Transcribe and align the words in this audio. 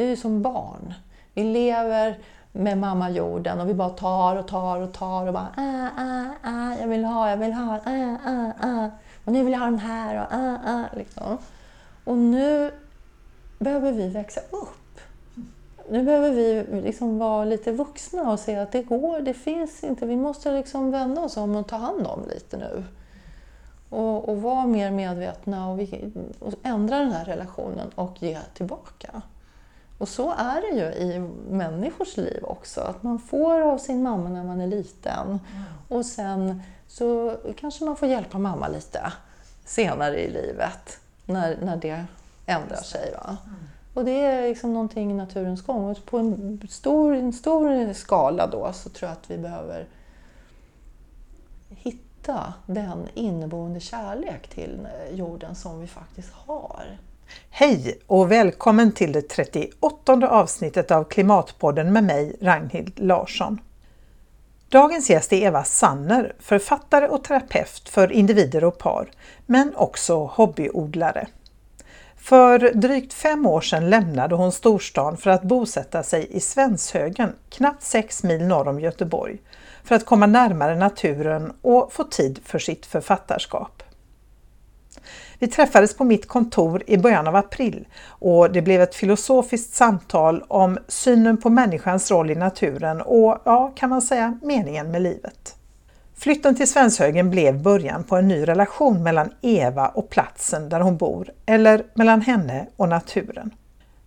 Vi 0.00 0.04
är 0.06 0.10
ju 0.10 0.16
som 0.16 0.42
barn. 0.42 0.94
Vi 1.34 1.44
lever 1.44 2.18
med 2.52 2.78
mamma 2.78 3.10
jorden 3.10 3.60
och 3.60 3.68
vi 3.68 3.74
bara 3.74 3.90
tar 3.90 4.36
och 4.36 4.48
tar 4.48 4.80
och 4.80 4.92
tar 4.92 5.26
och 5.26 5.32
bara 5.32 5.48
ah, 5.56 5.88
ah, 5.96 6.50
ah, 6.50 6.74
jag 6.80 6.88
vill 6.88 7.04
ha, 7.04 7.30
jag 7.30 7.36
vill 7.36 7.52
ha, 7.52 7.80
ah 7.84 8.16
ah 8.26 8.52
ah 8.60 8.88
och 9.24 9.32
nu 9.32 9.44
vill 9.44 9.52
jag 9.52 9.60
ha 9.60 9.66
den 9.66 9.78
här 9.78 10.16
och 10.16 10.32
ah 10.32 10.56
ah. 10.66 10.96
liksom. 10.96 11.38
Och 12.04 12.16
nu 12.16 12.70
behöver 13.58 13.92
vi 13.92 14.08
växa 14.08 14.40
upp. 14.40 15.00
Nu 15.90 16.02
behöver 16.02 16.30
vi 16.30 16.66
liksom 16.82 17.18
vara 17.18 17.44
lite 17.44 17.72
vuxna 17.72 18.32
och 18.32 18.40
se 18.40 18.56
att 18.56 18.72
det 18.72 18.82
går, 18.82 19.20
det 19.20 19.34
finns 19.34 19.84
inte. 19.84 20.06
Vi 20.06 20.16
måste 20.16 20.52
liksom 20.52 20.90
vända 20.90 21.20
oss 21.20 21.36
om 21.36 21.56
och 21.56 21.68
ta 21.68 21.76
hand 21.76 22.06
om 22.06 22.20
lite 22.34 22.56
nu. 22.56 22.84
Och, 23.90 24.28
och 24.28 24.42
vara 24.42 24.66
mer 24.66 24.90
medvetna 24.90 25.70
och, 25.70 25.80
vi, 25.80 26.12
och 26.38 26.52
ändra 26.62 26.98
den 26.98 27.12
här 27.12 27.24
relationen 27.24 27.90
och 27.94 28.22
ge 28.22 28.38
tillbaka. 28.54 29.22
Och 30.00 30.08
så 30.08 30.32
är 30.32 30.60
det 30.60 30.80
ju 30.80 30.84
i 30.84 31.18
människors 31.50 32.16
liv 32.16 32.44
också, 32.44 32.80
att 32.80 33.02
man 33.02 33.18
får 33.18 33.60
av 33.60 33.78
sin 33.78 34.02
mamma 34.02 34.28
när 34.28 34.44
man 34.44 34.60
är 34.60 34.66
liten. 34.66 35.28
Mm. 35.28 35.40
Och 35.88 36.06
sen 36.06 36.62
så 36.86 37.36
kanske 37.56 37.84
man 37.84 37.96
får 37.96 38.08
hjälpa 38.08 38.38
mamma 38.38 38.68
lite 38.68 39.12
senare 39.64 40.20
i 40.20 40.30
livet, 40.30 40.98
när, 41.26 41.58
när 41.62 41.76
det 41.76 42.04
ändrar 42.46 42.76
sig. 42.76 43.12
Va? 43.12 43.36
Mm. 43.46 43.56
Och 43.94 44.04
det 44.04 44.20
är 44.24 44.48
liksom 44.48 44.72
någonting 44.72 45.10
i 45.10 45.14
naturens 45.14 45.62
gång. 45.62 45.90
Och 45.90 46.04
på 46.04 46.18
en 46.18 46.68
stor, 46.70 47.14
en 47.14 47.32
stor 47.32 47.92
skala 47.92 48.46
då 48.46 48.72
så 48.72 48.88
tror 48.88 49.08
jag 49.08 49.16
att 49.16 49.30
vi 49.30 49.38
behöver 49.38 49.86
hitta 51.68 52.54
den 52.66 53.08
inneboende 53.14 53.80
kärlek 53.80 54.48
till 54.48 54.88
jorden 55.12 55.54
som 55.54 55.80
vi 55.80 55.86
faktiskt 55.86 56.32
har. 56.32 56.98
Hej 57.50 57.98
och 58.06 58.32
välkommen 58.32 58.92
till 58.92 59.12
det 59.12 59.28
38 59.28 60.28
avsnittet 60.28 60.90
av 60.90 61.04
Klimatpodden 61.04 61.92
med 61.92 62.04
mig, 62.04 62.36
Ragnhild 62.40 62.92
Larsson. 62.96 63.60
Dagens 64.68 65.10
gäst 65.10 65.32
är 65.32 65.36
Eva 65.36 65.64
Sanner, 65.64 66.34
författare 66.38 67.08
och 67.08 67.24
terapeut 67.24 67.88
för 67.88 68.12
individer 68.12 68.64
och 68.64 68.78
par, 68.78 69.10
men 69.46 69.76
också 69.76 70.24
hobbyodlare. 70.24 71.26
För 72.16 72.58
drygt 72.74 73.12
fem 73.12 73.46
år 73.46 73.60
sedan 73.60 73.90
lämnade 73.90 74.34
hon 74.34 74.52
storstan 74.52 75.16
för 75.16 75.30
att 75.30 75.42
bosätta 75.42 76.02
sig 76.02 76.26
i 76.30 76.40
Svenshögen, 76.40 77.32
knappt 77.50 77.82
sex 77.82 78.22
mil 78.22 78.46
norr 78.46 78.68
om 78.68 78.80
Göteborg, 78.80 79.38
för 79.84 79.94
att 79.94 80.06
komma 80.06 80.26
närmare 80.26 80.76
naturen 80.76 81.52
och 81.62 81.92
få 81.92 82.04
tid 82.04 82.40
för 82.44 82.58
sitt 82.58 82.86
författarskap. 82.86 83.79
Vi 85.42 85.48
träffades 85.48 85.94
på 85.94 86.04
mitt 86.04 86.28
kontor 86.28 86.82
i 86.86 86.96
början 86.96 87.26
av 87.26 87.36
april 87.36 87.88
och 88.06 88.52
det 88.52 88.62
blev 88.62 88.80
ett 88.80 88.94
filosofiskt 88.94 89.74
samtal 89.74 90.44
om 90.48 90.78
synen 90.88 91.36
på 91.36 91.50
människans 91.50 92.10
roll 92.10 92.30
i 92.30 92.34
naturen 92.34 93.00
och, 93.00 93.38
ja, 93.44 93.72
kan 93.76 93.90
man 93.90 94.02
säga, 94.02 94.38
meningen 94.42 94.90
med 94.90 95.02
livet. 95.02 95.54
Flytten 96.16 96.54
till 96.54 96.70
Svenshögen 96.70 97.30
blev 97.30 97.62
början 97.62 98.04
på 98.04 98.16
en 98.16 98.28
ny 98.28 98.48
relation 98.48 99.02
mellan 99.02 99.30
Eva 99.40 99.88
och 99.88 100.10
platsen 100.10 100.68
där 100.68 100.80
hon 100.80 100.96
bor, 100.96 101.30
eller 101.46 101.84
mellan 101.94 102.20
henne 102.20 102.66
och 102.76 102.88
naturen. 102.88 103.50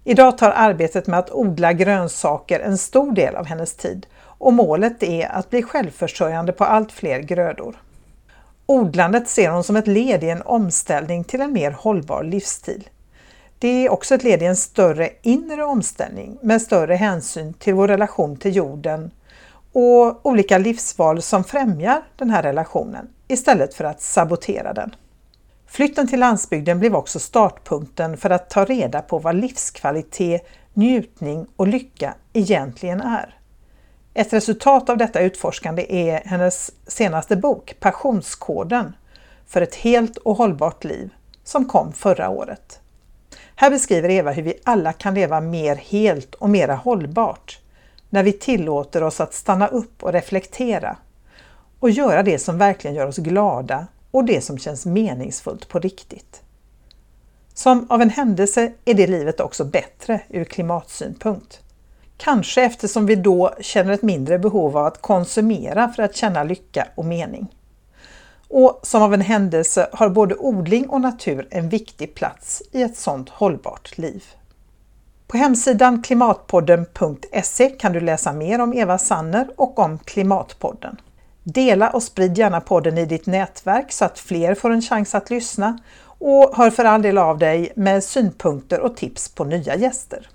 Idag 0.03 0.38
tar 0.38 0.52
arbetet 0.52 1.08
med 1.08 1.20
att 1.20 1.31
odla 1.31 1.73
grönsaker 1.73 2.59
en 2.59 2.78
stor 2.78 3.12
del 3.12 3.36
av 3.36 3.45
hennes 3.45 3.75
tid 3.75 4.06
och 4.22 4.53
målet 4.53 5.03
är 5.03 5.31
att 5.31 5.50
bli 5.50 5.63
självförsörjande 5.63 6.52
på 6.52 6.63
allt 6.63 6.91
fler 6.91 7.19
grödor. 7.19 7.75
Odlandet 8.66 9.29
ser 9.29 9.50
hon 9.50 9.63
som 9.63 9.75
ett 9.75 9.88
led 9.88 10.24
i 10.24 10.29
en 10.29 10.41
omställning 10.41 11.24
till 11.24 11.41
en 11.41 11.53
mer 11.53 11.72
hållbar 11.72 12.24
livsstil. 12.24 12.90
Det 13.59 13.68
är 13.68 13.90
också 13.90 14.16
ett 14.16 14.24
led 14.24 14.41
i 14.41 14.46
en 14.46 14.56
större 14.56 15.09
inre 15.22 15.63
omställning 15.63 16.38
med 16.41 16.62
större 16.62 16.96
hänsyn 16.96 17.53
till 17.53 17.74
vår 17.74 17.88
relation 17.88 18.38
till 18.38 18.56
jorden 18.56 19.12
och 19.74 20.25
olika 20.25 20.57
livsval 20.57 21.22
som 21.22 21.44
främjar 21.44 22.03
den 22.16 22.29
här 22.29 22.44
relationen 22.44 23.07
istället 23.28 23.74
för 23.74 23.84
att 23.84 24.01
sabotera 24.01 24.74
den. 24.74 24.95
Flytten 25.68 26.07
till 26.07 26.19
landsbygden 26.19 26.80
blev 26.80 26.95
också 26.95 27.19
startpunkten 27.19 28.18
för 28.18 28.30
att 28.30 28.50
ta 28.50 28.66
reda 28.66 29.01
på 29.01 29.19
vad 29.19 29.35
livskvalitet, 29.35 30.47
njutning 30.74 31.47
och 31.56 31.68
lycka 31.68 32.13
egentligen 32.34 33.01
är. 33.01 33.38
Ett 34.13 34.34
resultat 34.34 34.90
av 34.90 34.97
detta 34.97 35.19
utforskande 35.19 35.85
är 35.90 36.22
hennes 36.25 36.72
senaste 36.88 37.35
bok 37.35 37.75
Passionskoden 37.79 38.94
för 39.47 39.62
ett 39.62 39.75
helt 39.75 40.18
och 40.18 40.38
hållbart 40.38 40.84
liv 40.84 41.09
som 41.44 41.66
kom 41.66 41.94
förra 41.94 42.29
året. 42.29 42.79
Här 43.56 43.69
beskriver 43.69 44.09
Eva 44.09 44.31
hur 44.31 44.44
vi 44.44 44.59
alla 44.63 44.94
kan 44.94 45.13
leva 45.13 45.41
mer 45.41 45.75
helt 45.75 46.35
och 46.35 46.50
mera 46.50 46.75
hållbart 46.75 47.59
när 48.09 48.24
vi 48.24 48.34
tillåter 48.34 49.03
oss 49.03 49.22
att 49.22 49.34
stanna 49.34 49.68
upp 49.68 50.03
och 50.03 50.13
reflektera 50.13 50.97
och 51.80 51.90
göra 51.90 52.24
det 52.24 52.40
som 52.40 52.57
verkligen 52.57 52.95
gör 52.95 53.07
oss 53.07 53.18
glada 53.18 53.88
och 54.12 54.25
det 54.25 54.41
som 54.41 54.57
känns 54.57 54.85
meningsfullt 54.85 55.69
på 55.69 55.80
riktigt. 55.80 56.41
Som 57.53 57.88
av 57.90 58.01
en 58.01 58.09
händelse 58.09 58.74
är 58.85 58.94
det 58.94 59.07
livet 59.07 59.40
också 59.40 59.66
bättre 59.66 60.22
ur 60.30 60.45
klimatsynpunkt. 60.45 61.62
Kanske 62.18 62.63
eftersom 62.63 63.06
vi 63.06 63.16
då 63.16 63.53
känner 63.59 63.94
ett 63.94 64.01
mindre 64.01 64.40
behov 64.40 64.78
av 64.78 64.85
att 64.85 65.01
konsumera 65.01 65.90
för 65.90 66.03
att 66.03 66.16
känna 66.16 66.44
lycka 66.44 66.88
och 66.96 67.06
mening. 67.06 67.47
Och 68.47 68.79
som 68.84 69.01
av 69.03 69.13
en 69.13 69.22
händelse 69.22 69.90
har 69.94 70.09
både 70.09 70.35
odling 70.35 70.90
och 70.90 71.01
natur 71.01 71.47
en 71.51 71.69
viktig 71.69 72.16
plats 72.16 72.63
i 72.72 72.81
ett 72.81 72.97
sådant 72.97 73.29
hållbart 73.29 73.97
liv. 73.97 74.24
På 75.28 75.38
hemsidan 75.38 76.01
klimatpodden.se 76.01 77.69
kan 77.69 77.94
du 77.94 78.00
läsa 78.00 78.34
mer 78.34 78.62
om 78.62 78.74
Eva 78.74 78.97
Sanner 78.97 79.47
och 79.57 79.80
om 79.80 80.00
Klimatpodden. 80.00 80.97
Dela 81.44 81.90
och 81.90 82.03
sprid 82.03 82.38
gärna 82.38 82.62
podden 82.62 82.97
i 82.97 83.06
ditt 83.06 83.25
nätverk 83.25 83.91
så 83.91 84.06
att 84.06 84.19
fler 84.19 84.56
får 84.56 84.69
en 84.69 84.81
chans 84.81 85.16
att 85.16 85.30
lyssna 85.30 85.78
och 86.03 86.51
hör 86.57 86.69
för 86.69 86.85
all 86.85 87.01
del 87.01 87.18
av 87.18 87.38
dig 87.38 87.72
med 87.75 88.03
synpunkter 88.03 88.80
och 88.80 88.97
tips 88.97 89.30
på 89.30 89.44
nya 89.44 89.75
gäster. 89.75 90.30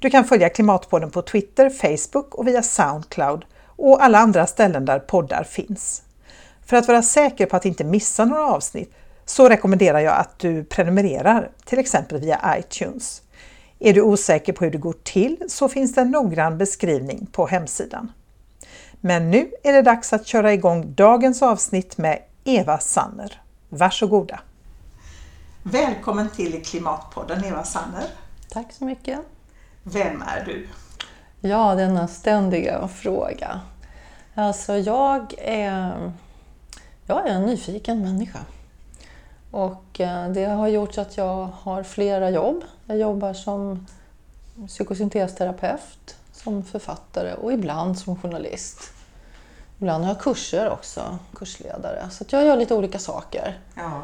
Du 0.00 0.10
kan 0.10 0.24
följa 0.24 0.48
Klimatpodden 0.48 1.10
på 1.10 1.22
Twitter, 1.22 1.70
Facebook 1.70 2.34
och 2.34 2.48
via 2.48 2.62
Soundcloud 2.62 3.44
och 3.66 4.04
alla 4.04 4.18
andra 4.18 4.46
ställen 4.46 4.84
där 4.84 4.98
poddar 4.98 5.44
finns. 5.44 6.02
För 6.66 6.76
att 6.76 6.88
vara 6.88 7.02
säker 7.02 7.46
på 7.46 7.56
att 7.56 7.64
inte 7.64 7.84
missa 7.84 8.24
några 8.24 8.46
avsnitt 8.46 8.94
så 9.24 9.48
rekommenderar 9.48 9.98
jag 9.98 10.16
att 10.16 10.38
du 10.38 10.64
prenumererar, 10.64 11.50
till 11.64 11.78
exempel 11.78 12.20
via 12.20 12.58
iTunes. 12.58 13.22
Är 13.78 13.94
du 13.94 14.02
osäker 14.02 14.52
på 14.52 14.64
hur 14.64 14.70
det 14.70 14.78
går 14.78 14.94
till 15.02 15.36
så 15.48 15.68
finns 15.68 15.94
det 15.94 16.00
en 16.00 16.10
noggrann 16.10 16.58
beskrivning 16.58 17.26
på 17.32 17.46
hemsidan. 17.46 18.12
Men 19.00 19.30
nu 19.30 19.50
är 19.62 19.72
det 19.72 19.82
dags 19.82 20.12
att 20.12 20.26
köra 20.26 20.52
igång 20.52 20.94
dagens 20.94 21.42
avsnitt 21.42 21.98
med 21.98 22.22
Eva 22.44 22.78
Sanner. 22.78 23.42
Varsågoda! 23.68 24.40
Välkommen 25.62 26.30
till 26.30 26.64
Klimatpodden 26.64 27.44
Eva 27.44 27.64
Sanner. 27.64 28.06
Tack 28.48 28.72
så 28.72 28.84
mycket. 28.84 29.18
Vem 29.92 30.22
är 30.22 30.44
du? 30.44 30.68
Ja, 31.40 31.74
denna 31.74 32.08
ständiga 32.08 32.88
fråga. 32.88 33.60
Alltså 34.34 34.76
jag 34.76 35.34
är, 35.38 36.12
jag 37.06 37.28
är 37.28 37.32
en 37.32 37.42
nyfiken 37.42 38.00
människa. 38.02 38.38
Och 39.50 40.00
eh, 40.00 40.28
det 40.28 40.44
har 40.44 40.68
gjort 40.68 40.98
att 40.98 41.16
jag 41.16 41.48
har 41.60 41.82
flera 41.82 42.30
jobb. 42.30 42.64
Jag 42.86 42.98
jobbar 42.98 43.32
som 43.34 43.86
psykosyntesterapeut, 44.66 46.16
som 46.32 46.64
författare 46.64 47.34
och 47.34 47.52
ibland 47.52 47.98
som 47.98 48.16
journalist. 48.16 48.92
Ibland 49.78 50.04
har 50.04 50.10
jag 50.10 50.20
kurser 50.20 50.70
också, 50.70 51.18
kursledare. 51.34 52.10
Så 52.10 52.24
jag 52.28 52.44
gör 52.44 52.56
lite 52.56 52.74
olika 52.74 52.98
saker. 52.98 53.58
Ja. 53.74 54.02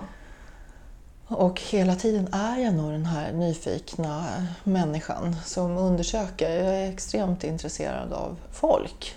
Och 1.35 1.61
hela 1.61 1.95
tiden 1.95 2.35
är 2.35 2.59
jag 2.59 2.75
nog 2.75 2.93
den 2.93 3.07
här 3.07 3.33
nyfikna 3.33 4.25
människan 4.65 5.37
som 5.45 5.79
undersöker. 5.79 6.51
Jag 6.51 6.75
är 6.75 6.93
extremt 6.93 7.45
intresserad 7.45 8.13
av 8.13 8.37
folk 8.53 9.17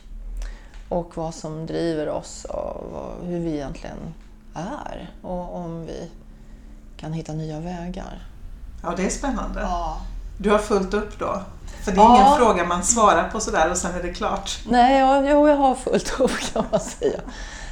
och 0.89 1.17
vad 1.17 1.33
som 1.35 1.65
driver 1.65 2.09
oss 2.09 2.45
och 2.45 3.25
hur 3.25 3.39
vi 3.39 3.53
egentligen 3.53 4.13
är 4.53 5.11
och 5.21 5.55
om 5.55 5.85
vi 5.85 6.09
kan 6.97 7.13
hitta 7.13 7.33
nya 7.33 7.59
vägar. 7.59 8.27
Ja, 8.83 8.93
det 8.97 9.05
är 9.05 9.09
spännande. 9.09 9.61
Ja. 9.61 10.01
Du 10.37 10.51
har 10.51 10.59
fullt 10.59 10.93
upp 10.93 11.19
då? 11.19 11.41
För 11.83 11.91
det 11.91 12.01
är 12.01 12.03
ja. 12.03 12.15
ingen 12.15 12.37
fråga 12.37 12.65
man 12.65 12.83
svarar 12.83 13.29
på 13.29 13.39
sådär 13.39 13.71
och 13.71 13.77
sen 13.77 13.95
är 13.95 14.03
det 14.03 14.13
klart. 14.13 14.59
Nej, 14.69 14.99
ja, 14.99 15.29
jo, 15.29 15.47
jag 15.47 15.57
har 15.57 15.75
fullt 15.75 16.19
upp 16.19 16.39
kan 16.53 16.65
man 16.71 16.79
säga. 16.79 17.19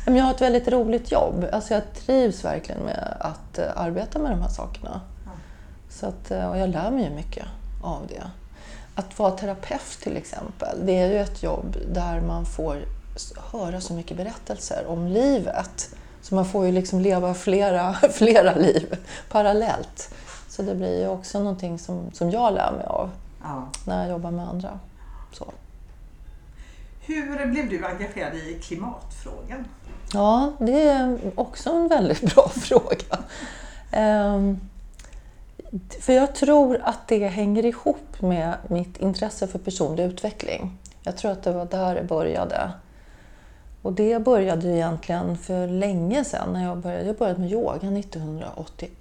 Jag 0.06 0.24
har 0.24 0.32
ett 0.32 0.42
väldigt 0.42 0.68
roligt 0.68 1.12
jobb. 1.12 1.46
Alltså 1.52 1.74
jag 1.74 1.94
trivs 1.94 2.46
verkligen 2.46 2.82
med 2.82 3.18
att 3.20 3.58
eh, 3.58 3.66
arbeta 3.76 4.20
med 4.20 4.32
de 4.32 4.42
här 4.42 4.50
sakerna. 4.50 5.02
Så 5.90 6.06
att, 6.06 6.32
eh, 6.32 6.50
och 6.50 6.58
jag 6.58 6.70
lär 6.70 6.92
mig 6.92 7.04
ju 7.04 7.10
mycket 7.10 7.46
av 7.84 8.08
det. 8.08 8.24
Att 8.96 9.20
vara 9.20 9.32
terapeut 9.32 10.00
till 10.04 10.18
exempel, 10.18 10.86
det 10.86 11.00
är 11.00 11.12
ju 11.12 11.20
ett 11.20 11.44
jobb 11.44 11.78
där 11.94 12.22
man 12.22 12.46
får 12.46 12.78
höra 13.52 13.82
så 13.82 13.94
mycket 13.94 14.18
berättelser 14.18 14.86
om 14.88 15.08
livet. 15.08 15.96
Så 16.22 16.36
man 16.36 16.46
får 16.46 16.66
ju 16.66 16.72
liksom 16.72 17.00
leva 17.00 17.34
flera, 17.34 17.94
flera 18.12 18.56
liv 18.56 18.98
parallellt. 19.30 20.16
Så 20.50 20.62
det 20.62 20.76
blir 20.76 21.00
ju 21.00 21.08
också 21.08 21.40
någonting 21.40 21.80
som, 21.80 22.12
som 22.12 22.32
jag 22.32 22.54
lär 22.54 22.72
mig 22.72 22.86
av. 22.86 23.12
Ja. 23.44 23.68
när 23.86 24.02
jag 24.02 24.10
jobbar 24.10 24.32
med 24.32 24.50
andra. 24.50 24.80
Så. 25.32 25.54
Hur 27.02 27.46
blev 27.46 27.70
du 27.70 27.86
engagerad 27.86 28.36
i 28.36 28.60
klimatfrågan? 28.64 29.66
Ja, 30.16 30.54
det 30.60 30.82
är 30.82 31.20
också 31.36 31.70
en 31.70 31.88
väldigt 31.88 32.22
bra 32.36 32.50
fråga. 32.50 33.24
Ehm, 33.92 34.60
för 36.00 36.14
jag 36.14 36.36
tror 36.36 36.82
att 36.84 37.08
det 37.08 37.28
hänger 37.28 37.66
ihop 37.66 38.22
med 38.22 38.54
mitt 38.68 38.98
intresse 38.98 39.48
för 39.48 39.60
personlig 39.60 40.04
utveckling. 40.04 40.78
Jag 41.04 41.18
tror 41.18 41.32
att 41.32 41.44
det 41.44 41.52
var 41.52 41.66
där 41.66 41.96
det 41.96 42.04
började. 42.04 42.72
Och 43.82 43.94
det 43.94 44.20
började 44.20 44.68
ju 44.68 44.74
egentligen 44.74 45.38
för 45.38 45.68
länge 45.68 46.24
sedan. 46.24 46.54
När 46.54 46.64
jag, 46.64 46.78
började, 46.78 47.06
jag 47.06 47.18
började 47.18 47.40
med 47.40 47.52
yoga 47.52 47.98
1981, 47.98 48.92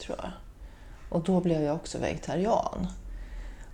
tror 0.00 0.18
jag. 0.22 0.30
Och 1.08 1.24
då 1.24 1.40
blev 1.40 1.62
jag 1.62 1.74
också 1.76 1.98
vegetarian. 1.98 2.86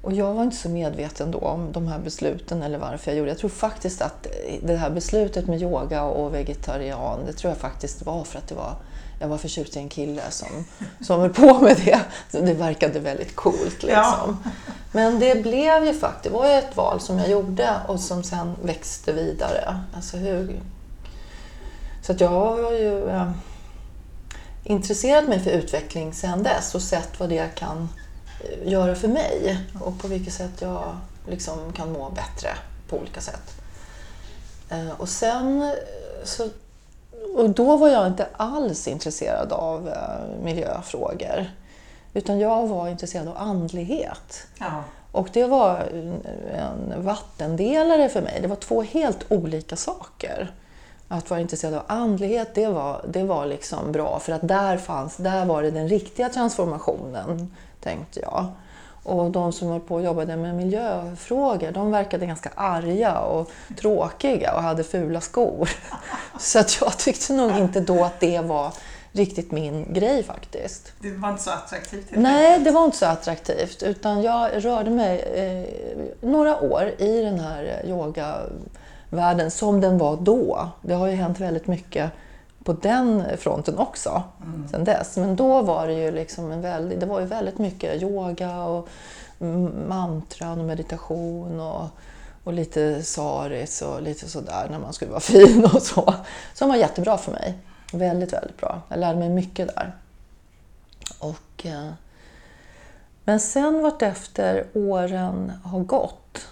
Och 0.06 0.12
jag 0.12 0.34
var 0.34 0.42
inte 0.42 0.56
så 0.56 0.68
medveten 0.68 1.30
då 1.30 1.38
om 1.38 1.72
de 1.72 1.88
här 1.88 1.98
besluten 1.98 2.62
eller 2.62 2.78
varför 2.78 3.10
jag 3.10 3.18
gjorde. 3.18 3.30
Jag 3.30 3.38
tror 3.38 3.50
faktiskt 3.50 4.02
att 4.02 4.26
det 4.62 4.76
här 4.76 4.90
beslutet 4.90 5.46
med 5.46 5.62
yoga 5.62 6.02
och 6.02 6.34
vegetarian, 6.34 7.20
det 7.26 7.32
tror 7.32 7.50
jag 7.50 7.58
faktiskt 7.58 8.02
var 8.02 8.24
för 8.24 8.38
att 8.38 8.48
det 8.48 8.54
var, 8.54 8.74
jag 9.20 9.28
var 9.28 9.38
förtjust 9.38 9.76
i 9.76 9.78
en 9.78 9.88
kille 9.88 10.22
som, 10.30 10.48
som 11.00 11.20
höll 11.20 11.34
på 11.34 11.58
med 11.58 11.76
det. 11.84 12.00
Det 12.30 12.54
verkade 12.54 13.00
väldigt 13.00 13.36
coolt 13.36 13.82
liksom. 13.82 13.88
Ja. 13.94 14.36
Men 14.92 15.18
det 15.18 15.42
blev 15.42 15.84
ju 15.84 15.94
faktiskt, 15.94 16.24
det 16.24 16.30
var 16.30 16.46
ju 16.46 16.52
ett 16.52 16.76
val 16.76 17.00
som 17.00 17.18
jag 17.18 17.28
gjorde 17.28 17.70
och 17.88 18.00
som 18.00 18.22
sen 18.22 18.56
växte 18.62 19.12
vidare. 19.12 19.80
Alltså 19.94 20.16
hur... 20.16 20.60
Så 22.02 22.12
att 22.12 22.20
jag 22.20 22.28
har 22.28 22.72
ju 22.72 23.08
eh, 23.08 23.30
intresserat 24.64 25.28
mig 25.28 25.40
för 25.40 25.50
utveckling 25.50 26.12
sedan 26.12 26.42
dess 26.42 26.74
och 26.74 26.82
sett 26.82 27.20
vad 27.20 27.28
det 27.28 27.54
kan 27.54 27.88
göra 28.64 28.94
för 28.94 29.08
mig 29.08 29.58
och 29.80 29.98
på 29.98 30.08
vilket 30.08 30.34
sätt 30.34 30.60
jag 30.60 30.96
liksom 31.28 31.72
kan 31.72 31.92
må 31.92 32.10
bättre 32.10 32.48
på 32.88 32.96
olika 32.96 33.20
sätt. 33.20 33.60
Eh, 34.70 35.00
och 35.00 35.08
sen 35.08 35.62
eh, 35.62 35.72
så 36.24 36.48
och 37.36 37.50
då 37.50 37.76
var 37.76 37.88
jag 37.88 38.06
inte 38.06 38.26
alls 38.36 38.88
intresserad 38.88 39.52
av 39.52 39.88
eh, 39.88 40.42
miljöfrågor. 40.42 41.50
Utan 42.12 42.38
jag 42.38 42.66
var 42.66 42.88
intresserad 42.88 43.28
av 43.28 43.36
andlighet. 43.36 44.46
Ja. 44.58 44.84
Och 45.12 45.28
det 45.32 45.44
var 45.44 45.78
en 46.54 47.04
vattendelare 47.04 48.08
för 48.08 48.22
mig. 48.22 48.38
Det 48.42 48.48
var 48.48 48.56
två 48.56 48.82
helt 48.82 49.32
olika 49.32 49.76
saker. 49.76 50.52
Att 51.08 51.30
vara 51.30 51.40
intresserad 51.40 51.74
av 51.74 51.82
andlighet, 51.86 52.54
det 52.54 52.66
var, 52.66 53.04
det 53.08 53.22
var 53.22 53.46
liksom 53.46 53.92
bra 53.92 54.18
för 54.18 54.32
att 54.32 54.48
där 54.48 54.76
fanns, 54.76 55.16
där 55.16 55.44
var 55.44 55.62
det 55.62 55.70
den 55.70 55.88
riktiga 55.88 56.28
transformationen, 56.28 57.50
tänkte 57.86 58.20
jag. 58.20 58.46
Och 59.02 59.30
de 59.30 59.52
som 59.52 59.68
höll 59.68 59.80
på 59.80 59.94
och 59.94 60.02
jobbade 60.02 60.36
med 60.36 60.54
miljöfrågor, 60.54 61.70
de 61.70 61.90
verkade 61.90 62.26
ganska 62.26 62.50
arga 62.54 63.18
och 63.18 63.50
tråkiga 63.80 64.54
och 64.54 64.62
hade 64.62 64.84
fula 64.84 65.20
skor. 65.20 65.70
Så 66.38 66.58
att 66.58 66.80
jag 66.80 66.98
tyckte 66.98 67.32
nog 67.32 67.56
inte 67.56 67.80
då 67.80 68.04
att 68.04 68.20
det 68.20 68.40
var 68.40 68.72
riktigt 69.12 69.52
min 69.52 69.92
grej 69.92 70.22
faktiskt. 70.22 70.92
Det 71.00 71.10
var 71.10 71.30
inte 71.30 71.42
så 71.42 71.50
attraktivt? 71.50 72.06
Nej, 72.10 72.60
det 72.60 72.70
var 72.70 72.84
inte 72.84 72.96
så 72.96 73.06
attraktivt. 73.06 73.82
Utan 73.82 74.22
jag 74.22 74.64
rörde 74.64 74.90
mig 74.90 75.20
eh, 75.20 76.28
några 76.28 76.60
år 76.60 76.92
i 76.98 77.22
den 77.22 77.40
här 77.40 77.82
yogavärlden 77.86 79.50
som 79.50 79.80
den 79.80 79.98
var 79.98 80.16
då. 80.16 80.68
Det 80.82 80.94
har 80.94 81.06
ju 81.06 81.14
hänt 81.14 81.40
väldigt 81.40 81.66
mycket 81.66 82.10
på 82.66 82.72
den 82.72 83.24
fronten 83.38 83.78
också 83.78 84.22
sen 84.70 84.84
dess. 84.84 85.16
Men 85.16 85.36
då 85.36 85.62
var 85.62 85.86
det 85.86 85.92
ju 85.92 86.10
liksom 86.10 86.52
en 86.52 86.60
väldigt, 86.60 87.00
det 87.00 87.06
var 87.06 87.20
ju 87.20 87.26
väldigt 87.26 87.58
mycket 87.58 88.02
yoga 88.02 88.62
och 88.62 88.88
mm, 89.40 89.88
mantran 89.88 90.60
och 90.60 90.66
meditation 90.66 91.60
och, 91.60 91.88
och 92.44 92.52
lite 92.52 93.02
saris 93.02 93.82
och 93.82 94.02
lite 94.02 94.28
sådär 94.28 94.66
när 94.70 94.78
man 94.78 94.92
skulle 94.92 95.10
vara 95.10 95.20
fin 95.34 95.64
och 95.64 95.82
så. 95.82 96.14
Som 96.54 96.68
var 96.68 96.76
jättebra 96.76 97.18
för 97.18 97.32
mig. 97.32 97.58
Väldigt, 97.92 98.32
väldigt 98.32 98.56
bra. 98.56 98.82
Jag 98.88 98.98
lärde 98.98 99.18
mig 99.18 99.28
mycket 99.28 99.68
där. 99.68 99.96
Och, 101.18 101.66
eh, 101.66 101.90
men 103.24 103.40
sen 103.40 103.82
vartefter 103.82 104.66
åren 104.74 105.52
har 105.64 105.80
gått 105.80 106.48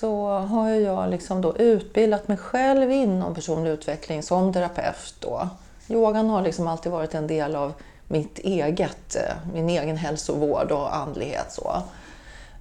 så 0.00 0.28
har 0.28 0.70
jag 0.70 1.10
liksom 1.10 1.40
då 1.40 1.56
utbildat 1.56 2.28
mig 2.28 2.36
själv 2.36 2.90
inom 2.90 3.34
personlig 3.34 3.70
utveckling 3.70 4.22
som 4.22 4.52
terapeut. 4.52 5.14
Då. 5.20 5.48
Yogan 5.88 6.28
har 6.28 6.42
liksom 6.42 6.68
alltid 6.68 6.92
varit 6.92 7.14
en 7.14 7.26
del 7.26 7.56
av 7.56 7.72
mitt 8.08 8.38
eget, 8.38 9.16
eh, 9.16 9.52
min 9.52 9.68
egen 9.68 9.96
hälsovård 9.96 10.72
och 10.72 10.96
andlighet. 10.96 11.52
Så. 11.52 11.82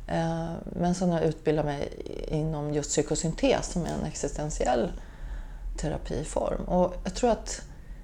Eh, 0.07 0.49
men 0.63 0.95
sen 0.95 1.09
har 1.09 1.19
jag 1.19 1.27
utbildat 1.27 1.65
mig 1.65 1.89
inom 2.27 2.73
just 2.73 2.89
psykosyntes 2.89 3.71
som 3.71 3.85
är 3.85 3.89
en 3.89 4.05
existentiell 4.05 4.91
terapiform. 5.77 6.63
Och 6.63 6.93
jag 7.03 7.15
tror 7.15 7.31
att 7.31 7.61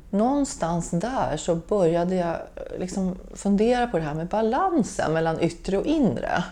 någonstans 0.10 0.90
där 0.90 1.38
så 1.38 1.56
började 1.56 2.16
jag 2.16 2.36
eh, 2.36 2.80
liksom 2.80 3.18
fundera 3.34 3.88
på 3.88 3.98
det 3.98 4.04
här 4.04 4.14
med 4.14 4.28
balansen 4.28 5.14
mellan 5.14 5.40
yttre 5.40 5.78
och 5.78 5.86
inre. 5.86 6.44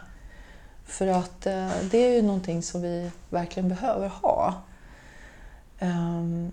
För 0.90 1.08
att 1.08 1.46
eh, 1.46 1.70
det 1.92 1.98
är 1.98 2.14
ju 2.14 2.22
någonting 2.22 2.64
som 2.64 2.82
vi 2.82 3.12
verkligen 3.30 3.70
behöver 3.70 4.08
ha. 4.08 4.54
Ehm, 5.80 6.52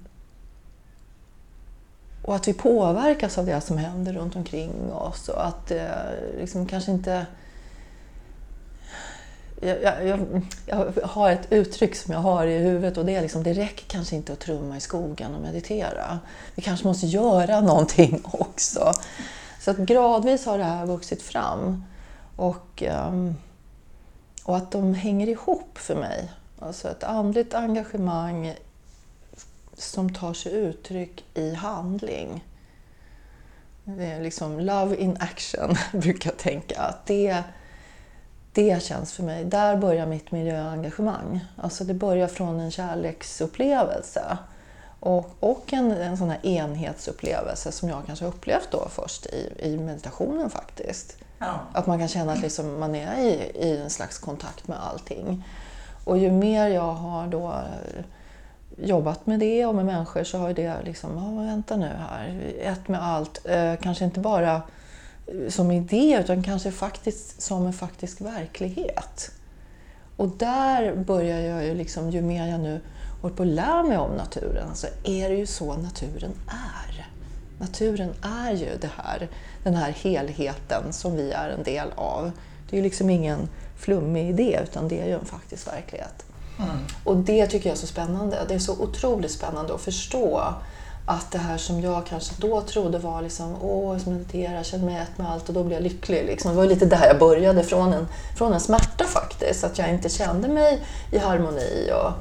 och 2.23 2.37
att 2.37 2.49
vi 2.49 2.53
påverkas 2.53 3.39
av 3.39 3.47
det 3.47 3.61
som 3.61 3.79
händer 3.79 4.13
runt 4.13 4.37
omkring 4.37 4.93
oss 4.93 5.29
och 5.29 5.47
att 5.47 5.71
eh, 5.71 5.87
liksom 6.39 6.67
kanske 6.67 6.91
inte... 6.91 7.27
Jag, 9.61 9.83
jag, 9.83 10.43
jag, 10.67 10.93
har 11.05 11.31
ett 11.31 11.53
uttryck 11.53 11.97
som 11.97 12.13
jag 12.13 12.21
har 12.21 12.47
i 12.47 12.59
huvudet 12.59 12.99
och 12.99 13.05
det 13.05 13.17
är 13.17 13.23
liksom 13.23 13.43
det 13.43 13.53
räcker 13.53 13.85
kanske 13.87 14.17
inte 14.17 14.33
att 14.33 14.41
trumma 14.41 14.77
i 14.77 14.81
skogen 14.81 15.35
och 15.35 15.41
meditera. 15.41 16.19
Vi 16.55 16.63
kanske 16.63 16.87
måste 16.87 17.07
göra 17.07 17.61
någonting 17.61 18.21
också. 18.33 18.93
Så 19.61 19.71
att 19.71 19.77
gradvis 19.77 20.47
har 20.47 20.59
det 20.59 20.65
här 20.65 20.87
vuxit 20.87 21.23
fram. 21.23 21.85
Och, 22.37 22.83
um, 23.09 23.37
och 24.47 24.57
att 24.57 24.71
de 24.71 24.95
hänger 24.95 25.29
ihop 25.29 25.79
för 25.79 25.95
mig. 25.95 26.33
Alltså 26.59 26.89
ett 26.89 27.05
andligt 27.05 27.55
engagemang 27.55 28.55
som 29.75 30.15
tar 30.15 30.35
sig 30.35 30.53
uttryck 30.53 31.25
i 31.35 31.55
handling. 31.55 32.45
Det 33.85 34.05
är 34.05 34.23
liksom 34.23 34.61
love 34.61 34.97
in 34.97 35.17
action, 35.21 35.75
brukar 36.01 36.31
jag 36.31 36.39
tänka. 36.39 36.81
Att 36.81 37.07
det, 37.07 37.43
det 38.53 38.83
känns 38.83 39.13
för 39.13 39.23
mig, 39.23 39.45
där 39.45 39.77
börjar 39.77 40.07
mitt 40.07 40.33
miljöengagemang. 40.33 41.41
Alltså 41.57 41.85
det 41.85 41.95
börjar 41.95 42.29
från 42.29 42.61
en 42.61 42.71
kärleksupplevelse. 42.71 44.39
Och, 45.01 45.31
och 45.41 45.73
en, 45.73 45.93
en 45.93 46.17
sån 46.17 46.31
här 46.31 46.47
enhetsupplevelse 46.47 47.73
som 47.73 47.89
jag 47.89 48.07
kanske 48.07 48.25
har 48.25 48.33
upplevt 48.33 48.69
då 48.71 48.89
först 48.91 49.27
i, 49.27 49.53
i 49.59 49.77
meditationen 49.77 50.51
faktiskt. 50.51 51.17
Ja. 51.39 51.61
Att 51.73 51.87
man 51.87 51.99
kan 51.99 52.09
känna 52.09 52.33
att 52.33 52.41
liksom 52.41 52.81
man 52.81 52.95
är 52.95 53.19
i, 53.19 53.51
i 53.55 53.81
en 53.81 53.91
slags 53.91 54.19
kontakt 54.19 54.69
med 54.69 54.79
allting. 54.87 55.45
Och 56.05 56.19
ju 56.19 56.31
mer 56.31 56.69
jag 56.69 56.93
har 56.93 57.27
då 57.27 57.49
eh, 57.49 58.05
jobbat 58.77 59.27
med 59.27 59.41
det 59.41 59.67
och 59.67 59.75
med 59.75 59.87
människor 59.87 60.25
så 60.25 60.39
har 60.39 60.49
ju 60.49 60.55
det 60.55 60.77
liksom, 60.85 61.17
oh, 61.17 61.47
vänta 61.47 61.77
nu 61.77 61.91
här, 62.11 62.55
ett 62.61 62.89
med 62.89 63.03
allt. 63.03 63.47
Eh, 63.47 63.75
kanske 63.83 64.05
inte 64.05 64.21
bara 64.21 64.55
eh, 65.27 65.49
som 65.49 65.71
idé 65.71 66.19
utan 66.21 66.43
kanske 66.43 66.71
faktiskt 66.71 67.43
som 67.43 67.67
en 67.67 67.73
faktisk 67.73 68.21
verklighet. 68.21 69.31
Och 70.17 70.29
där 70.29 70.95
börjar 70.95 71.41
jag 71.41 71.65
ju 71.65 71.75
liksom, 71.75 72.11
ju 72.11 72.23
mer 72.23 72.47
jag 72.47 72.61
nu 72.61 72.81
håller 73.23 73.37
på 73.37 73.43
att 73.43 73.49
lära 73.49 73.83
mig 73.83 73.99
om 73.99 74.11
naturen, 74.11 74.75
så 74.75 74.87
är 75.05 75.29
det 75.29 75.37
ju 75.37 75.47
så 75.47 75.77
naturen 75.77 76.33
är. 76.47 76.96
Naturen 77.59 78.15
är 78.23 78.53
ju 78.53 78.77
det 78.81 78.91
här, 78.97 79.29
den 79.65 79.75
här 79.75 79.91
helheten 79.91 80.93
som 80.93 81.17
vi 81.17 81.33
är 81.33 81.49
en 81.49 81.63
del 81.63 81.89
av. 81.97 82.31
Det 82.71 82.77
är 82.77 82.79
ju 82.79 82.83
liksom 82.83 83.11
ingen 83.11 83.49
flummig 83.77 84.29
idé 84.29 84.61
utan 84.63 84.89
det 84.89 85.01
är 85.01 85.07
ju 85.07 85.13
en 85.13 85.25
faktisk 85.25 85.69
verklighet. 85.69 86.25
Och 87.05 87.17
det 87.17 87.47
tycker 87.47 87.69
jag 87.69 87.77
är 87.77 87.81
så 87.81 87.87
spännande. 87.87 88.39
Det 88.49 88.55
är 88.55 88.59
så 88.59 88.73
otroligt 88.73 89.31
spännande 89.31 89.75
att 89.75 89.81
förstå 89.81 90.55
att 91.07 91.31
det 91.31 91.39
här 91.39 91.59
som 91.59 91.81
jag 91.81 92.07
kanske 92.07 92.35
då 92.39 92.61
trodde 92.61 92.99
var 92.99 93.23
liksom, 93.23 93.57
åh, 93.63 93.93
jag 93.93 94.01
ska 94.01 94.11
meditera, 94.11 94.65
känner 94.65 94.85
mig 94.85 94.97
ett 94.97 95.19
med 95.19 95.31
allt 95.31 95.49
och 95.49 95.55
då 95.55 95.65
blir 95.65 95.77
jag 95.77 95.83
lycklig. 95.83 96.27
Liksom. 96.27 96.51
Det 96.51 96.57
var 96.57 96.67
lite 96.67 96.87
där 96.87 97.07
jag 97.07 97.19
började, 97.19 97.63
från 97.63 97.93
en, 97.93 98.09
från 98.37 98.53
en 98.53 98.61
smärta 98.61 99.05
faktiskt. 99.05 99.65
Att 99.65 99.79
jag 99.79 99.91
inte 99.91 100.09
kände 100.09 100.49
mig 100.49 100.83
i 101.13 101.19
harmoni 101.19 101.91
och 101.93 102.13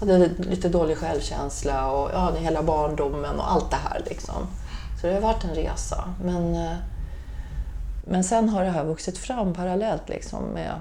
hade 0.00 0.30
lite 0.38 0.68
dålig 0.68 0.96
självkänsla 0.96 1.92
och 1.92 2.10
ja, 2.12 2.32
hela 2.38 2.62
barndomen 2.62 3.40
och 3.40 3.52
allt 3.52 3.70
det 3.70 3.76
här. 3.76 4.02
Liksom. 4.06 4.46
Så 5.00 5.06
det 5.06 5.14
har 5.14 5.20
varit 5.20 5.44
en 5.44 5.54
resa. 5.54 6.14
Men, 6.24 6.54
eh, 6.54 6.76
men 8.04 8.24
sen 8.24 8.48
har 8.48 8.64
det 8.64 8.70
här 8.70 8.84
vuxit 8.84 9.18
fram 9.18 9.54
parallellt 9.54 10.08
liksom 10.08 10.44
med, 10.44 10.80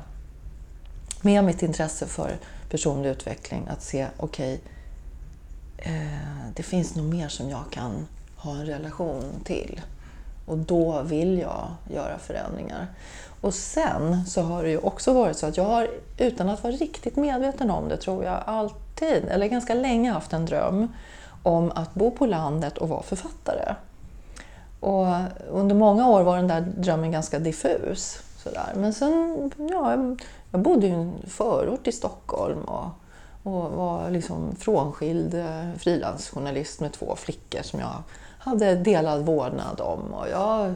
med 1.22 1.44
mitt 1.44 1.62
intresse 1.62 2.06
för 2.06 2.38
personlig 2.70 3.10
utveckling. 3.10 3.68
Att 3.68 3.84
se, 3.84 4.08
okej, 4.18 4.62
eh, 5.78 6.52
det 6.56 6.64
finns 6.64 6.96
nog 6.96 7.06
mer 7.06 7.28
som 7.28 7.50
jag 7.50 7.64
kan 7.72 8.08
ha 8.36 8.52
en 8.52 8.66
relation 8.66 9.24
till. 9.44 9.82
Och 10.46 10.58
då 10.58 11.02
vill 11.02 11.40
jag 11.40 11.68
göra 11.90 12.20
förändringar. 12.20 12.88
Och 13.42 13.54
sen 13.54 14.26
så 14.26 14.42
har 14.42 14.64
det 14.64 14.70
ju 14.70 14.78
också 14.78 15.14
varit 15.14 15.38
så 15.38 15.46
att 15.46 15.58
jag 15.58 15.64
har, 15.64 15.88
utan 16.18 16.50
att 16.50 16.64
vara 16.64 16.74
riktigt 16.74 17.16
medveten 17.16 17.72
om 17.72 17.90
det, 17.90 17.98
tror 17.98 18.24
jag 18.24 18.44
alltid, 18.46 19.26
eller 19.30 19.48
ganska 19.48 19.74
länge 19.74 20.12
haft 20.12 20.34
en 20.34 20.46
dröm 20.46 20.94
om 21.44 21.72
att 21.76 21.94
bo 21.94 22.12
på 22.12 22.26
landet 22.26 22.78
och 22.78 22.90
vara 22.90 23.04
författare. 23.04 23.76
Och 24.80 25.08
under 25.52 25.76
många 25.76 26.10
år 26.10 26.24
var 26.24 26.38
den 26.38 26.48
där 26.48 26.62
drömmen 26.62 27.12
ganska 27.12 27.40
diffus. 27.40 28.20
Sådär. 28.44 28.74
Men 28.76 28.94
sen, 28.94 29.52
ja, 29.72 30.16
jag 30.52 30.62
bodde 30.62 30.88
i 30.88 30.90
en 30.90 31.14
förort 31.28 31.88
i 31.88 31.92
Stockholm 31.92 32.62
och, 32.62 32.86
och 33.44 33.72
var 33.72 34.10
liksom 34.10 34.56
frånskild 34.56 35.34
eh, 35.34 35.72
frilansjournalist 35.78 36.80
med 36.80 36.94
två 36.94 37.16
flickor 37.16 37.62
som 37.62 37.80
jag 37.80 38.04
hade 38.40 38.76
delad 38.76 39.26
vårdnad 39.26 39.82
om. 39.82 40.14
Och 40.14 40.30
jag 40.30 40.74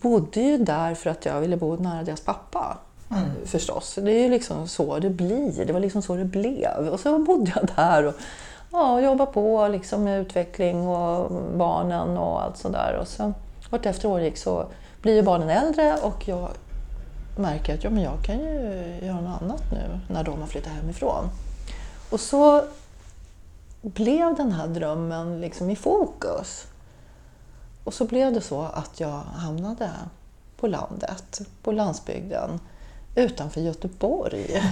bodde 0.00 0.40
ju 0.40 0.58
där 0.58 0.94
för 0.94 1.10
att 1.10 1.24
jag 1.26 1.40
ville 1.40 1.56
bo 1.56 1.76
nära 1.76 2.02
deras 2.02 2.20
pappa. 2.20 2.78
Mm. 3.10 3.30
Förstås. 3.44 3.98
Det 4.02 4.12
är 4.12 4.22
ju 4.22 4.28
liksom 4.28 4.68
så 4.68 4.98
det 4.98 5.10
blir. 5.10 5.64
Det 5.64 5.72
var 5.72 5.80
liksom 5.80 6.02
så 6.02 6.16
det 6.16 6.24
blev. 6.24 6.88
Och 6.92 7.00
så 7.00 7.18
bodde 7.18 7.52
jag 7.54 7.68
där 7.76 8.06
och 8.06 8.14
ja, 8.72 9.00
jobbade 9.00 9.32
på 9.32 9.68
liksom 9.68 10.04
med 10.04 10.20
utveckling 10.20 10.88
och 10.88 11.42
barnen 11.56 12.18
och 12.18 12.42
allt 12.42 12.56
sådär. 12.56 12.98
Och 13.00 13.08
så 13.08 13.32
vartefter 13.70 14.08
år 14.08 14.20
gick 14.20 14.36
så 14.36 14.66
blir 15.02 15.14
ju 15.14 15.22
barnen 15.22 15.48
äldre 15.48 15.96
och 16.02 16.28
jag 16.28 16.48
märker 17.38 17.74
att 17.74 17.84
ja, 17.84 17.90
men 17.90 18.02
jag 18.02 18.22
kan 18.24 18.38
ju 18.38 18.98
göra 19.02 19.20
något 19.20 19.42
annat 19.42 19.62
nu 19.72 20.00
när 20.08 20.24
de 20.24 20.40
har 20.40 20.46
flyttat 20.46 20.72
hemifrån. 20.72 21.30
Och 22.10 22.20
så 22.20 22.64
blev 23.82 24.34
den 24.34 24.52
här 24.52 24.66
drömmen 24.66 25.40
liksom 25.40 25.70
i 25.70 25.76
fokus. 25.76 26.66
Och 27.84 27.94
så 27.94 28.04
blev 28.04 28.32
det 28.32 28.40
så 28.40 28.62
att 28.62 29.00
jag 29.00 29.20
hamnade 29.36 29.90
på 30.56 30.66
landet, 30.66 31.40
på 31.62 31.72
landsbygden, 31.72 32.60
utanför 33.14 33.60
Göteborg, 33.60 34.62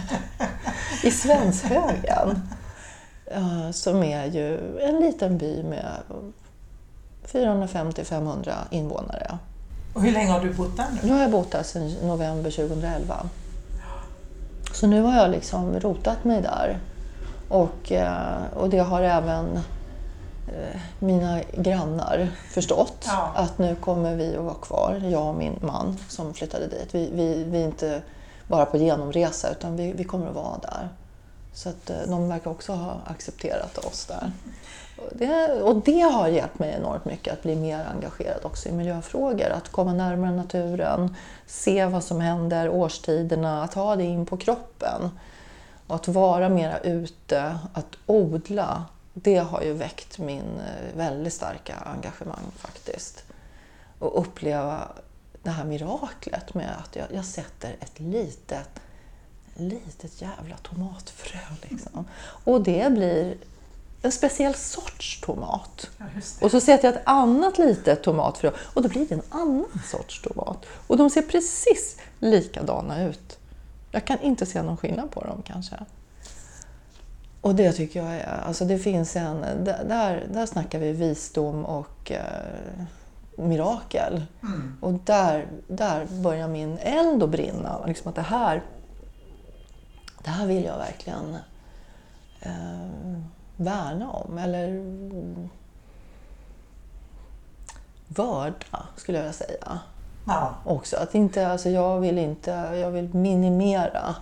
i 1.05 1.11
Svenshögen. 1.11 2.49
Som 3.73 4.03
är 4.03 4.25
ju 4.25 4.79
en 4.81 5.01
liten 5.01 5.39
by 5.39 5.63
med 5.63 5.87
450-500 7.27 8.53
invånare. 8.71 9.39
Och 9.95 10.03
hur 10.03 10.13
länge 10.13 10.31
har 10.31 10.41
du 10.41 10.53
bott 10.53 10.77
där 10.77 10.87
nu? 10.93 10.99
Nu 11.03 11.13
har 11.13 11.21
jag 11.21 11.31
bott 11.31 11.51
där 11.51 11.63
sedan 11.63 11.95
november 12.03 12.51
2011. 12.51 13.17
Så 14.73 14.87
nu 14.87 15.03
har 15.03 15.17
jag 15.17 15.31
liksom 15.31 15.81
rotat 15.81 16.25
mig 16.25 16.43
där. 16.43 16.79
Och, 17.49 17.93
eh, 17.93 18.43
och 18.57 18.71
det 18.71 18.79
har 18.79 19.03
även 19.03 19.57
eh, 20.49 20.81
mina 20.99 21.41
grannar 21.53 22.29
förstått. 22.51 23.05
Ja. 23.07 23.33
Att 23.37 23.59
nu 23.59 23.75
kommer 23.75 24.17
vi 24.17 24.37
att 24.37 24.45
vara 24.45 24.55
kvar, 24.55 25.03
jag 25.05 25.29
och 25.29 25.35
min 25.35 25.59
man 25.63 25.97
som 26.09 26.35
flyttade 26.35 26.67
dit. 26.67 26.89
Vi, 26.95 27.11
vi, 27.15 27.45
vi 27.45 27.61
är 27.61 27.65
inte 27.65 28.03
bara 28.49 28.67
på 28.67 28.77
genomresa 28.77 29.51
utan 29.51 29.77
vi, 29.77 29.93
vi 29.93 30.05
kommer 30.05 30.29
att 30.29 30.35
vara 30.35 30.59
där. 30.63 30.89
Så 31.55 31.69
att 31.69 31.91
eh, 31.91 32.03
de 32.07 32.29
verkar 32.29 32.51
också 32.51 32.73
ha 32.73 33.01
accepterat 33.07 33.79
oss 33.79 34.07
där. 34.07 34.33
Det, 35.13 35.63
och 35.63 35.77
det 35.77 36.01
har 36.01 36.29
hjälpt 36.29 36.59
mig 36.59 36.75
enormt 36.79 37.05
mycket 37.05 37.33
att 37.33 37.43
bli 37.43 37.57
mer 37.57 37.87
engagerad 37.95 38.45
också 38.45 38.69
i 38.69 38.73
miljöfrågor. 38.73 39.51
Att 39.51 39.69
komma 39.69 39.93
närmare 39.93 40.33
naturen, 40.33 41.17
se 41.47 41.87
vad 41.87 42.05
som 42.05 42.21
händer, 42.21 42.69
årstiderna, 42.69 43.63
att 43.63 43.75
ha 43.75 43.97
det 43.97 44.05
in 44.05 44.27
på 44.27 44.37
kroppen. 44.37 45.11
Och 45.87 45.95
att 45.95 46.09
vara 46.09 46.49
mera 46.49 46.79
ute, 46.79 47.59
att 47.73 47.97
odla, 48.07 48.85
det 49.13 49.37
har 49.37 49.63
ju 49.63 49.73
väckt 49.73 50.19
min 50.19 50.61
eh, 50.61 50.97
väldigt 50.97 51.33
starka 51.33 51.75
engagemang 51.75 52.45
faktiskt. 52.57 53.25
Och 53.99 54.21
uppleva 54.21 54.89
det 55.43 55.51
här 55.51 55.65
miraklet 55.65 56.55
med 56.55 56.71
att 56.85 56.97
jag, 56.97 57.07
jag 57.11 57.25
sätter 57.25 57.77
ett 57.81 58.01
litet, 58.01 58.81
litet 59.55 60.23
jävla 60.23 60.57
tomatfrö. 60.57 61.39
Liksom. 61.63 62.05
Och 62.45 62.61
det 62.63 62.93
blir 62.93 63.37
en 64.03 64.13
speciell 64.13 64.55
sorts 64.55 65.21
tomat. 65.21 65.91
Ja, 65.99 66.05
och 66.41 66.51
så 66.51 66.61
sätter 66.61 66.89
jag 66.89 66.95
ett 66.95 67.03
annat 67.05 67.59
litet 67.59 68.03
tomatfrö 68.03 68.51
och 68.75 68.83
då 68.83 68.89
blir 68.89 69.07
det 69.07 69.15
en 69.15 69.23
annan 69.29 69.81
sorts 69.85 70.23
tomat. 70.23 70.67
Och 70.87 70.97
de 70.97 71.11
ser 71.11 71.23
precis 71.23 71.97
likadana 72.19 73.05
ut. 73.05 73.39
Jag 73.91 74.05
kan 74.05 74.21
inte 74.21 74.47
se 74.47 74.63
någon 74.63 74.77
skillnad 74.77 75.11
på 75.11 75.21
dem 75.21 75.43
kanske. 75.47 75.77
Och 77.41 77.55
det 77.55 77.73
tycker 77.73 78.03
jag 78.03 78.15
är, 78.15 78.43
alltså 78.47 78.65
det 78.65 78.79
finns 78.79 79.17
en, 79.17 79.41
där, 79.65 80.27
där 80.33 80.47
snackar 80.47 80.79
vi 80.79 80.93
visdom 80.93 81.65
och 81.65 82.13
eh, 82.13 82.85
mirakel. 83.37 84.25
Mm. 84.43 84.77
Och 84.81 84.93
där, 84.93 85.47
där 85.69 86.07
börjar 86.07 86.49
min 86.49 86.79
eld 86.79 87.23
att 87.23 87.31
brinna. 87.31 87.87
Liksom 87.87 88.09
att 88.09 88.15
det 88.15 88.23
här, 88.23 88.63
det 90.25 90.31
här 90.31 90.47
vill 90.47 90.65
jag 90.65 90.79
verkligen 90.79 91.39
eh, 92.41 93.21
värna 93.57 94.11
om. 94.11 94.39
Eller 94.39 94.69
vörda, 98.09 98.87
skulle 98.97 99.19
jag 99.19 99.23
vilja 99.23 99.33
säga. 99.33 99.79
Ja. 100.27 100.55
Också. 100.65 100.97
Att 100.97 101.15
inte, 101.15 101.49
alltså 101.49 101.69
jag, 101.69 102.01
vill 102.01 102.19
inte, 102.19 102.51
jag 102.51 102.91
vill 102.91 103.15
minimera 103.15 104.15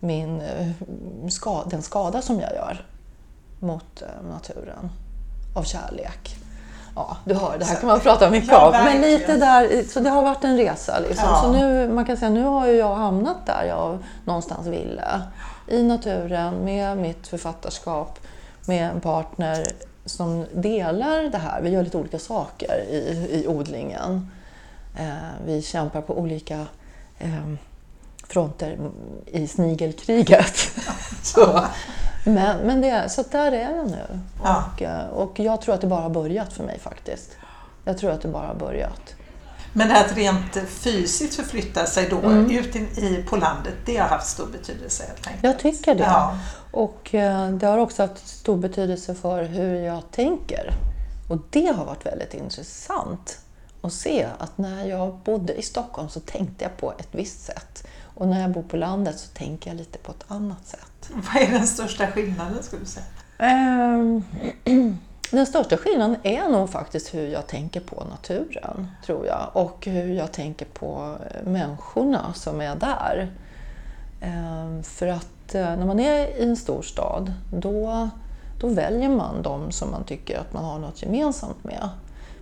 min, 0.00 0.40
eh, 0.40 0.68
den 1.66 1.82
skada 1.82 2.22
som 2.22 2.40
jag 2.40 2.54
gör 2.54 2.86
mot 3.58 4.02
eh, 4.02 4.28
naturen 4.30 4.90
av 5.54 5.62
kärlek. 5.62 6.36
Ja, 6.98 7.16
du 7.24 7.34
hör, 7.34 7.58
det 7.58 7.64
här 7.64 7.76
kan 7.76 7.88
man 7.88 8.00
prata 8.00 8.30
mycket 8.30 8.50
ja, 8.50 8.66
om. 8.66 8.84
Men 8.84 9.00
lite 9.00 9.36
där, 9.36 9.88
så 9.88 10.00
det 10.00 10.10
har 10.10 10.22
varit 10.22 10.44
en 10.44 10.56
resa. 10.56 10.98
Liksom. 10.98 11.24
Ja. 11.28 11.42
Så 11.42 11.52
nu, 11.52 11.88
man 11.88 12.04
kan 12.04 12.16
säga, 12.16 12.30
nu 12.30 12.44
har 12.44 12.66
ju 12.66 12.72
jag 12.72 12.94
hamnat 12.94 13.46
där 13.46 13.64
jag 13.64 13.98
någonstans 14.24 14.66
ville. 14.66 15.22
I 15.66 15.82
naturen, 15.82 16.54
med 16.64 16.96
mitt 16.96 17.28
författarskap, 17.28 18.18
med 18.66 18.90
en 18.90 19.00
partner 19.00 19.66
som 20.04 20.46
delar 20.54 21.22
det 21.22 21.38
här. 21.38 21.60
Vi 21.62 21.70
gör 21.70 21.82
lite 21.82 21.98
olika 21.98 22.18
saker 22.18 22.84
i, 22.90 23.28
i 23.30 23.48
odlingen. 23.48 24.30
Eh, 24.98 25.44
vi 25.46 25.62
kämpar 25.62 26.00
på 26.00 26.18
olika 26.18 26.66
eh, 27.18 27.54
fronter 28.28 28.78
i 29.26 29.46
snigelkriget. 29.46 30.56
så, 31.22 31.64
men, 32.24 32.66
men 32.66 32.80
det, 32.80 33.08
så 33.08 33.24
där 33.30 33.52
är 33.52 33.76
jag 33.76 33.90
nu. 33.90 34.20
Ja. 34.44 34.64
Och, 34.74 34.82
eh, 34.82 35.06
och 35.06 35.40
jag 35.40 35.60
tror 35.60 35.74
att 35.74 35.80
det 35.80 35.86
bara 35.86 36.00
har 36.00 36.10
börjat 36.10 36.52
för 36.52 36.64
mig 36.64 36.78
faktiskt. 36.78 37.30
Jag 37.84 37.98
tror 37.98 38.10
att 38.10 38.22
det 38.22 38.28
bara 38.28 38.46
har 38.46 38.54
börjat. 38.54 39.14
Men 39.72 39.90
att 39.90 40.16
rent 40.16 40.56
fysiskt 40.68 41.34
förflytta 41.34 41.86
sig 41.86 42.08
då 42.10 42.18
mm. 42.18 42.50
ut 42.50 42.76
i, 42.76 43.24
på 43.28 43.36
landet, 43.36 43.74
det 43.84 43.96
har 43.96 44.08
haft 44.08 44.26
stor 44.26 44.46
betydelse 44.46 45.04
helt 45.06 45.26
enkelt? 45.26 45.44
Jag 45.44 45.58
tycker 45.58 45.94
det. 45.94 46.02
Ja. 46.02 46.38
Och 46.70 47.14
eh, 47.14 47.50
det 47.50 47.66
har 47.66 47.78
också 47.78 48.02
haft 48.02 48.28
stor 48.28 48.56
betydelse 48.56 49.14
för 49.14 49.44
hur 49.44 49.74
jag 49.74 50.02
tänker. 50.10 50.72
Och 51.28 51.38
det 51.50 51.66
har 51.66 51.84
varit 51.84 52.06
väldigt 52.06 52.34
intressant 52.34 53.38
att 53.82 53.92
se 53.92 54.26
att 54.38 54.58
när 54.58 54.86
jag 54.86 55.14
bodde 55.14 55.54
i 55.54 55.62
Stockholm 55.62 56.08
så 56.08 56.20
tänkte 56.20 56.64
jag 56.64 56.76
på 56.76 56.92
ett 56.98 57.08
visst 57.10 57.44
sätt. 57.44 57.86
Och 58.14 58.28
när 58.28 58.40
jag 58.40 58.50
bor 58.50 58.62
på 58.62 58.76
landet 58.76 59.18
så 59.18 59.28
tänker 59.28 59.70
jag 59.70 59.76
lite 59.76 59.98
på 59.98 60.10
ett 60.12 60.24
annat 60.28 60.66
sätt. 60.66 60.97
Vad 61.12 61.42
är 61.42 61.52
den 61.52 61.66
största 61.66 62.06
skillnaden 62.06 62.62
skulle 62.62 62.82
du 62.82 62.86
säga? 62.86 63.06
Um, 63.38 64.24
den 65.30 65.46
största 65.46 65.76
skillnaden 65.76 66.16
är 66.22 66.48
nog 66.48 66.70
faktiskt 66.70 67.14
hur 67.14 67.28
jag 67.28 67.46
tänker 67.46 67.80
på 67.80 68.04
naturen, 68.10 68.88
tror 69.06 69.26
jag. 69.26 69.50
Och 69.52 69.86
hur 69.86 70.14
jag 70.14 70.32
tänker 70.32 70.66
på 70.66 71.16
människorna 71.44 72.32
som 72.34 72.60
är 72.60 72.76
där. 72.76 73.30
Um, 74.22 74.82
för 74.82 75.06
att 75.06 75.54
uh, 75.54 75.60
när 75.60 75.86
man 75.86 76.00
är 76.00 76.26
i 76.26 76.42
en 76.42 76.56
stor 76.56 76.82
stad, 76.82 77.32
då, 77.52 78.08
då 78.60 78.68
väljer 78.68 79.08
man 79.08 79.42
de 79.42 79.72
som 79.72 79.90
man 79.90 80.04
tycker 80.04 80.38
att 80.38 80.52
man 80.52 80.64
har 80.64 80.78
något 80.78 81.02
gemensamt 81.02 81.64
med. 81.64 81.88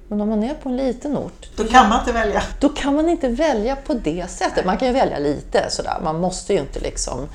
Men 0.08 0.20
om 0.20 0.28
man 0.28 0.42
är 0.42 0.54
på 0.54 0.68
en 0.68 0.76
liten 0.76 1.16
ort... 1.16 1.50
Då 1.56 1.64
kan 1.64 1.88
man 1.88 2.00
inte 2.00 2.12
välja. 2.12 2.42
Då 2.61 2.68
kan 2.68 2.94
man 2.94 3.08
inte 3.08 3.28
välja 3.28 3.76
på 3.76 3.94
det 3.94 4.30
sättet. 4.30 4.64
Man 4.64 4.76
kan 4.76 4.88
ju 4.88 4.94
välja 4.94 5.18
lite 5.18 5.66
sådär. 5.70 5.99
Man 6.04 6.20
måste 6.20 6.52
ju 6.52 6.58
inte 6.61 6.80
liksom 6.80 7.28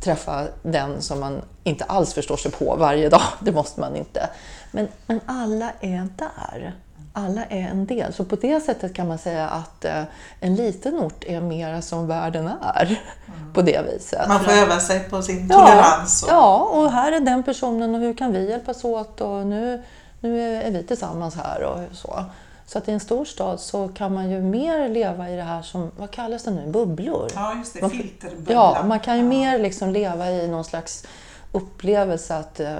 träffa 0.00 0.46
den 0.62 1.02
som 1.02 1.20
man 1.20 1.42
inte 1.64 1.84
alls 1.84 2.14
förstår 2.14 2.36
sig 2.36 2.50
på 2.50 2.76
varje 2.76 3.08
dag. 3.08 3.22
Det 3.40 3.52
måste 3.52 3.80
man 3.80 3.96
inte. 3.96 4.28
Men, 4.70 4.88
men 5.06 5.20
alla 5.26 5.72
är 5.80 6.08
där. 6.16 6.74
Alla 7.12 7.44
är 7.44 7.68
en 7.68 7.86
del. 7.86 8.12
Så 8.12 8.24
på 8.24 8.36
det 8.36 8.60
sättet 8.60 8.94
kan 8.94 9.08
man 9.08 9.18
säga 9.18 9.48
att 9.48 9.84
eh, 9.84 10.02
en 10.40 10.54
liten 10.54 10.98
ort 10.98 11.24
är 11.24 11.40
mera 11.40 11.82
som 11.82 12.06
världen 12.06 12.50
är. 12.62 12.86
Mm. 12.86 13.52
På 13.52 13.62
det 13.62 13.84
viset. 13.92 14.28
Man 14.28 14.44
får 14.44 14.52
öva 14.52 14.80
sig 14.80 15.00
på 15.00 15.22
sin 15.22 15.48
tolerans. 15.48 16.22
Och... 16.22 16.28
Ja, 16.30 16.70
och 16.72 16.92
här 16.92 17.12
är 17.12 17.20
den 17.20 17.42
personen 17.42 17.94
och 17.94 18.00
hur 18.00 18.14
kan 18.14 18.32
vi 18.32 18.50
hjälpas 18.50 18.84
åt? 18.84 19.20
Och 19.20 19.46
nu 19.46 19.82
nu 20.20 20.56
är 20.56 20.70
vi 20.70 20.82
tillsammans 20.82 21.36
här 21.36 21.62
och 21.62 21.96
så. 21.96 22.24
Så 22.72 22.78
att 22.78 22.88
i 22.88 22.92
en 22.92 23.00
stor 23.00 23.24
stad 23.24 23.60
så 23.60 23.88
kan 23.88 24.14
man 24.14 24.30
ju 24.30 24.42
mer 24.42 24.88
leva 24.88 25.30
i 25.30 25.36
det 25.36 25.42
här 25.42 25.62
som, 25.62 25.90
vad 25.96 26.10
kallas 26.10 26.44
det 26.44 26.50
nu, 26.50 26.66
bubblor? 26.66 27.28
Ja, 27.34 27.54
just 27.58 27.74
det, 27.74 27.80
man, 27.80 27.90
filterbubbla. 27.90 28.54
Ja, 28.54 28.84
man 28.86 29.00
kan 29.00 29.16
ju 29.16 29.22
ja. 29.22 29.28
mer 29.28 29.58
liksom 29.58 29.90
leva 29.90 30.30
i 30.30 30.48
någon 30.48 30.64
slags 30.64 31.06
upplevelse 31.52 32.36
att 32.36 32.60
eh, 32.60 32.74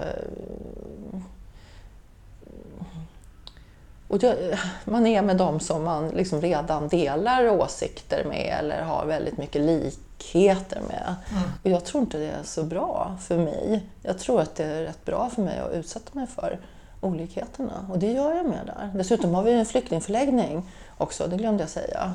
och 4.09 4.19
det, 4.19 4.59
man 4.85 5.07
är 5.07 5.23
med 5.23 5.37
dem 5.37 5.61
som 5.61 5.85
man 5.85 6.09
liksom 6.09 6.41
redan 6.41 6.89
delar 6.89 7.49
åsikter 7.49 8.25
med 8.25 8.57
eller 8.59 8.83
har 8.83 9.07
väldigt 9.07 9.39
mycket 9.39 9.63
likheter 9.63 10.81
med. 10.89 11.15
Mm. 11.31 11.43
Och 11.63 11.71
jag 11.71 11.85
tror 11.85 12.03
inte 12.03 12.19
det 12.19 12.31
är 12.31 12.43
så 12.43 12.63
bra 12.63 13.17
för 13.21 13.39
mig. 13.39 13.87
Jag 14.03 14.19
tror 14.19 14.41
att 14.41 14.55
det 14.55 14.65
är 14.65 14.83
rätt 14.83 15.05
bra 15.05 15.31
för 15.35 15.43
mig 15.43 15.59
att 15.59 15.73
utsätta 15.73 16.11
mig 16.13 16.27
för 16.27 16.59
olikheterna. 17.01 17.87
Och 17.91 17.99
det 17.99 18.13
gör 18.13 18.35
jag 18.35 18.47
med 18.47 18.67
där. 18.67 18.91
Dessutom 18.95 19.35
har 19.35 19.43
vi 19.43 19.53
en 19.53 19.67
flyktingförläggning 19.67 20.71
också, 20.99 21.27
det 21.27 21.37
glömde 21.37 21.63
jag 21.63 21.71
säga. 21.71 22.15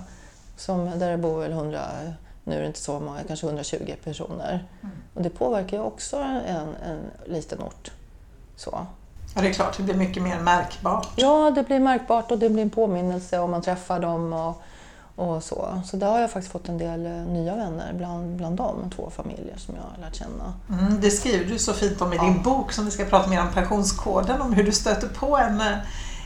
Som, 0.58 1.00
där 1.00 1.12
det 1.12 1.18
bor 1.18 1.39
väl 1.39 1.51
100, 1.51 1.82
nu 2.44 2.56
är 2.56 2.62
det 2.62 2.68
inte 2.68 2.80
så 2.80 3.00
många, 3.00 3.20
kanske 3.27 3.48
120 3.48 3.94
personer. 4.04 4.65
Och 5.13 5.22
det 5.22 5.30
påverkar 5.30 5.77
ju 5.77 5.84
också 5.84 6.18
en, 6.18 6.75
en 6.86 7.00
liten 7.25 7.62
ort. 7.62 7.92
Så. 8.56 8.86
Ja, 9.36 9.42
det 9.42 9.48
är 9.48 9.54
klart, 9.54 9.77
det 9.77 9.84
blir 9.84 9.96
mycket 9.96 10.24
mer 10.24 10.39
märkbart. 10.39 11.08
Ja, 11.15 11.51
det 11.56 11.63
blir 11.63 11.80
märkbart 11.80 12.32
och 12.32 12.38
det 12.39 12.50
blir 12.50 12.63
en 12.63 12.70
påminnelse 12.70 13.39
om 13.39 13.51
man 13.51 13.62
träffar 13.62 14.00
dem 14.00 14.34
och, 14.34 14.62
och 15.15 15.43
så. 15.43 15.81
Så 15.86 15.98
där 15.98 16.07
har 16.12 16.19
jag 16.19 16.31
faktiskt 16.31 16.51
fått 16.51 16.69
en 16.69 16.77
del 16.77 17.05
eh, 17.05 17.12
nya 17.12 17.55
vänner 17.55 17.93
bland, 17.93 18.36
bland 18.36 18.57
dem, 18.57 18.89
två 18.95 19.10
familjer 19.10 19.57
som 19.57 19.75
jag 19.75 19.81
har 19.81 20.05
lärt 20.07 20.15
känna. 20.15 20.53
Mm, 20.69 21.01
det 21.01 21.10
skriver 21.12 21.45
du 21.45 21.60
så 21.60 21.74
fint 21.74 22.01
om 22.01 22.13
i 22.13 22.17
din 22.17 22.41
bok 22.43 22.72
som 22.72 22.86
vi 22.86 22.91
ska 22.91 23.05
prata 23.05 23.29
mer 23.29 23.41
om 23.41 23.51
pensionskoden, 23.53 24.41
om 24.41 24.53
hur 24.53 24.63
du 24.63 24.72
stöter 24.72 25.07
på 25.07 25.38
en, 25.38 25.62
eh, 25.62 25.77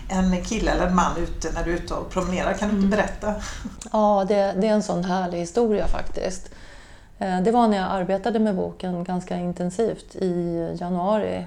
en 0.10 0.44
kille 0.46 0.72
eller 0.72 0.88
en 0.88 0.96
man 0.96 1.18
ute 1.18 1.52
när 1.54 1.64
du 1.64 1.72
är 1.72 1.76
ute 1.76 1.94
och 1.94 2.10
promenerar. 2.10 2.54
Kan 2.54 2.70
du 2.70 2.76
inte 2.76 2.88
berätta? 2.98 3.34
Ja, 3.92 4.26
det, 4.28 4.36
det 4.36 4.68
är 4.68 4.74
en 4.74 4.84
sån 4.84 5.04
härlig 5.04 5.38
historia 5.40 5.88
faktiskt. 5.88 6.50
Eh, 7.20 7.42
Det 7.42 7.52
var 7.52 7.68
när 7.68 7.78
jag 7.78 7.88
arbetade 7.92 8.40
med 8.40 8.56
boken 8.56 9.04
ganska 9.04 9.36
intensivt 9.38 10.16
i 10.16 10.70
januari 10.80 11.46